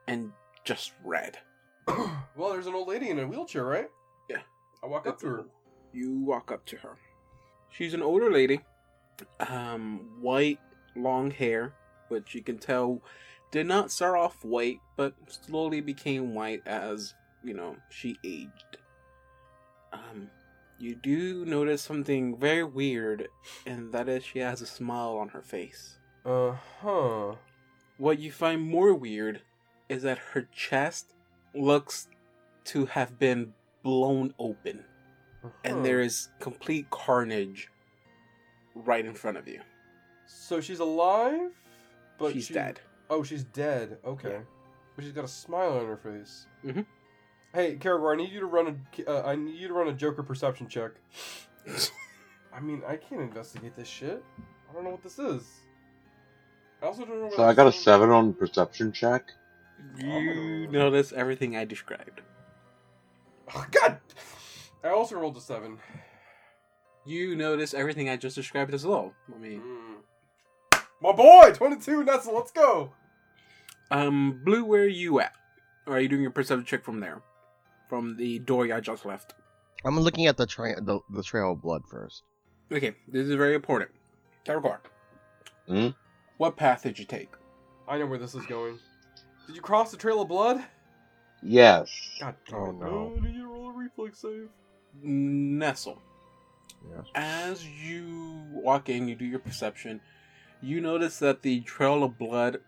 [0.07, 0.31] in
[0.63, 1.37] just red.
[1.87, 3.89] well, there's an old lady in a wheelchair, right?
[4.29, 4.41] Yeah.
[4.83, 5.45] I walk up to her.
[5.93, 6.97] You walk up to her.
[7.69, 8.61] She's an older lady,
[9.39, 10.59] um, white,
[10.95, 11.73] long hair,
[12.07, 13.01] which you can tell
[13.51, 17.13] did not start off white, but slowly became white as
[17.43, 18.77] you know she aged.
[19.93, 20.29] Um,
[20.77, 23.29] you do notice something very weird,
[23.65, 25.99] and that is she has a smile on her face.
[26.25, 27.35] Uh huh.
[27.97, 29.41] What you find more weird
[29.89, 31.13] is that her chest
[31.53, 32.07] looks
[32.65, 33.53] to have been
[33.83, 34.83] blown open
[35.63, 37.69] and there is complete carnage
[38.73, 39.61] right in front of you.
[40.25, 41.51] So she's alive,
[42.17, 42.79] but She's she- dead.
[43.11, 43.99] Oh, she's dead.
[44.03, 44.39] Okay, Yeah.
[44.95, 46.47] but she's got a smile on her face.
[46.63, 46.85] Mhm.
[47.53, 49.07] Hey, Karagor, I need you to run a.
[49.09, 50.91] Uh, I need you to run a Joker perception check.
[52.53, 54.23] I mean, I can't investigate this shit.
[54.69, 55.43] I don't know what this is.
[56.81, 57.25] I also don't know.
[57.27, 59.31] What So I got a seven on perception check.
[59.97, 62.21] You notice everything I described.
[63.55, 63.99] Oh, God.
[64.83, 65.77] I also rolled a seven.
[67.05, 69.13] You notice everything I just described as well.
[69.33, 69.81] I mean, Mm.
[71.01, 72.03] My boy, twenty-two.
[72.03, 72.91] Nestle, let's go.
[73.91, 75.33] um, Blue, where are you at?
[75.85, 77.21] Or are you doing your perception check from there?
[77.89, 79.33] From the door I just left.
[79.85, 82.23] I'm looking at the, tra- the the trail of blood first.
[82.71, 83.91] Okay, this is very important.
[84.45, 84.77] Terragor.
[85.67, 85.89] Hmm?
[86.37, 87.29] What path did you take?
[87.87, 88.79] I know where this is going.
[89.47, 90.63] Did you cross the trail of blood?
[91.43, 91.89] Yes.
[92.19, 92.75] God damn Oh, it.
[92.75, 92.87] no.
[92.87, 94.49] Oh, I need you roll a reflex save.
[95.01, 96.01] Nestle.
[96.89, 97.05] Yes.
[97.15, 100.01] As you walk in, you do your perception.
[100.61, 102.59] You notice that the trail of blood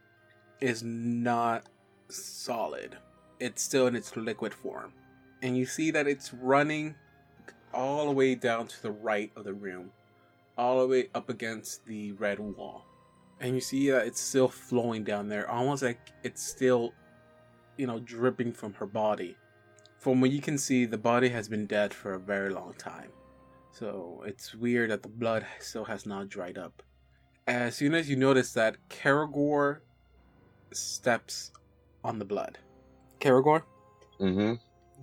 [0.60, 1.68] is not
[2.10, 2.98] solid.
[3.40, 4.94] It's still in its liquid form.
[5.42, 6.96] And you see that it's running
[7.74, 9.92] all the way down to the right of the room,
[10.58, 12.87] all the way up against the red wall.
[13.40, 16.94] And you see that it's still flowing down there, almost like it's still,
[17.78, 19.38] you know, dripping from her body.
[20.00, 23.10] From what you can see, the body has been dead for a very long time.
[23.72, 26.82] So it's weird that the blood still has not dried up.
[27.46, 29.80] As soon as you notice that, Karagor
[30.72, 31.52] steps
[32.04, 32.58] on the blood.
[33.20, 33.64] Karagor,
[34.20, 34.56] Mm-hmm.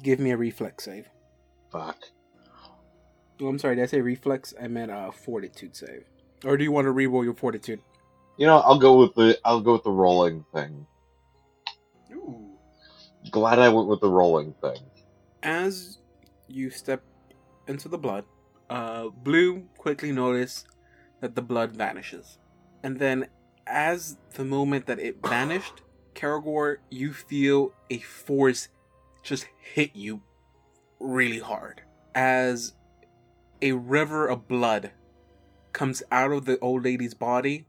[0.03, 1.09] give me a reflex save.
[1.71, 1.99] Fuck.
[3.41, 4.53] Oh, I'm sorry, did I say reflex?
[4.61, 6.05] I meant a fortitude save.
[6.45, 7.81] Or do you want to reroll your fortitude?
[8.37, 10.87] You know, I'll go with the I'll go with the rolling thing.
[12.13, 12.51] Ooh.
[13.31, 14.79] Glad I went with the rolling thing.
[15.43, 15.99] As
[16.49, 17.03] you step
[17.67, 18.25] into the blood.
[18.71, 20.67] Uh, Blue quickly noticed
[21.21, 22.39] that the blood vanishes.
[22.83, 23.29] And then,
[23.67, 25.83] as the moment that it vanished,
[26.15, 28.69] Karagor, you feel a force
[29.23, 30.21] just hit you
[31.01, 31.83] really hard.
[32.15, 32.75] As
[33.63, 34.93] a river of blood
[35.73, 37.67] comes out of the old lady's body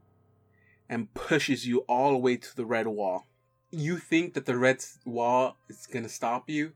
[0.90, 3.26] and pushes you all the way to the red wall.
[3.72, 6.74] You think that the red wall is going to stop you,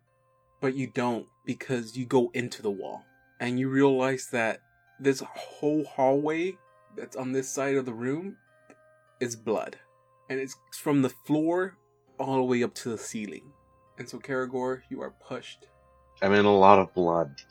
[0.60, 3.06] but you don't because you go into the wall
[3.40, 4.62] and you realize that
[5.00, 6.58] this whole hallway
[6.98, 8.36] that's on this side of the room
[9.20, 9.78] is blood.
[10.30, 11.78] And it's from the floor
[12.20, 13.52] all the way up to the ceiling.
[13.98, 15.68] And so, Karagor, you are pushed.
[16.22, 17.42] I'm in a lot of blood.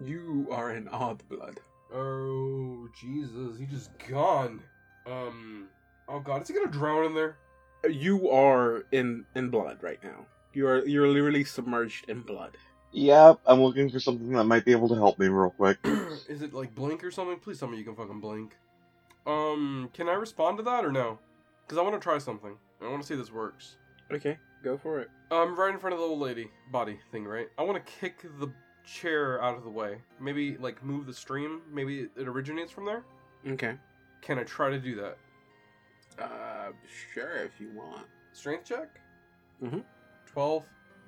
[0.00, 1.60] You are in odd blood.
[1.92, 4.62] Oh Jesus, he just gone.
[5.06, 5.68] Um.
[6.08, 7.36] Oh God, is he gonna drown in there?
[7.88, 10.26] You are in in blood right now.
[10.52, 12.56] You are you're literally submerged in blood.
[12.92, 15.78] Yep, I'm looking for something that might be able to help me real quick.
[16.28, 17.38] is it like blink or something?
[17.38, 18.56] Please tell me you can fucking blink.
[19.26, 21.18] Um, can I respond to that or no?
[21.64, 22.56] Because I want to try something.
[22.82, 23.76] I want to see if this works.
[24.12, 25.08] Okay, go for it.
[25.30, 27.48] I'm right in front of the old lady body thing, right?
[27.58, 28.52] I want to kick the
[28.84, 29.96] chair out of the way.
[30.20, 31.62] Maybe like move the stream.
[31.72, 33.04] Maybe it originates from there.
[33.46, 33.74] Okay.
[34.20, 35.16] Can I try to do that?
[36.18, 36.72] Uh,
[37.14, 38.06] sure, if you want.
[38.32, 39.00] Strength check?
[39.62, 39.80] Mm-hmm.
[40.26, 40.64] 12.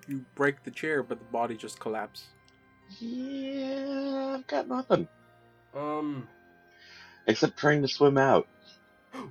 [0.09, 2.27] You break the chair, but the body just collapses.
[3.01, 5.09] Yeah, I've got nothing.
[5.75, 6.29] Um.
[7.27, 8.47] Except trying to swim out.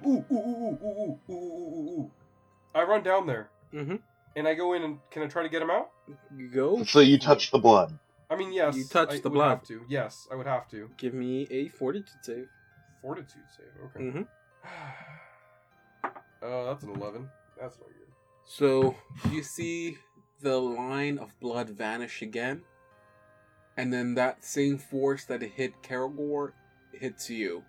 [0.06, 2.12] Ooh, ooh, ooh, ooh, ooh, ooh, ooh, ooh.
[2.74, 3.50] I run down there.
[3.74, 3.98] Mm-hmm.
[4.36, 5.92] And I go in and can I try to get him out?
[6.36, 6.84] You go.
[6.84, 7.98] So you touch the blood.
[8.32, 8.76] I mean, yes.
[8.76, 9.50] You touch I the would blood.
[9.50, 9.82] Have to.
[9.88, 10.90] Yes, I would have to.
[10.98, 12.48] Give me a fortitude save.
[13.02, 13.68] Fortitude save.
[13.86, 14.06] Okay.
[14.06, 14.22] Mm-hmm.
[16.44, 17.30] Oh, that's an eleven.
[17.60, 18.08] That's not good.
[18.46, 18.96] So
[19.32, 19.98] you see
[20.42, 22.64] the line of blood vanish again,
[23.78, 26.52] and then that same force that hit Karagor
[26.92, 27.64] hits you,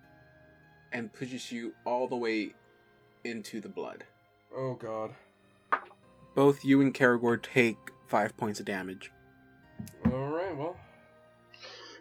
[0.91, 2.53] and pushes you all the way
[3.23, 4.03] into the blood.
[4.55, 5.13] Oh God.
[6.35, 7.77] Both you and Karagor take
[8.07, 9.11] five points of damage.
[10.05, 10.55] All right.
[10.55, 10.75] Well.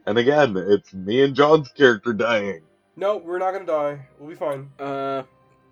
[0.07, 2.63] And again, it's me and John's character dying.
[2.97, 4.07] No, we're not gonna die.
[4.19, 4.71] We'll be fine.
[4.79, 5.23] Uh,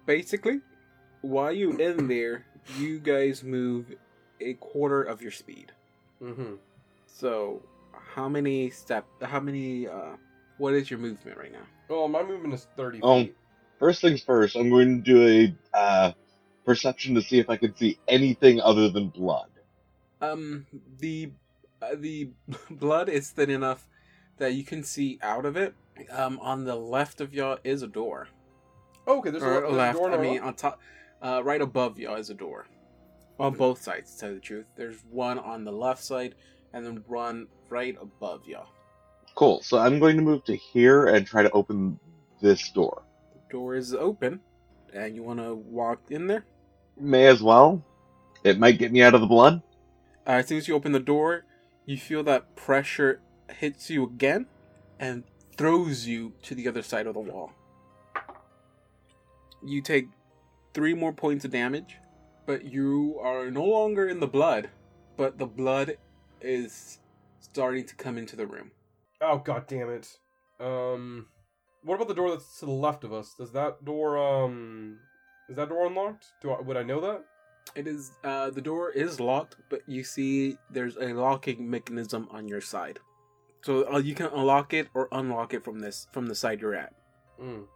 [0.06, 0.60] basically,
[1.22, 2.44] while you in there,
[2.78, 3.86] you guys move
[4.40, 5.72] a quarter of your speed.
[6.22, 6.54] Mm-hmm.
[7.06, 7.62] So,
[8.14, 9.06] how many step?
[9.22, 9.86] How many?
[9.88, 10.16] Uh,
[10.58, 11.66] what is your movement right now?
[11.88, 13.22] Well, my movement is thirty Oh.
[13.24, 13.36] feet.
[13.78, 15.26] First things first, I'm going to do
[15.74, 16.12] a uh,
[16.64, 19.48] perception to see if I can see anything other than blood.
[20.20, 20.66] Um,
[21.00, 21.32] the
[21.80, 22.30] uh, the
[22.70, 23.88] blood is thin enough
[24.38, 25.74] that you can see out of it.
[26.10, 28.28] Um, on the left of y'all is a door.
[29.06, 29.98] Oh, okay, there's a, or le- there's a left.
[29.98, 30.22] door I now.
[30.22, 30.80] mean, on top,
[31.22, 32.66] uh, right above y'all is a door.
[33.38, 34.66] On both sides, to tell you the truth.
[34.76, 36.34] There's one on the left side,
[36.72, 38.68] and then one right above y'all.
[39.34, 39.62] Cool.
[39.62, 41.98] So I'm going to move to here and try to open
[42.40, 43.02] this door.
[43.34, 44.40] The door is open,
[44.92, 46.44] and you want to walk in there.
[47.00, 47.82] May as well.
[48.44, 49.62] It might get me out of the blood.
[50.26, 51.44] Uh, as soon as you open the door,
[51.86, 53.20] you feel that pressure
[53.58, 54.46] hits you again,
[55.00, 55.24] and
[55.56, 57.52] throws you to the other side of the wall.
[59.64, 60.08] You take
[60.74, 61.96] three more points of damage,
[62.46, 64.70] but you are no longer in the blood,
[65.16, 65.96] but the blood
[66.40, 66.98] is
[67.40, 68.70] starting to come into the room.
[69.20, 70.18] Oh god damn it.
[70.60, 71.26] Um
[71.84, 73.34] what about the door that's to the left of us?
[73.34, 74.98] Does that door um
[75.48, 76.26] is that door unlocked?
[76.40, 77.24] Do I would I know that?
[77.74, 82.48] It is uh, the door is locked, but you see there's a locking mechanism on
[82.48, 82.98] your side,
[83.62, 86.74] so uh, you can unlock it or unlock it from this from the side you're
[86.74, 86.92] at.
[87.40, 87.66] Mm.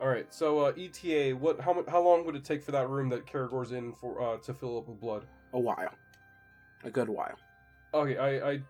[0.00, 0.32] All right.
[0.32, 3.26] So uh, ETA, what how mu- how long would it take for that room that
[3.26, 5.24] Karagor's in for uh to fill up with blood?
[5.52, 5.94] A while,
[6.84, 7.36] a good while.
[7.94, 8.60] Okay, I I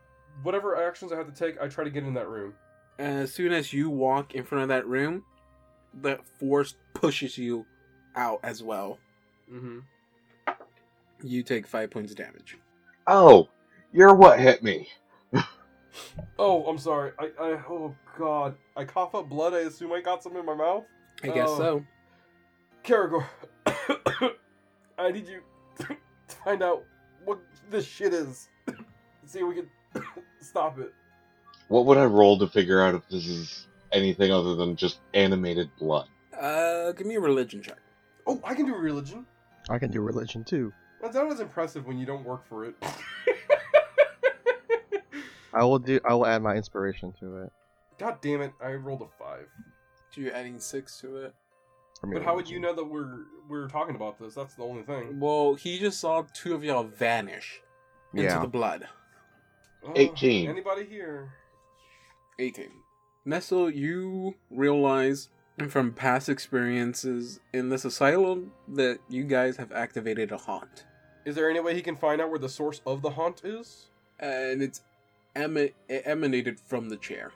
[0.43, 2.55] whatever actions I have to take, I try to get in that room.
[2.99, 5.25] And as soon as you walk in front of that room,
[6.03, 7.67] that force pushes you
[8.15, 8.99] out as well.
[9.53, 9.83] Mhm.
[11.23, 12.57] You take five points of damage.
[13.07, 13.49] Oh,
[13.93, 14.89] you're what hit me.
[16.39, 17.13] Oh, I'm sorry.
[17.19, 18.57] I I oh god.
[18.77, 19.55] I cough up blood.
[19.55, 20.85] I assume I got some in my mouth.
[21.23, 21.59] I guess Oh.
[21.59, 21.85] so.
[22.85, 23.25] Karagor,
[24.99, 25.41] I need you
[25.79, 25.97] to
[26.45, 26.85] find out
[27.25, 27.41] what
[27.71, 28.49] this shit is.
[29.27, 29.69] See if we can
[30.41, 30.93] stop it.
[31.69, 35.69] What would I roll to figure out if this is anything other than just animated
[35.79, 36.07] blood?
[36.39, 37.79] Uh, give me a religion check.
[38.27, 39.27] Oh, I can do religion.
[39.69, 40.73] I can do religion too.
[41.03, 42.75] That's not as impressive when you don't work for it.
[45.55, 45.99] I will do.
[46.09, 47.53] I will add my inspiration to it.
[47.99, 48.53] God damn it!
[48.63, 49.47] I rolled a five.
[50.17, 51.35] So you're adding six to it.
[52.01, 54.35] For me, But how would you know that we're we're talking about this?
[54.35, 55.21] That's the only thing.
[55.21, 57.61] Well, he just saw two of y'all vanish
[58.15, 58.41] into Yeah.
[58.41, 58.89] the blood.
[59.85, 60.49] Oh, 18.
[60.49, 61.33] Anybody here?
[62.39, 62.71] 18.
[63.27, 65.29] Nestle, you realize
[65.69, 70.85] from past experiences in this asylum that you guys have activated a haunt.
[71.25, 73.87] Is there any way he can find out where the source of the haunt is?
[74.19, 74.81] And it's
[75.37, 77.33] ema- it emanated from the chair.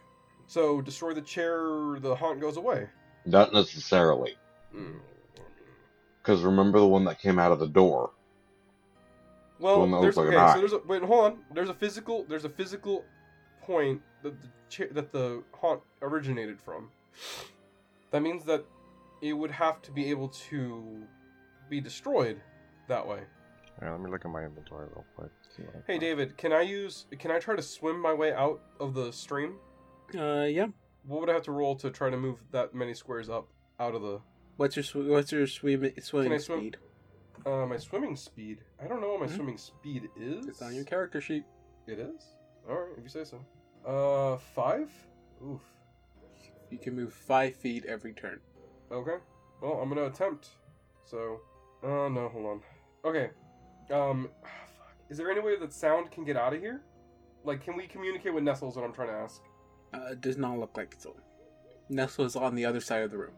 [0.51, 1.61] So destroy the chair,
[2.01, 2.89] the haunt goes away.
[3.25, 4.35] Not necessarily.
[4.73, 4.99] Hmm.
[6.21, 8.11] Because remember the one that came out of the door?
[9.61, 10.37] Well, One that there's looks okay.
[10.37, 11.03] like an So there's a wait.
[11.05, 11.39] Hold on.
[11.55, 12.25] There's a physical.
[12.29, 13.05] There's a physical
[13.63, 16.91] point that the cha- that the haunt originated from.
[18.11, 18.65] That means that
[19.23, 21.05] it would have to be able to
[21.69, 22.41] be destroyed
[22.89, 23.21] that way.
[23.81, 25.31] Yeah, let me look at my inventory real quick.
[25.57, 25.99] see what I Hey.
[26.01, 27.07] David, can I use?
[27.21, 29.61] Can I try to swim my way out of the stream?
[30.15, 30.67] Uh, yeah.
[31.07, 33.95] What would I have to roll to try to move that many squares up out
[33.95, 34.21] of the?
[34.57, 36.59] What's your sw- what's your swim- swimming I swim?
[36.61, 36.77] speed?
[37.47, 38.63] Uh, my swimming speed.
[38.83, 39.35] I don't know what my Mhm.
[39.37, 40.47] swimming speed is.
[40.47, 41.45] It's on your character sheet.
[41.87, 42.35] It is.
[42.69, 43.45] All right, if you say so.
[43.87, 44.91] Uh, five.
[45.43, 45.63] Oof.
[46.69, 48.41] You can move five feet every turn.
[48.93, 49.17] Okay.
[49.63, 50.51] Well, I'm gonna attempt.
[51.05, 51.41] So,
[51.83, 52.63] uh, no, hold on.
[53.05, 53.31] Okay.
[53.91, 54.95] Um, fuck.
[55.09, 56.83] Is there any way that sound can get out of here?
[57.43, 58.77] Like, can we communicate with Nestle's?
[58.77, 59.43] What I'm trying to ask.
[59.93, 61.17] Uh, it does not look like so.
[61.89, 63.35] Nestle is on the other side of the room.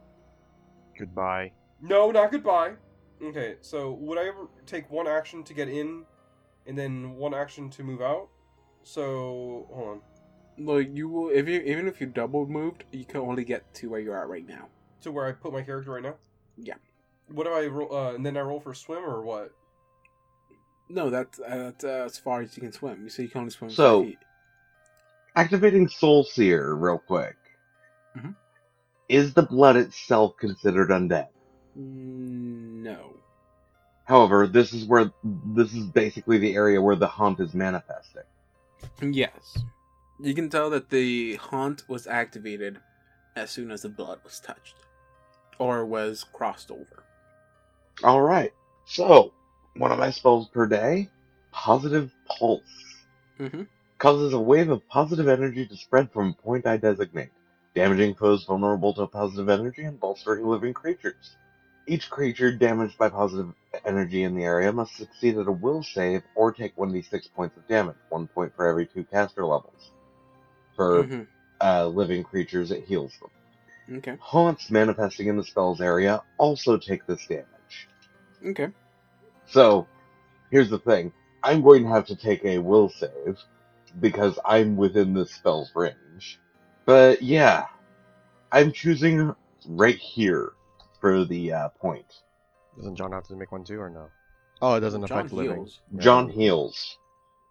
[0.99, 1.53] Goodbye.
[1.81, 2.75] No, not goodbye.
[3.23, 3.57] Okay.
[3.61, 6.05] So, would I ever take one action to get in,
[6.67, 8.29] and then one action to move out?
[8.83, 10.01] So, hold on.
[10.59, 13.89] Well, you will if you even if you double moved, you can only get to
[13.89, 14.69] where you are at right now.
[15.03, 16.17] To where I put my character right now.
[16.59, 16.75] Yeah.
[17.29, 17.95] What do I roll?
[17.95, 19.53] Uh, and then I roll for swim or what?
[20.91, 23.03] No, that's uh, that's uh, as far as you can swim.
[23.05, 24.19] You say you can only swim So- five feet.
[25.35, 27.37] Activating Soul Seer, real quick.
[28.17, 28.37] Mhm.
[29.09, 31.29] Is the blood itself considered undead?
[31.75, 33.15] No.
[34.05, 38.25] However, this is where this is basically the area where the haunt is manifesting.
[39.01, 39.59] Yes.
[40.21, 42.79] You can tell that the haunt was activated
[43.37, 44.75] as soon as the blood was touched.
[45.59, 47.05] Or was crossed over.
[48.03, 48.53] Alright.
[48.85, 49.33] So,
[49.77, 51.09] one of my spells per day,
[51.53, 52.63] Positive Pulse.
[53.39, 53.63] Mm-hmm.
[54.03, 57.31] Causes a wave of positive energy to spread from a point I designate,
[57.77, 61.37] damaging foes vulnerable to positive energy and bolstering living creatures.
[61.87, 63.55] Each creature damaged by positive
[63.85, 67.69] energy in the area must succeed at a will save or take 1d6 points of
[67.69, 69.93] damage, one point for every two caster levels.
[70.75, 71.23] For Mm-hmm.
[71.61, 73.99] uh, living creatures, it heals them.
[73.99, 74.17] Okay.
[74.19, 77.89] Haunts manifesting in the spell's area also take this damage.
[78.45, 78.69] Okay.
[79.47, 79.87] So,
[80.51, 81.13] here's the thing.
[81.45, 83.39] I'm going to have to take a will save
[84.01, 86.39] because I'm within the spell's range.
[86.85, 87.67] But yeah,
[88.51, 89.35] I'm choosing
[89.67, 90.53] right here
[91.01, 92.21] for the uh, point.
[92.77, 94.09] Doesn't John have to make one too, or no?
[94.61, 95.57] Oh, it doesn't John affect living.
[95.57, 95.81] heals.
[95.93, 96.01] Yeah.
[96.01, 96.99] John heals.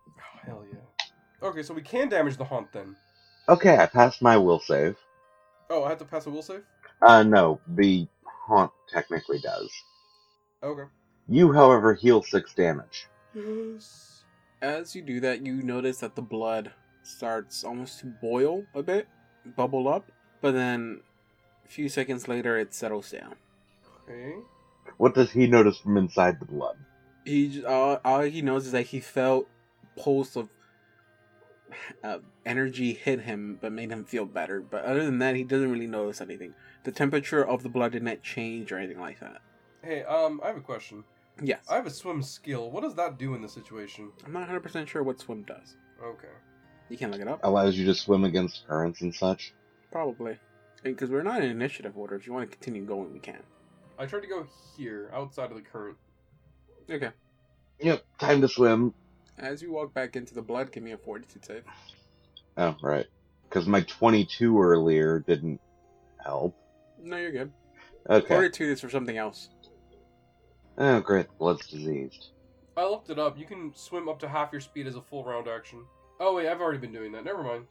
[0.07, 1.47] Oh, hell yeah.
[1.47, 2.95] Okay, so we can damage the haunt then.
[3.49, 4.95] Okay, I passed my will save.
[5.69, 6.63] Oh, I have to pass a will save?
[7.01, 9.69] Uh, no, the haunt technically does.
[10.63, 10.83] Okay.
[11.27, 13.07] You, however, heal six damage.
[13.33, 14.20] Yes.
[14.61, 16.71] As you do that, you notice that the blood
[17.03, 19.07] starts almost to boil a bit,
[19.55, 21.01] bubble up, but then
[21.65, 23.35] a few seconds later it settles down.
[24.03, 24.35] Okay.
[24.97, 26.77] What does he notice from inside the blood?
[27.25, 29.47] He j- all, all he knows is that he felt
[29.95, 30.49] pulse of
[32.03, 34.61] uh, energy hit him, but made him feel better.
[34.61, 36.53] But other than that, he doesn't really notice anything.
[36.83, 39.41] The temperature of the blood did not change or anything like that.
[39.83, 41.03] Hey, um, I have a question.
[41.41, 42.69] Yes, I have a swim skill.
[42.69, 44.11] What does that do in this situation?
[44.25, 45.75] I'm not 100 percent sure what swim does.
[46.03, 46.27] Okay.
[46.89, 47.39] You can look it up.
[47.43, 49.53] Allows you to swim against currents and such.
[49.91, 50.37] Probably.
[50.83, 52.15] Because we're not in initiative order.
[52.15, 53.41] If you want to continue going, we can.
[53.97, 54.47] I tried to go
[54.77, 55.97] here, outside of the current.
[56.89, 57.09] Okay.
[57.79, 58.93] Yep, time to swim.
[59.37, 61.63] As you walk back into the blood, give me a fortitude save.
[62.57, 63.07] Oh, right.
[63.47, 65.59] Because my 22 earlier didn't
[66.23, 66.55] help.
[67.01, 67.51] No, you're good.
[68.09, 68.27] Okay.
[68.27, 69.49] Fortitude is for something else.
[70.81, 71.27] Oh, great.
[71.27, 72.29] The blood's diseased.
[72.75, 73.37] I looked it up.
[73.37, 75.85] You can swim up to half your speed as a full round action.
[76.19, 77.23] Oh wait, I've already been doing that.
[77.23, 77.65] Never mind.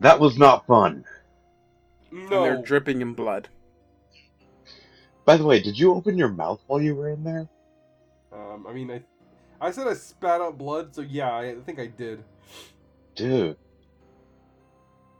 [0.00, 1.04] That was not fun.
[2.10, 3.48] And they're dripping in blood.
[5.24, 7.48] By the way, did you open your mouth while you were in there?
[8.32, 9.02] Um, I mean, I,
[9.60, 12.24] I said I spat out blood, so yeah, I think I did.
[13.14, 13.56] Dude.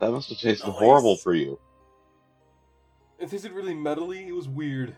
[0.01, 0.77] That must have tasted Nice.
[0.77, 1.60] horrible for you.
[3.20, 4.27] It tasted really metally.
[4.27, 4.97] It was weird.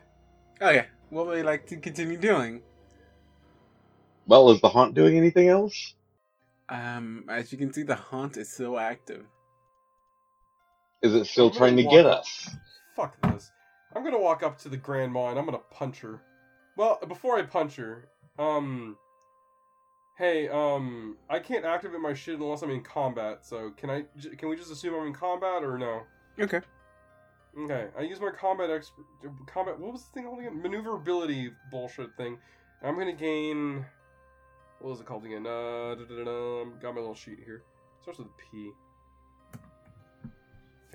[0.62, 0.86] Okay.
[1.10, 2.62] What would you like to continue doing?
[4.26, 5.94] Well, is the haunt doing anything else?
[6.68, 9.24] Um, as you can see, the haunt is still active.
[11.02, 12.48] Is it still I'm trying to walk get up- us?
[12.94, 13.50] Fuck this.
[13.94, 16.20] I'm gonna walk up to the grandma and I'm gonna punch her.
[16.76, 18.08] Well, before I punch her,
[18.38, 18.96] um,
[20.20, 23.38] Hey, um, I can't activate my shit unless I'm in combat.
[23.46, 24.04] So can I?
[24.36, 26.02] Can we just assume I'm in combat or no?
[26.38, 26.60] Okay.
[27.58, 29.04] Okay, I use my combat expert.
[29.46, 29.78] Combat.
[29.78, 30.62] What was the thing called again?
[30.62, 32.38] Maneuverability bullshit thing.
[32.82, 33.84] I'm gonna gain.
[34.78, 35.46] What was it called again?
[35.46, 35.94] Uh,
[36.80, 37.62] got my little sheet here.
[38.02, 38.70] Starts with a P.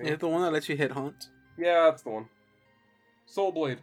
[0.00, 1.28] Is it the one that lets you hit haunt?
[1.58, 2.28] Yeah, that's the one.
[3.26, 3.78] Soul Blade.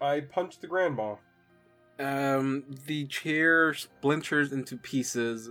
[0.00, 1.16] I punched the grandma.
[1.98, 5.50] Um, the chair splinters into pieces,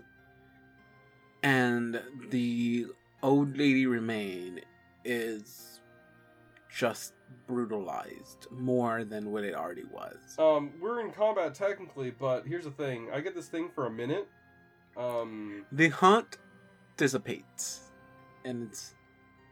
[1.43, 2.87] and the
[3.21, 4.61] old lady remain
[5.05, 5.78] is
[6.79, 7.13] just
[7.45, 10.15] brutalized more than what it already was.
[10.39, 13.09] Um, we're in combat technically, but here's the thing.
[13.13, 14.29] I get this thing for a minute.
[14.95, 16.37] Um, The haunt
[16.95, 17.89] dissipates,
[18.45, 18.93] and it's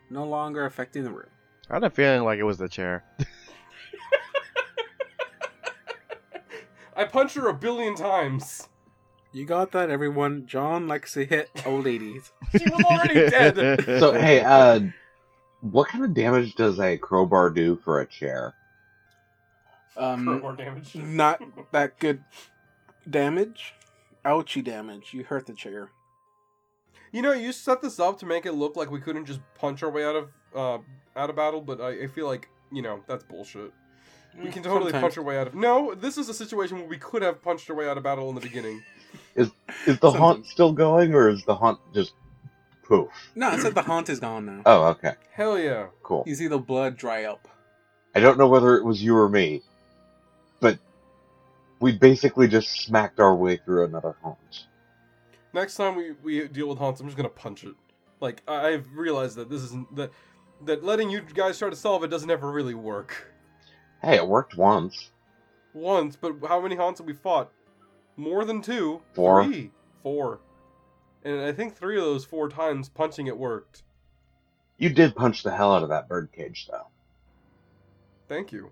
[0.10, 1.28] no longer affecting the room.
[1.70, 3.04] I had a feeling like it was the chair.
[6.96, 8.70] I punch her a billion times.
[9.34, 10.48] You got that, everyone.
[10.48, 12.32] John likes to hit old ladies.
[12.58, 13.84] She was already dead.
[14.00, 14.80] So hey, uh,
[15.62, 18.54] what kind of damage does a crowbar do for a chair?
[19.96, 20.96] Um, More damage.
[20.96, 22.24] not that good
[23.10, 23.74] damage.
[24.26, 25.14] Ouchie damage.
[25.14, 25.90] You hurt the chair.
[27.12, 29.82] You know, you set this up to make it look like we couldn't just punch
[29.82, 30.78] our way out of uh
[31.16, 33.72] out of battle, but I, I feel like you know that's bullshit.
[34.38, 35.02] We can totally Sometimes.
[35.02, 35.56] punch our way out of.
[35.56, 38.30] No, this is a situation where we could have punched our way out of battle
[38.30, 38.84] in the beginning.
[39.36, 39.50] Is
[39.88, 42.14] is the haunt still going, or is the haunt just
[42.88, 43.10] poof?
[43.36, 44.62] No, it said the haunt is gone now.
[44.66, 45.88] Oh, okay, Hell yeah!
[46.04, 46.24] cool.
[46.26, 47.48] You see the blood dry up.
[48.16, 49.62] I don't know whether it was you or me,
[50.60, 50.80] but
[51.80, 54.66] we basically just smacked our way through another haunt.
[55.54, 57.76] Next time we, we deal with haunts, I'm just gonna punch it.
[58.20, 60.12] Like I- I've realized that this isn't that
[60.66, 63.32] that letting you guys try to solve it doesn't ever really work.
[64.02, 65.12] Hey, it worked once.
[65.74, 67.52] Once, but how many haunts have we fought?
[68.16, 69.02] More than two.
[69.14, 69.46] Four.
[69.46, 69.70] Three.
[70.02, 70.40] Four.
[71.28, 73.84] And I think three of those four times punching it worked.
[74.78, 76.88] You did punch the hell out of that birdcage, though.
[78.30, 78.72] Thank you.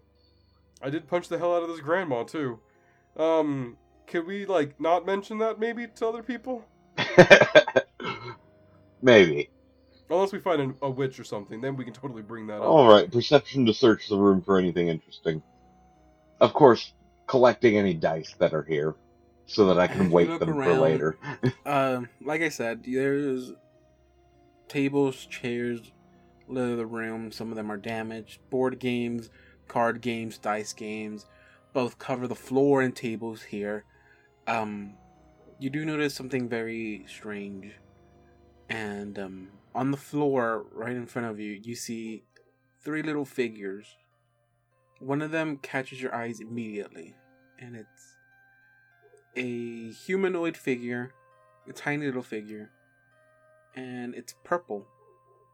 [0.82, 2.60] I did punch the hell out of this grandma too.
[3.18, 3.76] Um,
[4.08, 6.64] could we like not mention that maybe to other people?
[9.02, 9.50] Maybe.
[10.10, 12.64] Unless we find an, a witch or something, then we can totally bring that up.
[12.64, 15.44] All right, perception to search the room for anything interesting.
[16.40, 16.94] Of course,
[17.28, 18.96] collecting any dice that are here,
[19.48, 21.18] so that I can look them for later.
[21.66, 23.52] Um, like I said, there's
[24.68, 25.92] tables, chairs,
[26.48, 27.32] litter the room.
[27.32, 28.40] Some of them are damaged.
[28.50, 29.30] Board games,
[29.68, 31.26] card games, dice games,
[31.74, 33.84] both cover the floor and tables here.
[34.48, 34.94] Um,
[35.60, 37.74] you do notice something very strange,
[38.70, 42.24] and um, on the floor right in front of you, you see
[42.84, 43.88] three little figures.
[45.00, 47.16] One of them catches your eyes immediately,
[47.60, 48.15] and it's
[49.36, 51.12] a humanoid figure,
[51.68, 52.70] a tiny little figure,
[53.76, 54.88] and it's purple,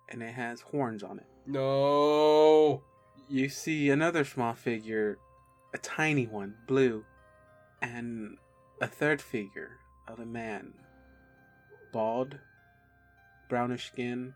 [0.09, 1.25] and it has horns on it.
[1.47, 2.83] No.
[3.29, 5.17] You see another small figure,
[5.73, 7.05] a tiny one, blue,
[7.81, 8.37] and
[8.81, 9.77] a third figure
[10.07, 10.73] of a man,
[11.91, 12.37] bald,
[13.49, 14.33] brownish skin,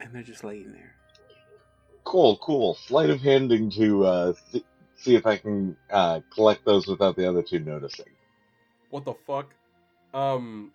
[0.00, 0.94] and they're just laying there.
[2.04, 2.74] Cool, cool.
[2.74, 4.64] Sleight of handing to uh, see,
[5.02, 8.06] see if I can uh, collect those without the other two noticing.
[8.90, 9.54] What the fuck?
[10.14, 10.72] Um,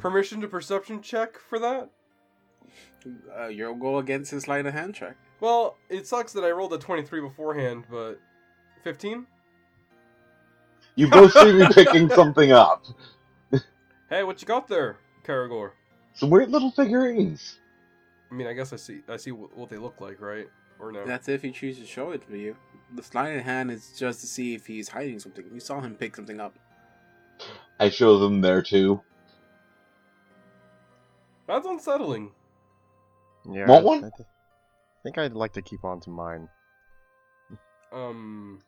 [0.00, 1.90] permission to perception check for that?
[3.38, 5.16] Uh, you'll go against his sleight of hand check.
[5.40, 8.18] Well, it sucks that I rolled a 23 beforehand, but
[8.82, 9.26] 15?
[10.96, 12.84] You both see me picking something up.
[14.08, 15.72] Hey, what you got there, Karagor?
[16.14, 17.58] Some weird little figurines.
[18.30, 20.48] I mean, I guess I see I see what, what they look like, right?
[20.78, 21.04] Or no?
[21.06, 22.56] That's if he chooses to show it to you.
[22.94, 25.44] The sleight of hand is just to see if he's hiding something.
[25.52, 26.58] You saw him pick something up.
[27.80, 29.00] I show them there too.
[31.46, 32.30] That's unsettling.
[33.50, 33.98] Yeah, Want I- one?
[33.98, 36.48] I, th- I think I'd like to keep on to mine.
[37.92, 38.60] Um,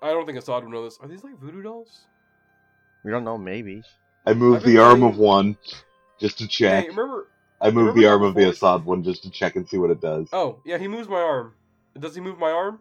[0.00, 0.98] I don't think Assad would know this.
[1.00, 2.06] Are these like voodoo dolls?
[3.04, 3.82] We don't know, maybe.
[4.26, 5.56] I move I've the arm playing- of one
[6.20, 6.84] just to check.
[6.84, 7.26] Hey, remember?
[7.62, 10.00] I move the arm of the Assad one just to check and see what it
[10.00, 10.28] does.
[10.32, 11.54] Oh, yeah, he moves my arm.
[11.98, 12.80] Does he move my arm?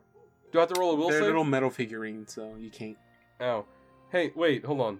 [0.52, 1.28] Do I have to roll a will They're save?
[1.28, 2.98] little metal figurines, so you can't.
[3.41, 3.66] Ow.
[4.12, 4.99] Hey, wait, hold on.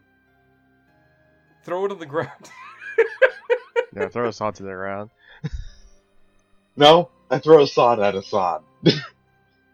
[1.64, 2.49] Throw it on the ground.
[3.94, 5.10] Yeah, throw us to the ground.
[6.78, 8.62] No, I throw Assad at Assad.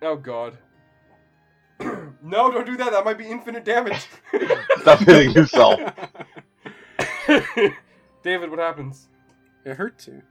[0.02, 0.58] oh god.
[1.80, 2.92] no, don't do that.
[2.92, 4.08] That might be infinite damage.
[4.82, 5.80] Stop hitting yourself.
[8.24, 9.08] David, what happens?
[9.68, 10.22] It hurts you.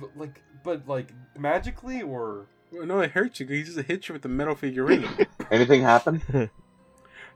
[0.00, 3.46] But, like, but like magically or Well, no, it hurts you.
[3.46, 5.08] 'cause He just hit you with the metal figurine.
[5.50, 6.50] Anything happen?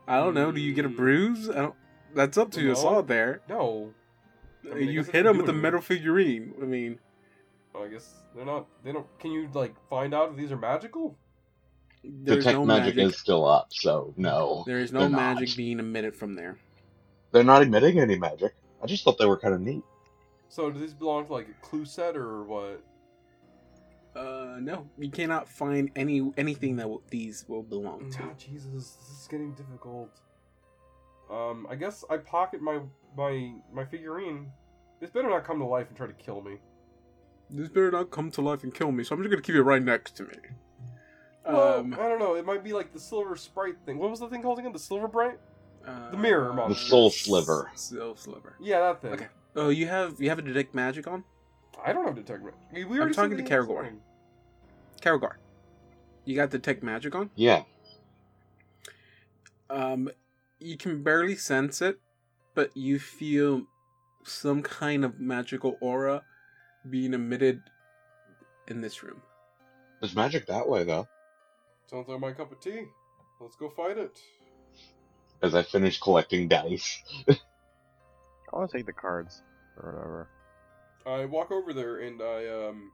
[0.08, 0.52] I don't know.
[0.52, 0.96] Do you get a mm.
[0.96, 1.50] bruise?
[1.50, 1.74] I don't.
[2.14, 2.98] That's up to No.
[3.00, 3.42] it there.
[3.48, 3.92] No.
[4.70, 6.54] I mean, you hit it's him with the metal figurine.
[6.60, 6.98] I mean,
[7.74, 8.66] Well, I guess they're not.
[8.84, 9.06] They don't.
[9.18, 11.16] Can you like find out if these are magical?
[12.02, 13.12] there's Detect no magic, magic.
[13.12, 14.62] is still up, so no.
[14.66, 15.36] there is no they're not.
[15.36, 16.56] magic being emitted from there.
[17.32, 18.54] They're not emitting any magic.
[18.82, 19.82] I just thought they were kind of neat.
[20.48, 22.82] So do these belong to like a clue set or what?
[24.14, 28.22] Uh, no, you cannot find any anything that w- these will belong to.
[28.22, 30.10] Oh, Jesus, this is getting difficult.
[31.30, 32.80] Um, I guess I pocket my
[33.16, 34.50] my my figurine.
[35.00, 36.56] This better not come to life and try to kill me.
[37.50, 39.62] This better not come to life and kill me, so I'm just gonna keep it
[39.62, 40.34] right next to me.
[41.44, 42.34] Well, Um, I don't know.
[42.36, 43.98] It might be like the silver sprite thing.
[43.98, 44.72] What was the thing called again?
[44.72, 45.38] The silver bright?
[45.86, 46.74] uh, the mirror monster.
[46.82, 47.70] The soul sliver.
[47.76, 48.56] Soul sliver.
[48.58, 49.12] Yeah, that thing.
[49.12, 49.26] Okay.
[49.56, 51.24] Oh, you have you have a detect magic on,
[51.84, 52.88] I don't have detect magic.
[52.90, 53.90] We already said talking to he has Karagor.
[55.00, 55.32] Karagor.
[56.26, 57.30] You got detect magic on.
[57.34, 57.62] Yeah.
[59.70, 60.10] Um,
[60.60, 61.98] you can barely sense it,
[62.54, 63.62] but you feel
[64.24, 66.22] some kind of magical aura
[66.90, 67.62] being emitted
[68.68, 69.22] in this room.
[70.00, 71.08] There's magic that way, though.
[71.90, 72.84] Sounds like my cup of tea.
[73.40, 74.18] Let's go fight it.
[75.42, 77.02] As I finish collecting dice.
[78.56, 79.42] I want to take the cards
[79.76, 80.28] or whatever.
[81.06, 82.90] I walk over there and I um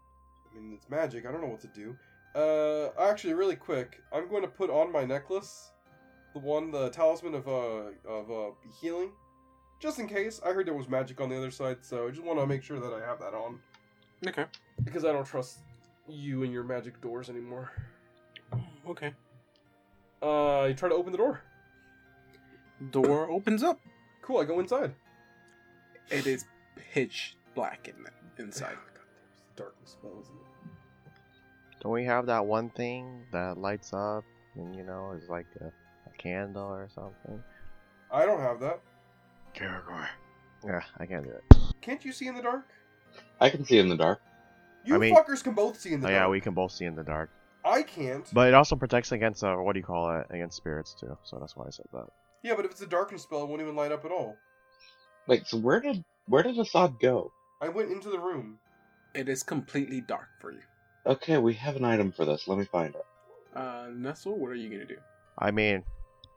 [0.50, 1.96] I mean it's magic, I don't know what to do.
[2.34, 5.70] Uh actually really quick, I'm going to put on my necklace.
[6.32, 9.12] The one the talisman of uh of uh healing.
[9.78, 10.40] Just in case.
[10.44, 12.62] I heard there was magic on the other side, so I just want to make
[12.62, 13.60] sure that I have that on.
[14.26, 14.46] Okay.
[14.82, 15.58] Because I don't trust
[16.08, 17.70] you and your magic doors anymore.
[18.88, 19.12] Okay.
[20.20, 21.40] Uh you try to open the door.
[22.90, 23.78] Door opens up.
[24.22, 24.92] Cool, I go inside.
[26.12, 26.44] It is
[26.92, 28.74] pitch black in the inside.
[28.94, 29.04] God,
[29.56, 30.22] darkness spell.
[31.80, 34.24] Don't we have that one thing that lights up
[34.54, 37.42] and you know is like a, a candle or something?
[38.10, 38.80] I don't have that.
[39.54, 40.06] Karagor.
[40.64, 41.42] Yeah, I can't do it.
[41.80, 42.68] Can't you see in the dark?
[43.40, 44.20] I can see in the dark.
[44.84, 46.20] You I mean- fuckers can both see in the Oh, dark.
[46.20, 47.30] yeah, we can both see in the dark.
[47.64, 48.28] I can't.
[48.32, 50.26] But it also protects against uh, what do you call it?
[50.30, 51.16] Against spirits too.
[51.22, 52.06] So that's why I said that.
[52.42, 54.36] Yeah, but if it's a darkness spell, it won't even light up at all.
[55.26, 57.32] Wait, so where did where did Assad go?
[57.60, 58.58] I went into the room.
[59.14, 60.62] It is completely dark for you.
[61.06, 62.48] Okay, we have an item for this.
[62.48, 63.06] Let me find it.
[63.54, 64.96] Uh, Nestle, what are you gonna do?
[65.38, 65.84] I mean,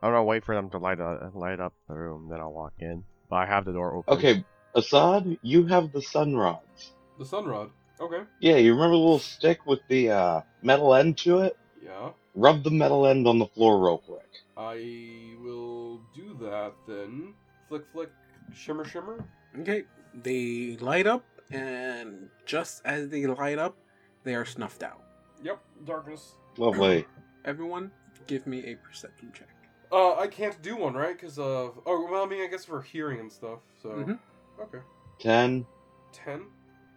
[0.02, 2.74] I'm gonna wait for them to light uh, light up the room, then I'll walk
[2.80, 3.04] in.
[3.30, 4.14] But I have the door open.
[4.18, 4.46] Okay,
[4.76, 6.94] Assad, you have the sun rods.
[7.18, 7.72] The sun rod.
[8.00, 8.24] Okay.
[8.40, 11.58] Yeah, you remember the little stick with the uh, metal end to it?
[11.82, 12.12] Yeah.
[12.36, 14.28] Rub the metal end on the floor real quick.
[14.58, 17.34] I will do that then.
[17.70, 18.10] Flick, flick,
[18.54, 19.24] shimmer, shimmer.
[19.60, 23.78] Okay, they light up, and just as they light up,
[24.24, 25.02] they are snuffed out.
[25.44, 26.36] Yep, darkness.
[26.58, 27.06] Lovely.
[27.46, 27.92] Everyone,
[28.28, 29.50] give me a perception check.
[29.92, 31.16] Uh, I can't do one, right?
[31.18, 31.80] Because of.
[31.86, 33.90] Oh, well, I mean, I guess for hearing and stuff, so.
[33.90, 34.20] Mhm.
[34.60, 34.80] Okay.
[35.20, 35.66] Ten.
[36.12, 36.46] Ten?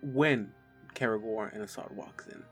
[0.03, 0.53] When
[0.95, 2.43] Karagor and Assad walks in,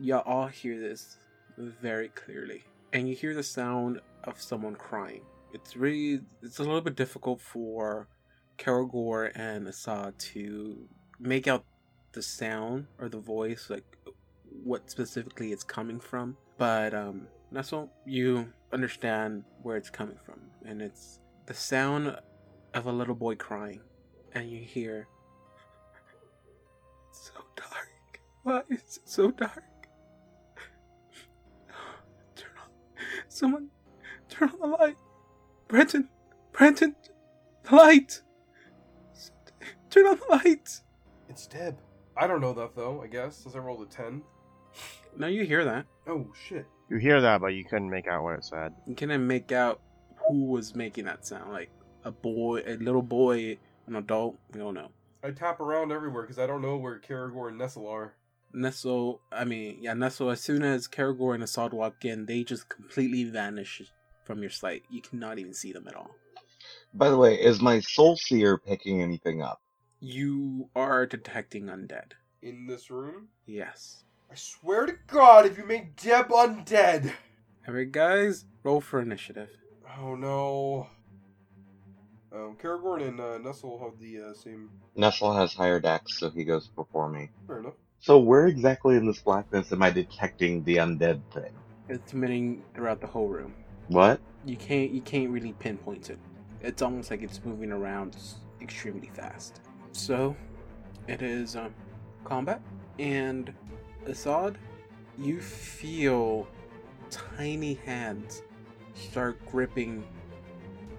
[0.00, 1.18] y'all all hear this
[1.58, 2.62] very clearly,
[2.92, 5.22] and you hear the sound of someone crying.
[5.52, 8.08] It's really, it's a little bit difficult for
[8.58, 10.88] Karagor and Assad to
[11.18, 11.64] make out
[12.12, 13.84] the sound or the voice, like
[14.62, 16.36] what specifically it's coming from.
[16.58, 22.16] But um, Nestle, you understand where it's coming from, and it's the sound
[22.74, 23.80] of a little boy crying,
[24.32, 25.08] and you hear,
[27.10, 28.20] "It's so dark.
[28.42, 29.64] Why is it so dark?
[32.36, 32.70] Turn on,
[33.28, 33.68] someone,
[34.28, 34.96] turn on the light,
[35.68, 36.08] Brenton,
[36.52, 36.96] Brenton,
[37.64, 38.22] the light.
[39.92, 40.80] Turn on the light."
[41.28, 41.78] It's Deb.
[42.16, 44.22] I don't know that, though, I guess, since I rolled a 10.
[45.16, 45.86] Now you hear that.
[46.06, 46.66] Oh, shit.
[46.88, 48.72] You hear that, but you couldn't make out what it said.
[48.86, 49.80] You can make out
[50.16, 51.70] who was making that sound, like
[52.04, 54.38] a boy, a little boy, an adult.
[54.52, 54.88] We don't know.
[55.22, 58.14] I tap around everywhere because I don't know where Karagor and Nestle are.
[58.54, 60.30] Nestle, I mean, yeah, Nestle.
[60.30, 63.82] As soon as Karagor and Assad walk in, they just completely vanish
[64.24, 64.82] from your sight.
[64.90, 66.10] You cannot even see them at all.
[66.94, 69.60] By the way, is my soul seer picking anything up?
[70.04, 72.14] You are detecting undead.
[72.42, 73.28] In this room?
[73.46, 74.02] Yes.
[74.32, 77.12] I swear to God, if you make Deb undead!
[77.68, 79.50] Alright, guys, roll for initiative.
[79.96, 80.88] Oh no.
[82.32, 84.70] Um, Karagorn and uh, Nestle have the uh, same.
[84.96, 87.30] Nestle has higher dex, so he goes before me.
[87.46, 87.74] Fair enough.
[88.00, 91.52] So where exactly in this blackness am I detecting the undead thing?
[91.88, 93.54] It's emitting throughout the whole room.
[93.86, 94.18] What?
[94.44, 96.18] You can't, you can't really pinpoint it.
[96.60, 98.16] It's almost like it's moving around
[98.60, 99.60] extremely fast.
[99.92, 100.36] So,
[101.06, 101.74] it is um,
[102.24, 102.60] combat,
[102.98, 103.52] and
[104.06, 104.58] Assad,
[105.18, 106.48] you feel
[107.10, 108.42] tiny hands
[108.94, 110.04] start gripping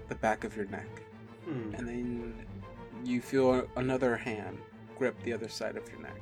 [0.08, 1.04] the back of your neck.
[1.44, 1.74] Hmm.
[1.74, 2.46] and then
[3.04, 4.56] you feel another hand
[4.96, 6.20] grip the other side of your neck,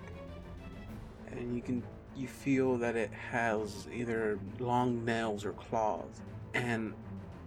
[1.31, 1.83] and you can
[2.17, 6.23] you feel that it has either long nails or claws,
[6.55, 6.93] and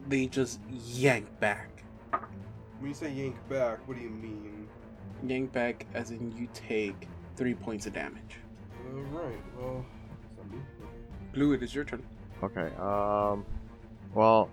[0.07, 1.84] they just yank back.
[2.80, 4.64] When you say yank back, what do you mean?
[5.30, 8.38] Yank back as in you take three points of damage.
[8.93, 9.85] Alright, well.
[10.38, 10.57] zombie.
[11.34, 12.03] Blue, it is your turn.
[12.43, 12.69] Okay.
[12.77, 13.45] Um.
[14.14, 14.49] Well,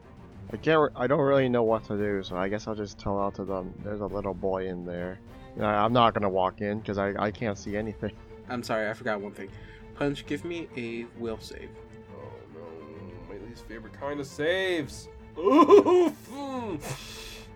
[0.52, 0.80] I can't.
[0.80, 3.34] Re- I don't really know what to do, so I guess I'll just tell out
[3.36, 3.72] to them.
[3.84, 5.18] There's a little boy in there.
[5.54, 8.12] You know, I'm not gonna walk in because I I can't see anything.
[8.48, 9.50] I'm sorry, I forgot one thing.
[9.94, 11.70] Punch, give me a will save.
[12.16, 15.08] Oh no, my least favorite kind of saves.
[15.38, 16.28] Oof.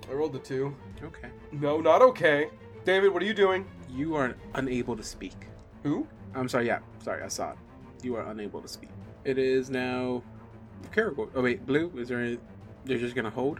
[0.08, 0.74] I rolled a two.
[1.02, 1.28] Okay.
[1.52, 2.50] No, not okay.
[2.86, 3.66] David, what are you doing?
[3.90, 5.34] You are unable to speak.
[5.82, 6.06] Who?
[6.34, 7.58] I'm sorry, yeah, sorry, I saw it.
[8.02, 8.90] You are unable to speak.
[9.24, 10.22] It is now
[10.94, 11.28] Karagor.
[11.34, 12.38] Oh wait, Blue, is there any
[12.84, 13.58] you're just gonna hold?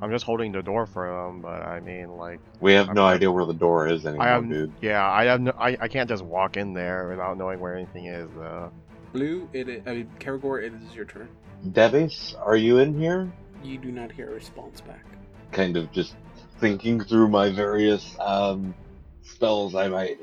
[0.00, 3.16] I'm just holding the door for them, but I mean, like, We have no I'm-
[3.16, 4.48] idea where the door is anymore, I am.
[4.48, 4.72] dude.
[4.80, 5.40] Yeah, I have.
[5.42, 8.30] No, I I can't just walk in there without knowing where anything is.
[8.34, 8.72] Though.
[9.12, 11.28] Blue, it is, I mean Karagor, it is your turn.
[11.72, 13.30] Devis, are you in here?
[13.62, 15.04] You do not hear a response back.
[15.52, 16.14] Kind of just
[16.60, 18.74] thinking through my various um,
[19.22, 20.18] spells I might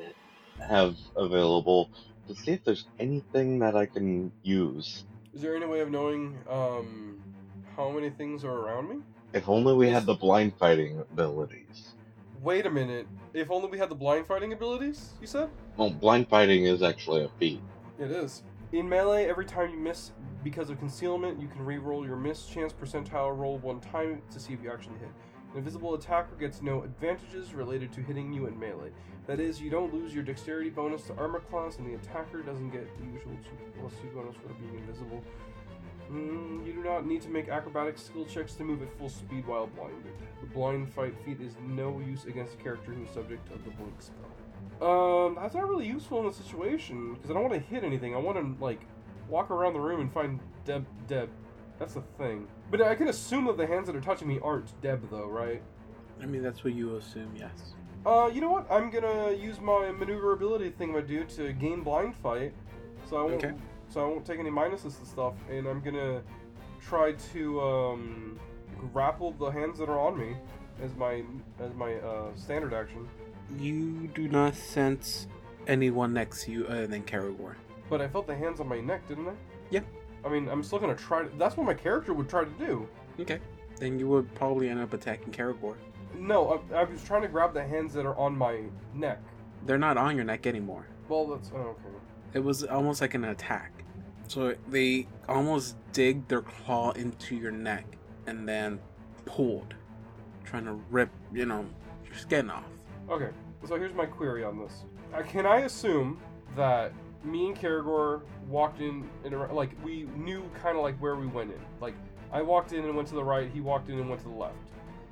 [0.60, 1.90] have available
[2.28, 5.04] to see if there's anything that I can use.
[5.34, 7.22] Is there any way of knowing um
[7.76, 8.96] how many things are around me?
[9.34, 11.94] If only we had the blind fighting abilities.
[12.42, 13.08] Wait a minute.
[13.34, 15.50] If only we had the blind fighting abilities, you said?
[15.76, 17.62] Well, blind fighting is actually a feat.
[18.00, 18.44] It is.
[18.72, 20.12] In melee, every time you miss
[20.44, 24.54] because of concealment, you can re-roll your miss chance percentile roll one time to see
[24.54, 25.10] if you actually hit.
[25.56, 28.92] An invisible attacker gets no advantages related to hitting you in melee.
[29.26, 32.72] That is, you don't lose your dexterity bonus to armor class, and the attacker doesn't
[32.72, 35.24] get the usual 2 plus 2 bonus for being invisible.
[36.12, 39.48] Mm, you do not need to make acrobatic skill checks to move at full speed
[39.48, 40.12] while blinded.
[40.42, 43.72] The blind fight feat is no use against a character who is subject of the
[43.72, 44.86] blink spell.
[44.86, 48.14] Um, that's not really useful in the situation because I don't want to hit anything.
[48.14, 48.82] I want to like
[49.30, 50.86] walk around the room and find Deb.
[51.08, 51.30] Deb.
[51.80, 52.48] That's the thing.
[52.72, 55.62] But I can assume that the hands that are touching me aren't Deb, though, right?
[56.22, 57.74] I mean that's what you assume, yes.
[58.06, 58.72] Uh, you know what?
[58.72, 62.54] I'm gonna use my maneuverability thing I do to gain blind fight,
[63.10, 63.44] so I won't.
[63.44, 63.54] Okay.
[63.90, 66.22] So I won't take any minuses and stuff, and I'm gonna
[66.82, 68.40] try to um,
[68.94, 70.36] grapple the hands that are on me
[70.82, 71.24] as my
[71.60, 73.08] as my uh, standard action.
[73.58, 75.28] You do not sense
[75.68, 77.56] anyone next to you other than Karagor.
[77.90, 79.34] But I felt the hands on my neck, didn't I?
[79.70, 79.82] Yeah.
[80.26, 81.24] I mean, I'm still gonna try.
[81.24, 82.88] To, that's what my character would try to do.
[83.20, 83.40] Okay.
[83.78, 85.76] Then you would probably end up attacking Karagor.
[86.18, 88.62] No, I, I was trying to grab the hands that are on my
[88.94, 89.22] neck.
[89.66, 90.88] They're not on your neck anymore.
[91.10, 91.96] Well, that's oh, okay.
[92.34, 93.84] It was almost like an attack.
[94.28, 97.86] So they almost dig their claw into your neck
[98.28, 98.80] and then
[99.26, 99.76] pulled,
[100.44, 101.66] trying to rip, you know,
[102.06, 102.64] your skin off.
[103.10, 103.30] Okay,
[103.68, 104.86] so here's my query on this.
[105.14, 106.20] Uh, can I assume
[106.56, 106.92] that
[107.26, 111.28] me and Karagor walked in, in a, like we knew kind of like where we
[111.28, 111.60] went in?
[111.82, 111.96] Like
[112.32, 114.34] I walked in and went to the right, he walked in and went to the
[114.36, 114.56] left.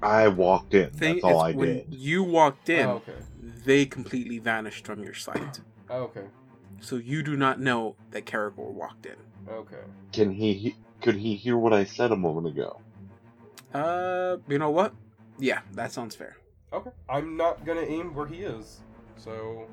[0.01, 0.89] I walked in.
[0.91, 1.87] Thing That's all I when did.
[1.89, 3.13] you walked in, Oh, okay.
[3.65, 5.61] they completely vanished from your sight.
[5.89, 6.25] Oh, okay.
[6.81, 9.15] So you do not know that Karagor walked in.
[9.49, 9.77] Okay.
[10.11, 10.53] Can he?
[10.53, 12.79] he- Could he hear what I said a moment ago?
[13.73, 14.93] Uh, you know what?
[15.37, 16.37] Yeah, that sounds fair.
[16.71, 16.91] Okay.
[17.09, 18.81] I'm not gonna aim where he is.
[19.17, 19.67] So,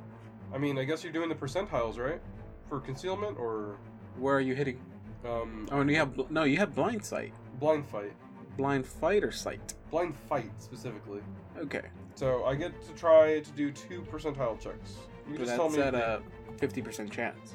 [0.53, 2.21] I mean, I guess you're doing the percentiles, right?
[2.69, 3.77] For concealment or
[4.19, 4.81] Where are you hitting?
[5.25, 5.69] um.
[5.71, 8.13] Oh, and you have bl- no, you have blind sight, blind fight.
[8.57, 9.75] blind fight or sight.
[9.91, 11.21] Blind fight specifically.
[11.59, 11.83] Okay,
[12.15, 14.97] So I get to try to do two percentile checks.
[15.31, 15.83] You just tell that's me.
[15.83, 16.23] at a
[16.59, 17.55] fifty percent chance.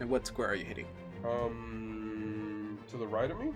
[0.00, 0.86] And what square are you hitting?
[1.24, 3.52] Um, to the right of me.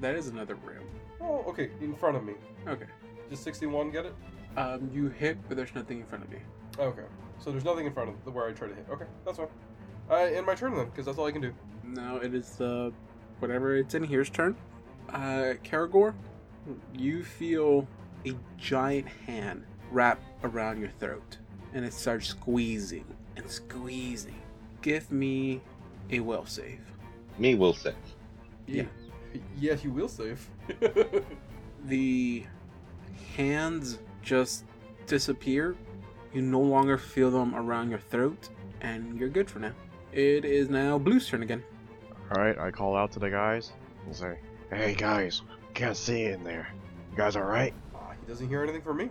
[0.00, 0.84] That is another room.
[1.20, 2.34] Oh, okay, in front of me.
[2.66, 2.86] Okay.
[3.30, 3.90] Just sixty-one.
[3.90, 4.14] Get it?
[4.56, 6.40] Um, you hit, but there's nothing in front of you.
[6.78, 7.02] Okay.
[7.38, 8.86] So there's nothing in front of the where I try to hit.
[8.90, 9.48] Okay, that's fine.
[10.10, 11.52] Uh, and my turn then, because that's all I can do.
[11.84, 12.92] Now it is the
[13.38, 14.56] whatever it's in here's turn.
[15.10, 16.14] Uh, Karagor,
[16.96, 17.86] you feel
[18.26, 21.38] a giant hand wrap around your throat,
[21.74, 23.04] and it starts squeezing
[23.36, 24.40] and squeezing.
[24.82, 25.60] Give me
[26.10, 26.80] a will save.
[27.38, 27.94] Me will save.
[28.66, 28.84] Yeah.
[29.58, 30.48] Yes, you will save.
[31.84, 32.44] The
[33.36, 34.64] hands just
[35.06, 35.76] disappear.
[36.32, 38.48] You no longer feel them around your throat,
[38.80, 39.72] and you're good for now.
[40.12, 41.62] It is now Blue's turn again.
[42.34, 43.72] All right, I call out to the guys
[44.04, 44.38] and say,
[44.70, 45.42] "Hey guys,
[45.74, 46.68] can't see in there.
[47.10, 49.10] You guys all right?" Ah, he doesn't hear anything from me.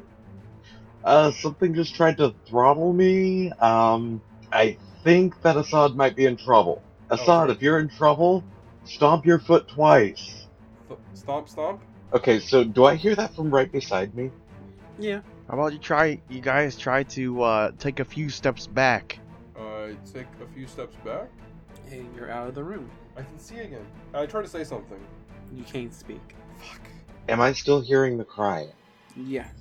[1.04, 3.52] Uh, something just tried to throttle me.
[3.54, 4.22] Um,
[4.52, 6.82] I think that Assad might be in trouble.
[7.12, 7.54] Assad, Okay.
[7.54, 8.44] if you're in trouble,
[8.86, 10.48] stomp your foot twice.
[10.88, 11.82] Th- stomp, stomp.
[12.14, 14.32] Okay, so do I hear that from right beside me?
[14.98, 15.22] Yeah.
[15.48, 16.20] How about you try?
[16.28, 19.20] You guys try to uh, take a few steps back.
[19.56, 21.30] I take a few steps back.
[21.92, 22.90] And you're out of the room.
[23.16, 23.86] I can see again.
[24.14, 25.00] I try to say something.
[25.54, 26.22] You can't speak.
[26.58, 26.82] Fuck.
[27.30, 28.68] Am I still hearing the cry?
[29.16, 29.54] Yes.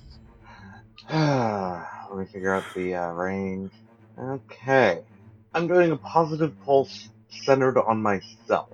[1.13, 3.71] Let me figure out the uh, range.
[4.17, 5.03] Okay.
[5.53, 8.69] I'm doing a positive pulse centered on myself.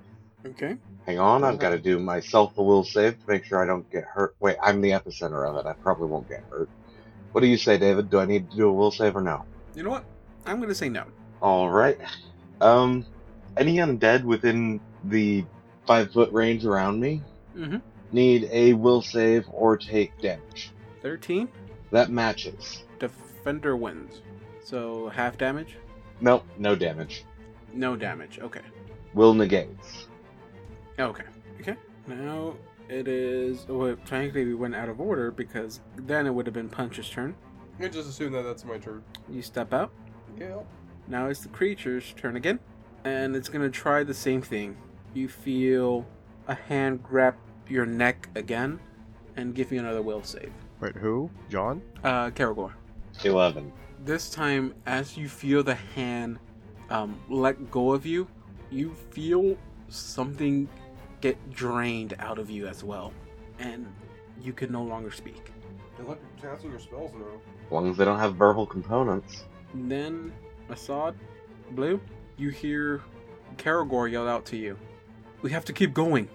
[0.45, 0.77] Okay.
[1.05, 3.89] Hang on, I've got to do myself a will save to make sure I don't
[3.91, 4.35] get hurt.
[4.39, 5.67] Wait, I'm the epicenter of it.
[5.67, 6.69] I probably won't get hurt.
[7.31, 8.09] What do you say, David?
[8.09, 9.45] Do I need to do a will save or no?
[9.75, 10.05] You know what?
[10.45, 11.05] I'm gonna say no.
[11.41, 11.97] Alright.
[12.59, 13.05] Um,
[13.57, 15.45] any undead within the
[15.87, 17.21] five foot range around me
[17.57, 17.77] Mm-hmm.
[18.13, 20.71] need a will save or take damage.
[21.01, 21.49] 13.
[21.91, 22.83] That matches.
[22.99, 24.21] Defender wins.
[24.63, 25.75] So half damage?
[26.21, 27.25] Nope, no damage.
[27.73, 28.39] No damage.
[28.39, 28.61] Okay.
[29.13, 30.07] Will negates.
[30.97, 31.23] Okay.
[31.59, 31.75] Okay.
[32.07, 32.55] Now
[32.91, 33.65] it is.
[33.67, 37.35] Well, frankly, we went out of order because then it would have been Punch's turn.
[37.79, 39.03] I just assume that that's my turn.
[39.29, 39.91] You step out.
[40.37, 40.59] Yeah.
[41.07, 42.59] Now it's the creature's turn again,
[43.05, 44.77] and it's gonna try the same thing.
[45.13, 46.05] You feel
[46.47, 47.35] a hand grab
[47.67, 48.79] your neck again,
[49.35, 50.51] and give you another will save.
[50.79, 51.29] Wait, who?
[51.49, 51.81] John?
[52.03, 52.73] Uh, Karagor.
[53.23, 53.71] 11.
[54.03, 56.39] This time, as you feel the hand
[56.89, 58.27] um, let go of you,
[58.69, 59.57] you feel
[59.89, 60.67] something
[61.21, 63.13] get drained out of you as well,
[63.59, 63.87] and
[64.41, 65.51] you can no longer speak.
[65.97, 67.39] They let me cancel your spells now.
[67.65, 69.43] As long as they don't have verbal components.
[69.73, 70.33] Then,
[70.69, 71.15] Assad,
[71.71, 72.01] Blue,
[72.37, 73.01] you hear
[73.57, 74.77] Karagor yell out to you,
[75.41, 76.27] "We have to keep going."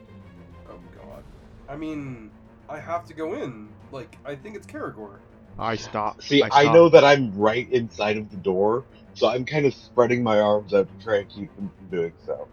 [0.70, 1.24] Oh god.
[1.68, 2.30] I mean,
[2.68, 3.68] I have to go in.
[3.92, 5.18] Like, I think it's Karagor.
[5.58, 6.22] I stop.
[6.22, 6.74] See, I, stop.
[6.74, 8.84] know that I'm right inside of the door,
[9.14, 12.12] so I'm kind of spreading my arms out to try and keep them from doing
[12.26, 12.46] so.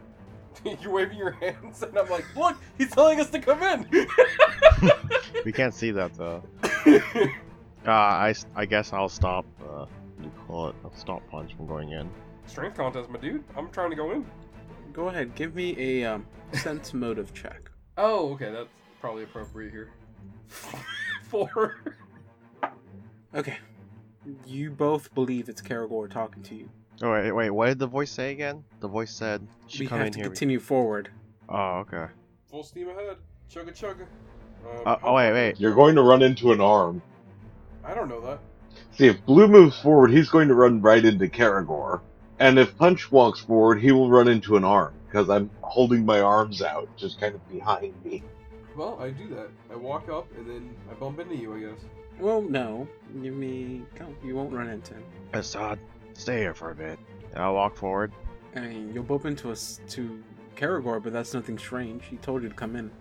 [0.81, 3.87] You're waving your hands, and I'm like, look, he's telling us to come in.
[5.45, 6.43] We can't see that though.
[7.85, 9.45] Uh, I, s- I guess I'll stop.
[9.61, 9.87] Uh,
[10.21, 10.75] you call it?
[10.85, 12.09] I'll stop punch from going in.
[12.45, 13.43] Strength contest, my dude.
[13.57, 14.25] I'm trying to go in.
[14.93, 17.69] Go ahead, give me a um, sense motive check.
[17.97, 18.69] Oh, okay, that's
[19.01, 19.91] probably appropriate here.
[21.27, 21.75] Four.
[23.35, 23.57] Okay,
[24.45, 26.69] you both believe it's Karagor talking to you.
[27.03, 27.49] Oh wait, wait.
[27.49, 28.63] What did the voice say again?
[28.79, 31.09] The voice said, "She we come have in to here." continue forward.
[31.49, 32.05] Oh, okay.
[32.49, 33.17] Full steam ahead.
[33.51, 34.03] Chugga chugga.
[34.03, 35.59] Um, Uh, oh wait, wait.
[35.59, 37.01] You're going to run into an arm.
[37.83, 38.39] I don't know that.
[38.91, 41.99] See, if Blue moves forward, he's going to run right into Karagor.
[42.39, 46.21] And if Punch walks forward, he will run into an arm, because I'm holding my
[46.21, 48.23] arms out, just kind of behind me.
[48.77, 49.49] Well, I do that.
[49.71, 51.79] I walk up and then I bump into you, I guess.
[52.19, 52.87] Well, no,
[53.21, 53.83] give me.
[53.99, 54.07] Go.
[54.23, 55.03] You won't run into him.
[55.33, 55.79] Assad,
[56.13, 56.99] stay here for a bit.
[57.33, 58.11] And I'll walk forward.
[58.55, 60.23] I mean, you'll bump into us to
[60.55, 62.05] Karagor, but that's nothing strange.
[62.05, 62.91] He told you to come in,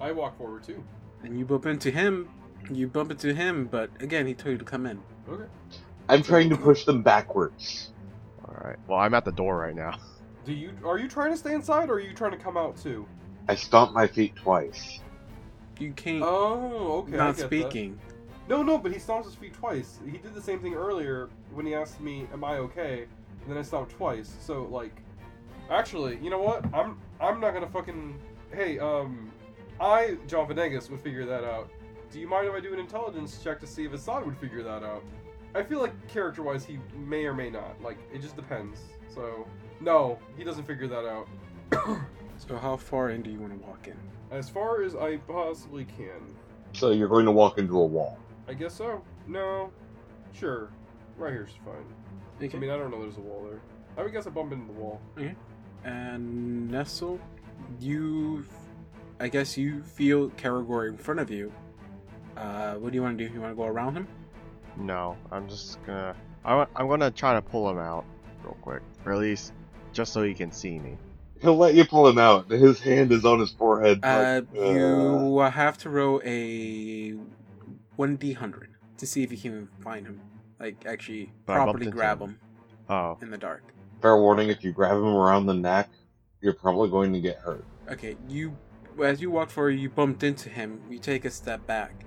[0.00, 0.82] I walk forward too.
[1.22, 2.28] and you bump into him.
[2.70, 5.00] You bump into him, but again, he told you to come in.
[5.28, 5.44] Okay.
[6.08, 7.90] I'm trying to push them backwards.
[8.46, 8.76] All right.
[8.86, 9.98] Well, I'm at the door right now.
[10.44, 12.76] Do you are you trying to stay inside or are you trying to come out
[12.76, 13.06] too?
[13.48, 15.00] I stomp my feet twice.
[15.78, 16.22] You can't.
[16.24, 17.16] Oh, okay.
[17.16, 17.98] Not speaking.
[18.06, 18.11] that.
[18.52, 18.66] Speaking.
[18.66, 19.98] No, no, but he stomped his feet twice.
[20.04, 23.06] He did the same thing earlier when he asked me, "Am I okay?"
[23.42, 24.34] And then I stomped twice.
[24.40, 25.02] So like,
[25.70, 26.64] actually, you know what?
[26.74, 28.18] I'm I'm not gonna fucking.
[28.52, 29.30] Hey, um,
[29.80, 31.70] I John Venegas would figure that out.
[32.10, 34.62] Do you mind if I do an intelligence check to see if Assad would figure
[34.62, 35.02] that out?
[35.54, 37.80] I feel like character-wise, he may or may not.
[37.82, 38.80] Like, it just depends.
[39.08, 39.46] So,
[39.80, 41.28] no, he doesn't figure that out.
[42.38, 43.96] So how far in do you want to walk in?
[44.32, 46.34] as far as I possibly can.
[46.72, 48.18] So you're going to walk into a wall.
[48.48, 49.02] I guess so.
[49.26, 49.70] No.
[50.32, 50.70] Sure.
[51.16, 51.84] Right here's fine.
[52.42, 52.56] Okay.
[52.56, 53.60] I mean, I don't know there's a wall there.
[53.96, 55.00] I would guess I bump into the wall.
[55.18, 55.34] Okay.
[55.84, 57.20] and Nestle,
[57.80, 58.44] you,
[59.20, 61.52] I guess you feel Karagor in front of you.
[62.36, 63.32] Uh, what do you want to do?
[63.32, 64.08] You want to go around him?
[64.76, 66.16] No, I'm just gonna.
[66.44, 68.06] I, wa- I'm gonna try to pull him out
[68.42, 69.52] real quick, or at least
[69.92, 70.96] just so he can see me.
[71.42, 72.50] He'll let you pull him out.
[72.50, 73.98] His hand is on his forehead.
[74.02, 77.14] Uh, but, uh, you have to roll a
[77.96, 80.20] one d hundred to see if you can find him.
[80.60, 82.30] Like actually But I bumped properly into grab him.
[82.30, 82.38] him
[82.88, 83.62] Oh, in the dark.
[84.00, 85.88] Fair warning: if you grab him around the neck,
[86.40, 87.64] you're probably going to get hurt.
[87.90, 88.56] Okay, you
[89.02, 90.80] as you walk forward, you bumped into him.
[90.90, 92.04] You take a step back,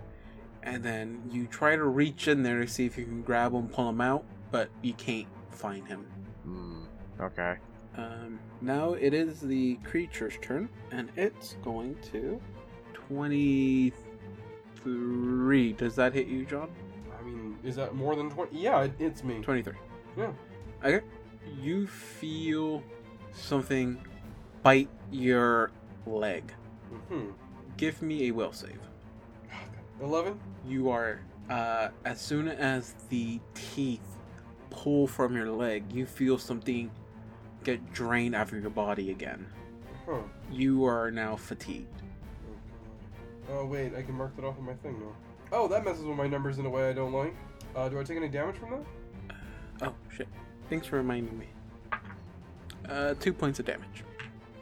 [0.63, 3.67] and then you try to reach in there to see if you can grab him,
[3.69, 6.05] pull him out, but you can't find him.
[6.43, 6.83] hmm.
[7.19, 7.55] Okay.
[7.97, 12.41] Um, now it is the creature's turn, and it's going to
[14.95, 15.73] twenty-three.
[15.73, 16.69] Does that hit you, John?
[17.19, 18.57] I mean, is that more than 20?
[18.57, 19.41] Yeah, it, it's me.
[19.41, 19.75] Twenty-three.
[20.17, 20.31] Yeah.
[20.83, 21.05] Okay.
[21.61, 22.83] You feel
[23.33, 23.97] something
[24.63, 25.71] bite your
[26.05, 26.51] leg.
[27.09, 27.29] hmm
[27.77, 28.79] Give me a will save.
[30.01, 30.39] 11?
[30.67, 34.01] You are Uh, as soon as the teeth
[34.69, 36.89] pull from your leg, you feel something
[37.63, 39.45] get drained out of your body again.
[40.07, 40.19] Huh.
[40.51, 42.01] You are now fatigued.
[43.51, 45.15] Oh wait, I can mark that off on my thing now.
[45.51, 47.35] Oh, that messes with my numbers in a way I don't like.
[47.75, 49.35] Uh, do I take any damage from that?
[49.81, 50.27] Oh shit!
[50.69, 51.47] Thanks for reminding me.
[52.89, 54.03] Uh, two points of damage.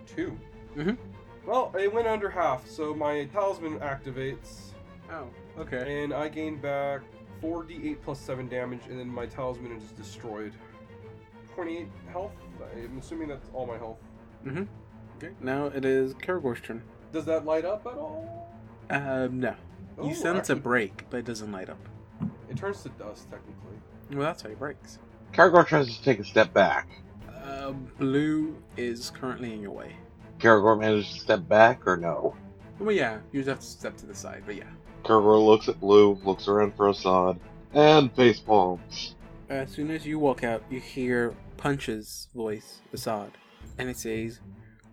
[0.05, 0.37] Two.
[0.75, 0.97] Mhm.
[1.45, 4.71] Well, it went under half, so my talisman activates,
[5.11, 5.27] Oh,
[5.59, 6.03] okay.
[6.03, 7.01] and I gain back
[7.41, 10.53] 4d8 plus 7 damage, and then my talisman is destroyed.
[11.53, 12.31] 28 health?
[12.75, 13.97] I'm assuming that's all my health.
[14.45, 14.63] Mm-hmm.
[15.17, 15.33] Okay.
[15.41, 16.81] Now it is Karagor's turn.
[17.11, 18.42] Does that light up at all?
[18.89, 19.55] Um, no.
[20.03, 21.79] You sense actually, a break, but it doesn't light up.
[22.49, 23.77] It turns to dust, technically.
[24.11, 24.99] Well, that's how it breaks.
[25.33, 26.87] Karagor tries to take a step back.
[27.43, 29.95] Uh, blue is currently in your way.
[30.39, 32.35] Karagor manages to step back or no?
[32.79, 34.69] Well, yeah, you just have to step to the side, but yeah.
[35.03, 37.39] Karagor looks at Blue, looks around for Assad,
[37.73, 39.15] and face palms.
[39.49, 43.31] As soon as you walk out, you hear Punch's voice, Assad,
[43.77, 44.39] and it says,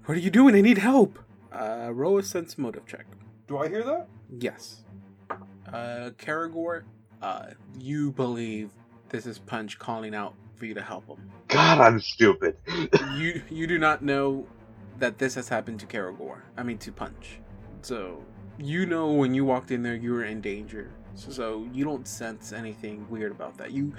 [0.04, 0.54] "What are you doing?
[0.54, 1.18] I need help."
[1.52, 3.06] Uh, roll a sense motive check.
[3.50, 4.06] Do I hear that?
[4.38, 4.84] Yes.
[5.28, 6.84] Uh, Karagor,
[7.20, 7.46] uh,
[7.80, 8.70] you believe
[9.08, 11.28] this is Punch calling out for you to help him.
[11.48, 12.56] God, I'm stupid.
[13.16, 14.46] you you do not know
[15.00, 16.42] that this has happened to Karagor.
[16.56, 17.40] I mean to Punch.
[17.82, 18.24] So
[18.56, 20.92] you know when you walked in there you were in danger.
[21.16, 23.72] So, so you don't sense anything weird about that.
[23.72, 23.92] You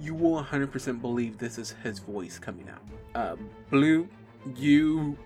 [0.00, 2.82] you will 100% believe this is his voice coming out.
[3.14, 3.36] Uh,
[3.70, 4.08] Blue,
[4.56, 5.16] you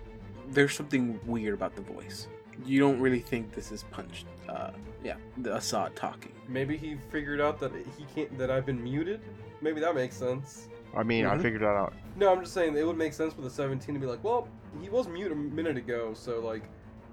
[0.49, 2.27] there's something weird about the voice.
[2.63, 4.27] You don't really think this is punched.
[4.47, 4.71] Uh,
[5.03, 6.31] yeah, the Assad talking.
[6.47, 9.21] Maybe he figured out that he can't that I've been muted.
[9.61, 10.69] Maybe that makes sense.
[10.95, 11.41] I mean, I Mhm.
[11.41, 11.93] figured that out.
[12.15, 14.47] No, I'm just saying it would make sense for the 17 to be like, well,
[14.81, 16.63] he was mute a minute ago, so like,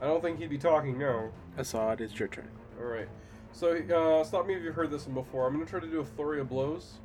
[0.00, 1.30] I don't think he'd be talking now.
[1.56, 2.48] Assad, it's your turn.
[2.78, 3.08] All right.
[3.52, 5.46] So uh, stop me if you've heard this one before.
[5.46, 7.00] I'm gonna try to do a flurry of blows.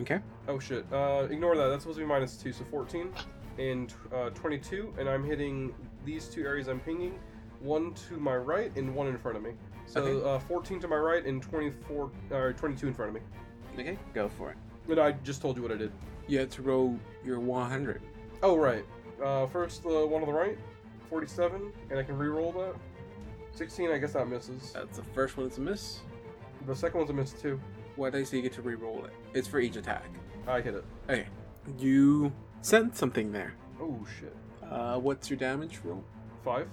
[0.00, 0.20] Okay.
[0.48, 0.84] Oh shit.
[0.92, 1.68] Uh, ignore that.
[1.68, 3.12] That's supposed to be minus two, so 14
[3.58, 5.74] and uh, 22, and I'm hitting
[6.04, 7.18] these two areas I'm pinging,
[7.64, 9.52] one to my right and one in front of me.
[9.86, 10.28] So Okay.
[10.28, 13.20] uh, 14 to my right and 24 or 22 in front of me.
[13.80, 14.56] Okay, go for it.
[14.88, 15.92] And I just told you what I did.
[16.28, 18.02] You have to roll your 100.
[18.42, 18.84] Oh right.
[19.22, 20.58] Uh, first the one on the right,
[21.08, 22.74] 47, and I can re-roll that.
[23.52, 23.90] 16.
[23.90, 24.72] I guess that misses.
[24.72, 25.46] That's the first one.
[25.46, 26.00] It's a miss.
[26.66, 27.60] The second one's a miss too.
[27.96, 29.12] What dice do you get to re-roll it?
[29.32, 30.04] It's for each attack.
[30.46, 30.84] I hit it.
[31.08, 31.26] Okay.
[31.78, 32.32] You
[32.62, 33.54] sense something there.
[33.80, 34.34] Oh shit.
[34.68, 36.02] Uh, what's your damage roll?
[36.44, 36.68] Five.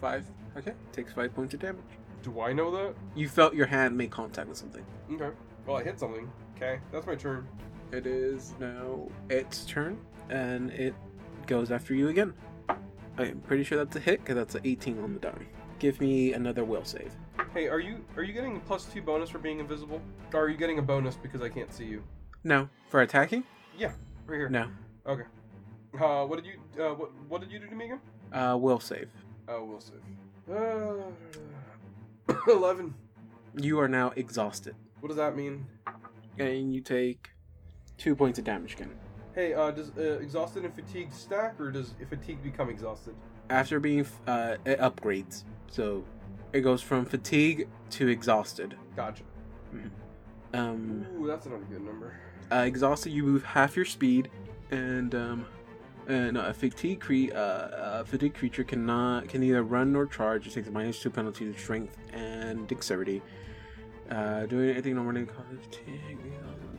[0.00, 0.24] Five.
[0.56, 0.72] Okay.
[0.92, 1.84] Takes five points of damage.
[2.22, 2.94] Do I know that?
[3.14, 4.84] You felt your hand make contact with something.
[5.12, 5.30] Okay.
[5.66, 6.30] Well, I hit something.
[6.56, 7.46] Okay, that's my turn.
[7.92, 9.98] It is now its turn,
[10.28, 10.94] and it
[11.46, 12.34] goes after you again.
[13.18, 15.46] I'm pretty sure that's a hit, because that's an 18 on the die.
[15.78, 17.12] Give me another will save.
[17.54, 20.00] Hey, are you are you getting a plus two bonus for being invisible?
[20.34, 22.02] Or are you getting a bonus because I can't see you?
[22.44, 22.68] No.
[22.88, 23.44] For attacking?
[23.76, 23.92] Yeah,
[24.26, 24.48] right here.
[24.50, 24.68] No.
[25.06, 25.24] Okay.
[25.98, 28.00] Uh, what did you uh, what what did you do to me again?
[28.32, 29.08] Uh, will save.
[29.50, 29.94] Oh, we'll see.
[30.50, 32.94] Uh, Eleven.
[33.56, 35.66] You are now exhausted, What does that mean?
[36.38, 37.30] and you take
[37.98, 38.92] two points of damage again.
[39.34, 43.14] Hey, uh, does uh, exhausted and fatigued stack, or does fatigue become exhausted?
[43.50, 45.42] after being uh, it upgrades.
[45.72, 46.04] So
[46.52, 48.76] it goes from fatigue to exhausted.
[48.94, 49.24] Gotcha.
[50.54, 52.14] Um, Ooh, that's not a good number.
[52.52, 54.30] uh, exhausted, you move half your speed,
[54.70, 55.46] and um,
[56.08, 60.46] and a fatigue cre- uh, a fatigue creature cannot can neither run nor charge.
[60.46, 63.22] It takes a minus two penalty to strength and dexterity.
[64.10, 66.18] Uh, doing anything normally causes fatigue.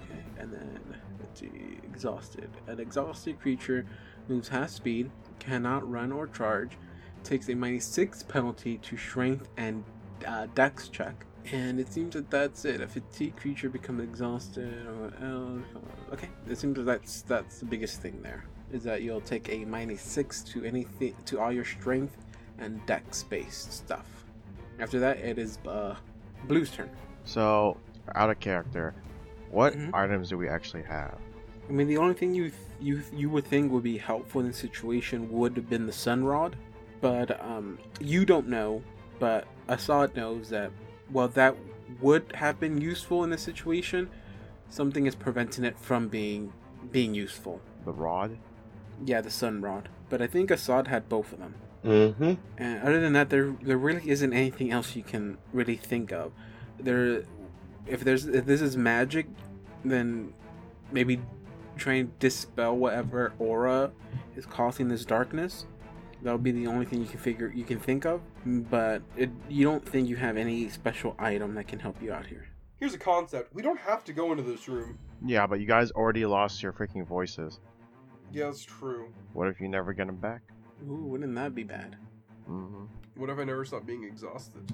[0.03, 0.79] Okay, and then
[1.17, 2.49] fatigue, exhausted.
[2.67, 3.85] An exhausted creature
[4.27, 6.77] moves half speed, cannot run or charge,
[7.23, 9.83] takes a minus six penalty to strength and
[10.27, 11.25] uh, dex check.
[11.51, 12.81] And it seems that that's it.
[12.81, 14.85] A fatigued creature becomes exhausted.
[14.85, 15.63] Or else?
[16.13, 18.45] Okay, it seems that that's that's the biggest thing there.
[18.73, 22.15] Is that you'll take a minus six to anything to all your strength
[22.57, 24.05] and dex based stuff.
[24.79, 25.95] After that, it is uh,
[26.45, 26.89] Blue's turn.
[27.25, 27.77] So,
[28.15, 28.93] out of character,
[29.49, 29.93] what Mhm.
[29.93, 31.17] items do we actually have?
[31.69, 34.57] I mean, the only thing you you you would think would be helpful in this
[34.57, 36.55] situation would have been the sun rod,
[37.01, 38.81] but um, you don't know.
[39.19, 40.71] But Assad knows that
[41.09, 41.55] while that
[41.99, 44.09] would have been useful in this situation,
[44.69, 46.51] something is preventing it from being
[46.91, 47.61] being useful.
[47.85, 48.37] The rod?
[49.03, 49.89] Yeah, the sun rod.
[50.09, 51.55] But I think Assad had both of them.
[51.83, 52.33] Mm-hmm.
[52.57, 56.31] And other than that, there there really isn't anything else you can really think of.
[56.79, 57.23] There,
[57.87, 59.25] if there's if this is magic,
[59.83, 60.33] then
[60.91, 61.19] maybe
[61.77, 63.91] try and dispel whatever aura
[64.35, 65.65] is causing this darkness.
[66.21, 68.21] That would be the only thing you can figure you can think of.
[68.45, 72.27] But it, you don't think you have any special item that can help you out
[72.27, 72.47] here.
[72.79, 73.53] here's a concept.
[73.55, 74.99] We don't have to go into this room.
[75.25, 77.59] Yeah, but you guys already lost your freaking voices.
[78.31, 79.13] Yeah, that's true.
[79.33, 80.41] What if you never get them back?
[80.89, 81.95] Ooh, wouldn't that be bad?
[82.45, 82.85] hmm
[83.15, 84.73] What if I never stop being exhausted?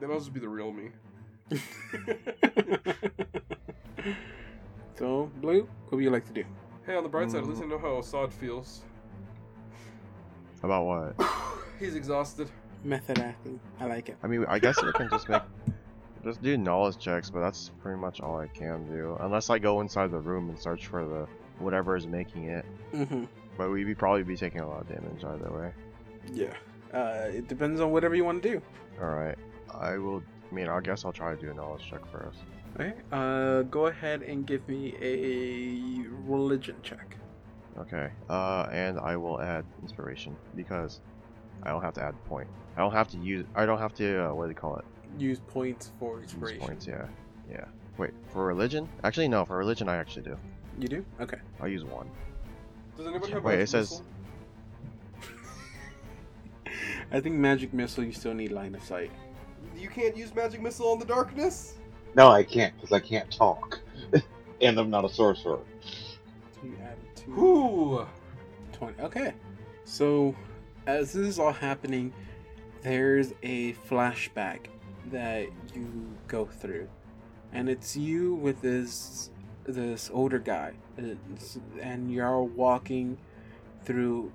[0.00, 0.90] Then I'll just be the real me.
[4.98, 6.44] so, Blue, what would you like to do?
[6.86, 8.82] Hey, on the bright side, at least I know how Assad feels.
[10.62, 11.14] About what?
[11.78, 12.50] He's exhausted.
[12.84, 13.60] Method acting.
[13.80, 14.16] I like it.
[14.22, 15.42] I mean, I guess we can just make,
[16.24, 19.16] just do knowledge checks, but that's pretty much all I can do.
[19.20, 21.26] Unless I go inside the room and search for the
[21.58, 22.64] whatever is making it.
[22.92, 23.24] Mm-hmm.
[23.56, 25.72] But we'd be probably be taking a lot of damage either way.
[26.32, 26.54] Yeah.
[26.92, 28.62] Uh, it depends on whatever you want to do.
[29.00, 29.36] All right,
[29.74, 30.22] I will.
[30.50, 32.38] I mean, I guess I'll try to do a knowledge check first.
[32.74, 32.94] Okay.
[33.12, 37.16] Uh, go ahead and give me a religion check.
[37.78, 38.10] Okay.
[38.30, 41.00] Uh, and I will add inspiration because
[41.62, 42.48] I don't have to add point.
[42.76, 43.44] I don't have to use.
[43.54, 44.30] I don't have to.
[44.30, 44.84] Uh, what do they call it?
[45.18, 46.86] Use points for Use points.
[46.86, 47.06] Yeah.
[47.50, 47.64] Yeah.
[47.98, 48.88] Wait, for religion?
[49.04, 49.44] Actually, no.
[49.44, 50.38] For religion, I actually do.
[50.78, 51.04] You do?
[51.20, 51.38] Okay.
[51.60, 52.08] I'll use one.
[52.96, 54.02] Does anybody have Wait, it says-
[57.12, 58.04] I think magic missile.
[58.04, 59.10] You still need line of sight.
[59.76, 61.74] You can't use magic missile in the darkness.
[62.14, 63.80] No, I can't because I can't talk,
[64.60, 65.60] and I'm not a sorcerer.
[66.62, 67.34] You add two.
[67.34, 68.06] Whoo!
[68.72, 69.02] 20.
[69.02, 69.32] Okay.
[69.84, 70.34] So,
[70.86, 72.12] as this is all happening,
[72.82, 74.66] there's a flashback
[75.10, 76.88] that you go through.
[77.52, 79.30] And it's you with this
[79.72, 80.72] this older guy.
[80.98, 81.14] Uh,
[81.80, 83.18] and you're walking
[83.84, 84.32] through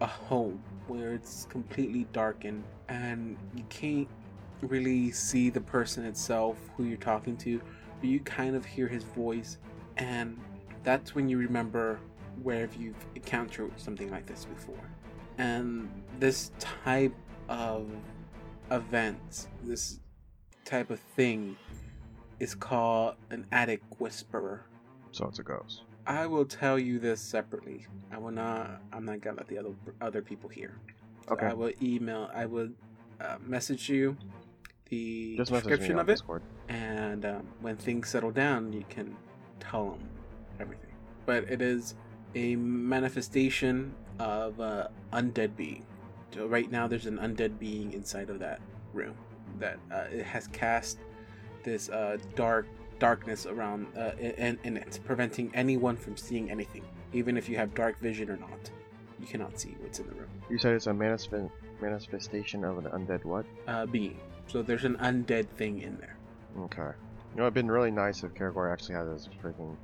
[0.00, 4.08] a home where it's completely darkened and you can't
[4.62, 7.60] really see the person itself who you're talking to,
[8.00, 9.58] but you kind of hear his voice
[9.96, 10.38] and
[10.82, 12.00] that's when you remember
[12.42, 14.90] where you've encountered something like this before.
[15.38, 15.88] And
[16.18, 17.14] this type
[17.48, 17.88] of
[18.70, 20.00] events, this
[20.64, 21.56] type of thing,
[22.42, 24.64] is called an attic whisperer.
[25.12, 25.82] So it's a ghost.
[26.06, 27.86] I will tell you this separately.
[28.10, 28.80] I will not.
[28.92, 29.70] I'm not gonna let the other
[30.00, 30.72] other people hear.
[31.28, 31.46] So Okay.
[31.46, 32.28] I will email.
[32.34, 32.70] I will
[33.20, 34.16] uh, message you
[34.90, 36.42] the Just description on of it, Discord.
[36.68, 39.16] and um, when things settle down, you can
[39.60, 40.08] tell them
[40.58, 40.90] everything.
[41.24, 41.94] But it is
[42.34, 45.86] a manifestation of uh, undead being.
[46.34, 48.60] So right now, there's an undead being inside of that
[48.92, 49.14] room
[49.60, 50.98] that uh, it has cast
[51.62, 52.66] this uh, dark
[52.98, 57.74] darkness around uh, in, in it, preventing anyone from seeing anything, even if you have
[57.74, 58.70] dark vision or not.
[59.18, 60.28] You cannot see what's in the room.
[60.50, 63.44] You said it's a manifest manifestation of an undead what?
[63.66, 64.18] Uh, being.
[64.46, 66.16] So there's an undead thing in there.
[66.60, 66.80] Okay.
[66.82, 69.76] You know, it'd been really nice if Karagor actually had his freaking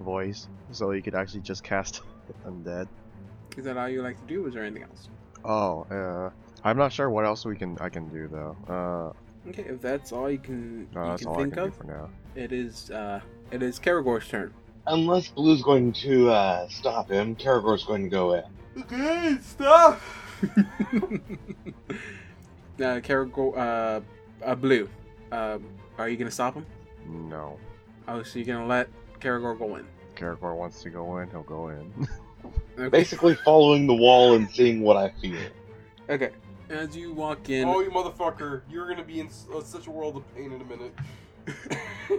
[0.00, 2.02] voice, so he could actually just cast
[2.46, 2.88] undead.
[3.56, 4.46] Is that all you like to do?
[4.46, 5.08] Is there anything else?
[5.44, 6.30] Oh, uh,
[6.62, 8.56] I'm not sure what else we can I can do though.
[8.68, 9.12] Uh,
[9.48, 11.72] Okay, if that's all you can no, you that's can all think I can of,
[11.72, 12.10] do for now.
[12.34, 13.20] it is uh
[13.50, 14.52] it is Karagor's turn.
[14.86, 18.44] Unless Blue's going to uh, stop him, Karagor's going to go in.
[18.78, 20.00] Okay, stop.
[20.42, 20.48] uh,
[22.78, 24.00] Karagor, uh,
[24.44, 24.88] uh, Blue,
[25.32, 25.58] uh,
[25.98, 26.64] are you gonna stop him?
[27.06, 27.58] No.
[28.06, 28.88] Oh, so you're gonna let
[29.20, 29.84] Karagor go in?
[30.16, 32.08] Karagor wants to go in, he'll go in.
[32.78, 32.88] Okay.
[32.90, 35.40] Basically, following the wall and seeing what I feel.
[36.08, 36.30] Okay.
[36.70, 38.62] As you walk in, Oh, you motherfucker!
[38.70, 40.94] You're gonna be in s- uh, such a world of pain in a minute.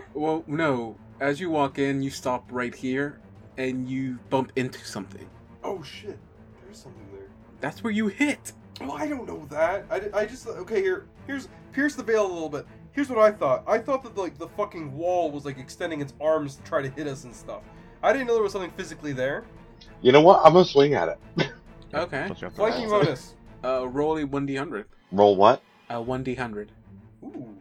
[0.14, 0.96] well, no.
[1.20, 3.20] As you walk in, you stop right here,
[3.58, 5.30] and you bump into something.
[5.64, 6.18] oh shit!
[6.64, 7.28] There's something there.
[7.62, 8.54] That's where you hit.
[8.82, 9.86] Oh, I don't know that.
[9.92, 11.06] I, I just okay here.
[11.28, 12.66] Here's pierce the veil a little bit.
[12.94, 13.64] Here's what I thought.
[13.68, 16.90] I thought that like the fucking wall was like extending its arms to try to
[16.90, 17.62] hit us and stuff.
[18.02, 19.44] I didn't know there was something physically there.
[20.02, 20.42] You know what?
[20.44, 21.20] I'm gonna swing at it.
[21.94, 22.28] Okay.
[22.28, 23.36] Don't you have to Flanking bonus.
[23.64, 24.86] Uh, roll a one d hundred.
[25.12, 25.62] Roll what?
[25.90, 26.72] A one d hundred.
[27.24, 27.56] Ooh.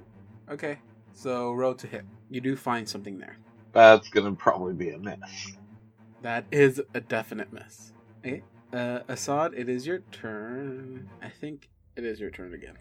[0.51, 0.79] Okay.
[1.12, 2.05] So roll to hit.
[2.31, 3.39] You do find something there.
[3.73, 5.53] That's gonna probably be a miss.
[6.23, 7.93] That is a definite miss.
[8.25, 8.43] Okay.
[8.73, 11.09] Uh, Assad, it is your turn.
[11.23, 12.75] I think it is your turn again.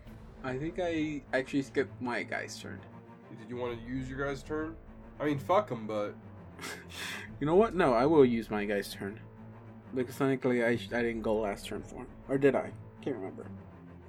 [0.44, 2.80] I think I actually skipped my guy's turn.
[3.40, 4.76] Did you want to use your guys' turn?
[5.20, 6.14] I mean, fuck them, but
[7.40, 7.76] You know what?
[7.76, 9.20] No, I will use my guy's turn.
[9.94, 12.08] Because technically, I, sh- I didn't go last turn for him.
[12.28, 12.72] Or did I?
[13.08, 13.46] Can't remember.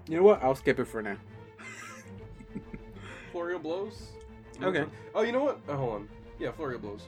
[0.09, 0.43] You know what?
[0.43, 1.17] I'll skip it for now.
[3.33, 4.09] Flurry of blows.
[4.61, 4.87] Okay.
[5.15, 5.61] Oh, you know what?
[5.69, 6.09] Oh, hold on.
[6.41, 7.07] Yeah, Flurry of blows.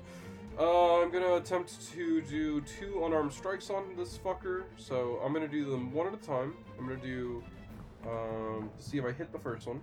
[0.57, 4.67] Uh, I'm gonna attempt to do two unarmed strikes on this fucker.
[4.77, 6.55] So I'm gonna do them one at a time.
[6.79, 7.43] I'm gonna do
[8.09, 9.81] um see if I hit the first one.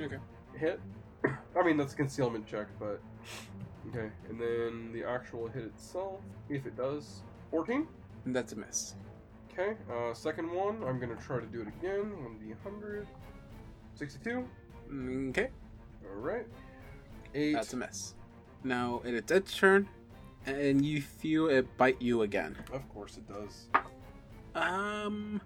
[0.00, 0.16] Okay.
[0.56, 0.80] Hit.
[1.24, 3.02] I mean that's a concealment check, but
[3.90, 4.10] okay.
[4.30, 7.20] And then the actual hit itself, if it does,
[7.50, 7.86] 14.
[8.24, 8.94] That's a miss.
[9.52, 9.76] Okay.
[9.90, 12.12] Uh, second one, I'm gonna try to do it again.
[12.66, 13.06] 1d100.
[13.94, 14.48] 62.
[15.30, 15.48] Okay.
[16.04, 16.46] All right.
[17.34, 17.52] Eight.
[17.54, 18.14] That's a miss.
[18.64, 19.88] Now it's its turn,
[20.46, 22.56] and you feel it bite you again.
[22.72, 23.66] Of course it does.
[24.54, 25.40] Um.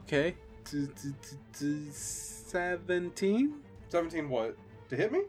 [0.00, 0.34] Okay.
[0.64, 3.54] T- t- t- t- Seventeen.
[3.88, 4.56] 17 what?
[4.90, 5.22] To hit me?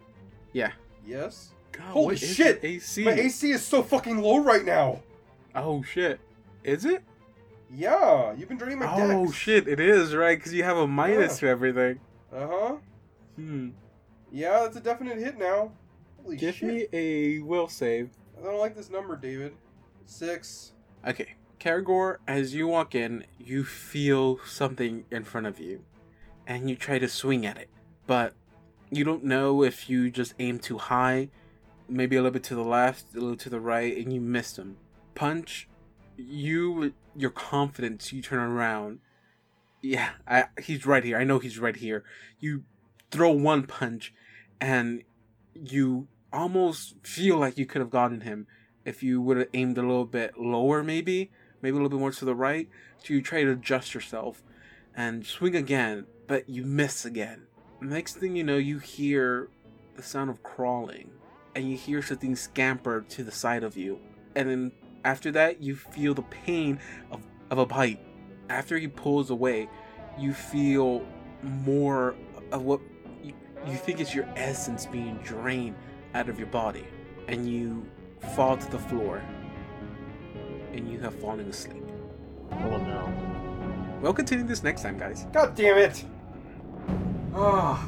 [0.52, 0.72] Yeah.
[1.06, 1.52] Yes.
[1.72, 2.60] God, Holy shit!
[2.64, 3.06] AC.
[3.06, 5.02] My AC is so fucking low right now.
[5.56, 6.20] Oh shit!
[6.64, 7.04] Is it?
[7.74, 9.38] Yeah, you've been draining my Oh dex.
[9.38, 9.68] shit!
[9.68, 11.48] It is right because you have a minus Yeah.
[11.48, 12.00] to everything.
[12.34, 12.76] Uh huh.
[13.36, 13.70] Hmm.
[14.32, 15.72] Yeah, that's a definite hit now.
[16.24, 16.68] Holy Give shit.
[16.68, 18.10] me a will save.
[18.40, 19.54] I don't like this number, David.
[20.06, 20.74] Six.
[21.08, 25.84] Okay, Karagor, as you walk in, you feel something in front of you,
[26.48, 27.70] and you try to swing at it,
[28.08, 28.34] but
[28.90, 31.30] you don't know if you just aim too high,
[31.88, 34.58] maybe a little bit to the left, a little to the right, and you miss
[34.58, 34.78] him.
[35.16, 35.69] Punch,
[36.20, 39.00] you, your confidence, you turn around.
[39.82, 41.18] Yeah, I, he's right here.
[41.18, 42.04] I know he's right here.
[42.40, 42.64] You
[43.12, 44.14] throw one punch,
[44.60, 45.04] and
[45.54, 48.48] you almost feel like you could have gotten him
[48.86, 51.32] if you would have aimed a little bit lower, maybe,
[51.62, 52.70] maybe a little bit more to the right.
[52.98, 54.44] So you try to adjust yourself
[54.96, 57.44] and swing again, but you miss again.
[57.82, 59.50] Next thing you know, you hear
[59.96, 61.12] the sound of crawling,
[61.56, 64.00] and you hear something scamper to the side of you.
[64.36, 64.72] And then
[65.04, 66.80] after that, you feel the pain
[67.12, 68.00] of, of a bite.
[68.50, 69.70] After he pulls away,
[70.18, 71.06] you feel
[71.44, 72.16] more
[72.52, 72.82] of what
[73.24, 73.34] you,
[73.68, 75.76] you think is your essence being drained
[76.14, 76.86] out of your body.
[77.28, 77.86] And you
[78.36, 79.22] fall to the floor.
[80.74, 81.84] And you have fallen asleep.
[82.52, 84.00] Oh no.
[84.02, 85.28] We'll continue this next time, guys.
[85.34, 86.04] God damn it!
[87.36, 87.88] Ah.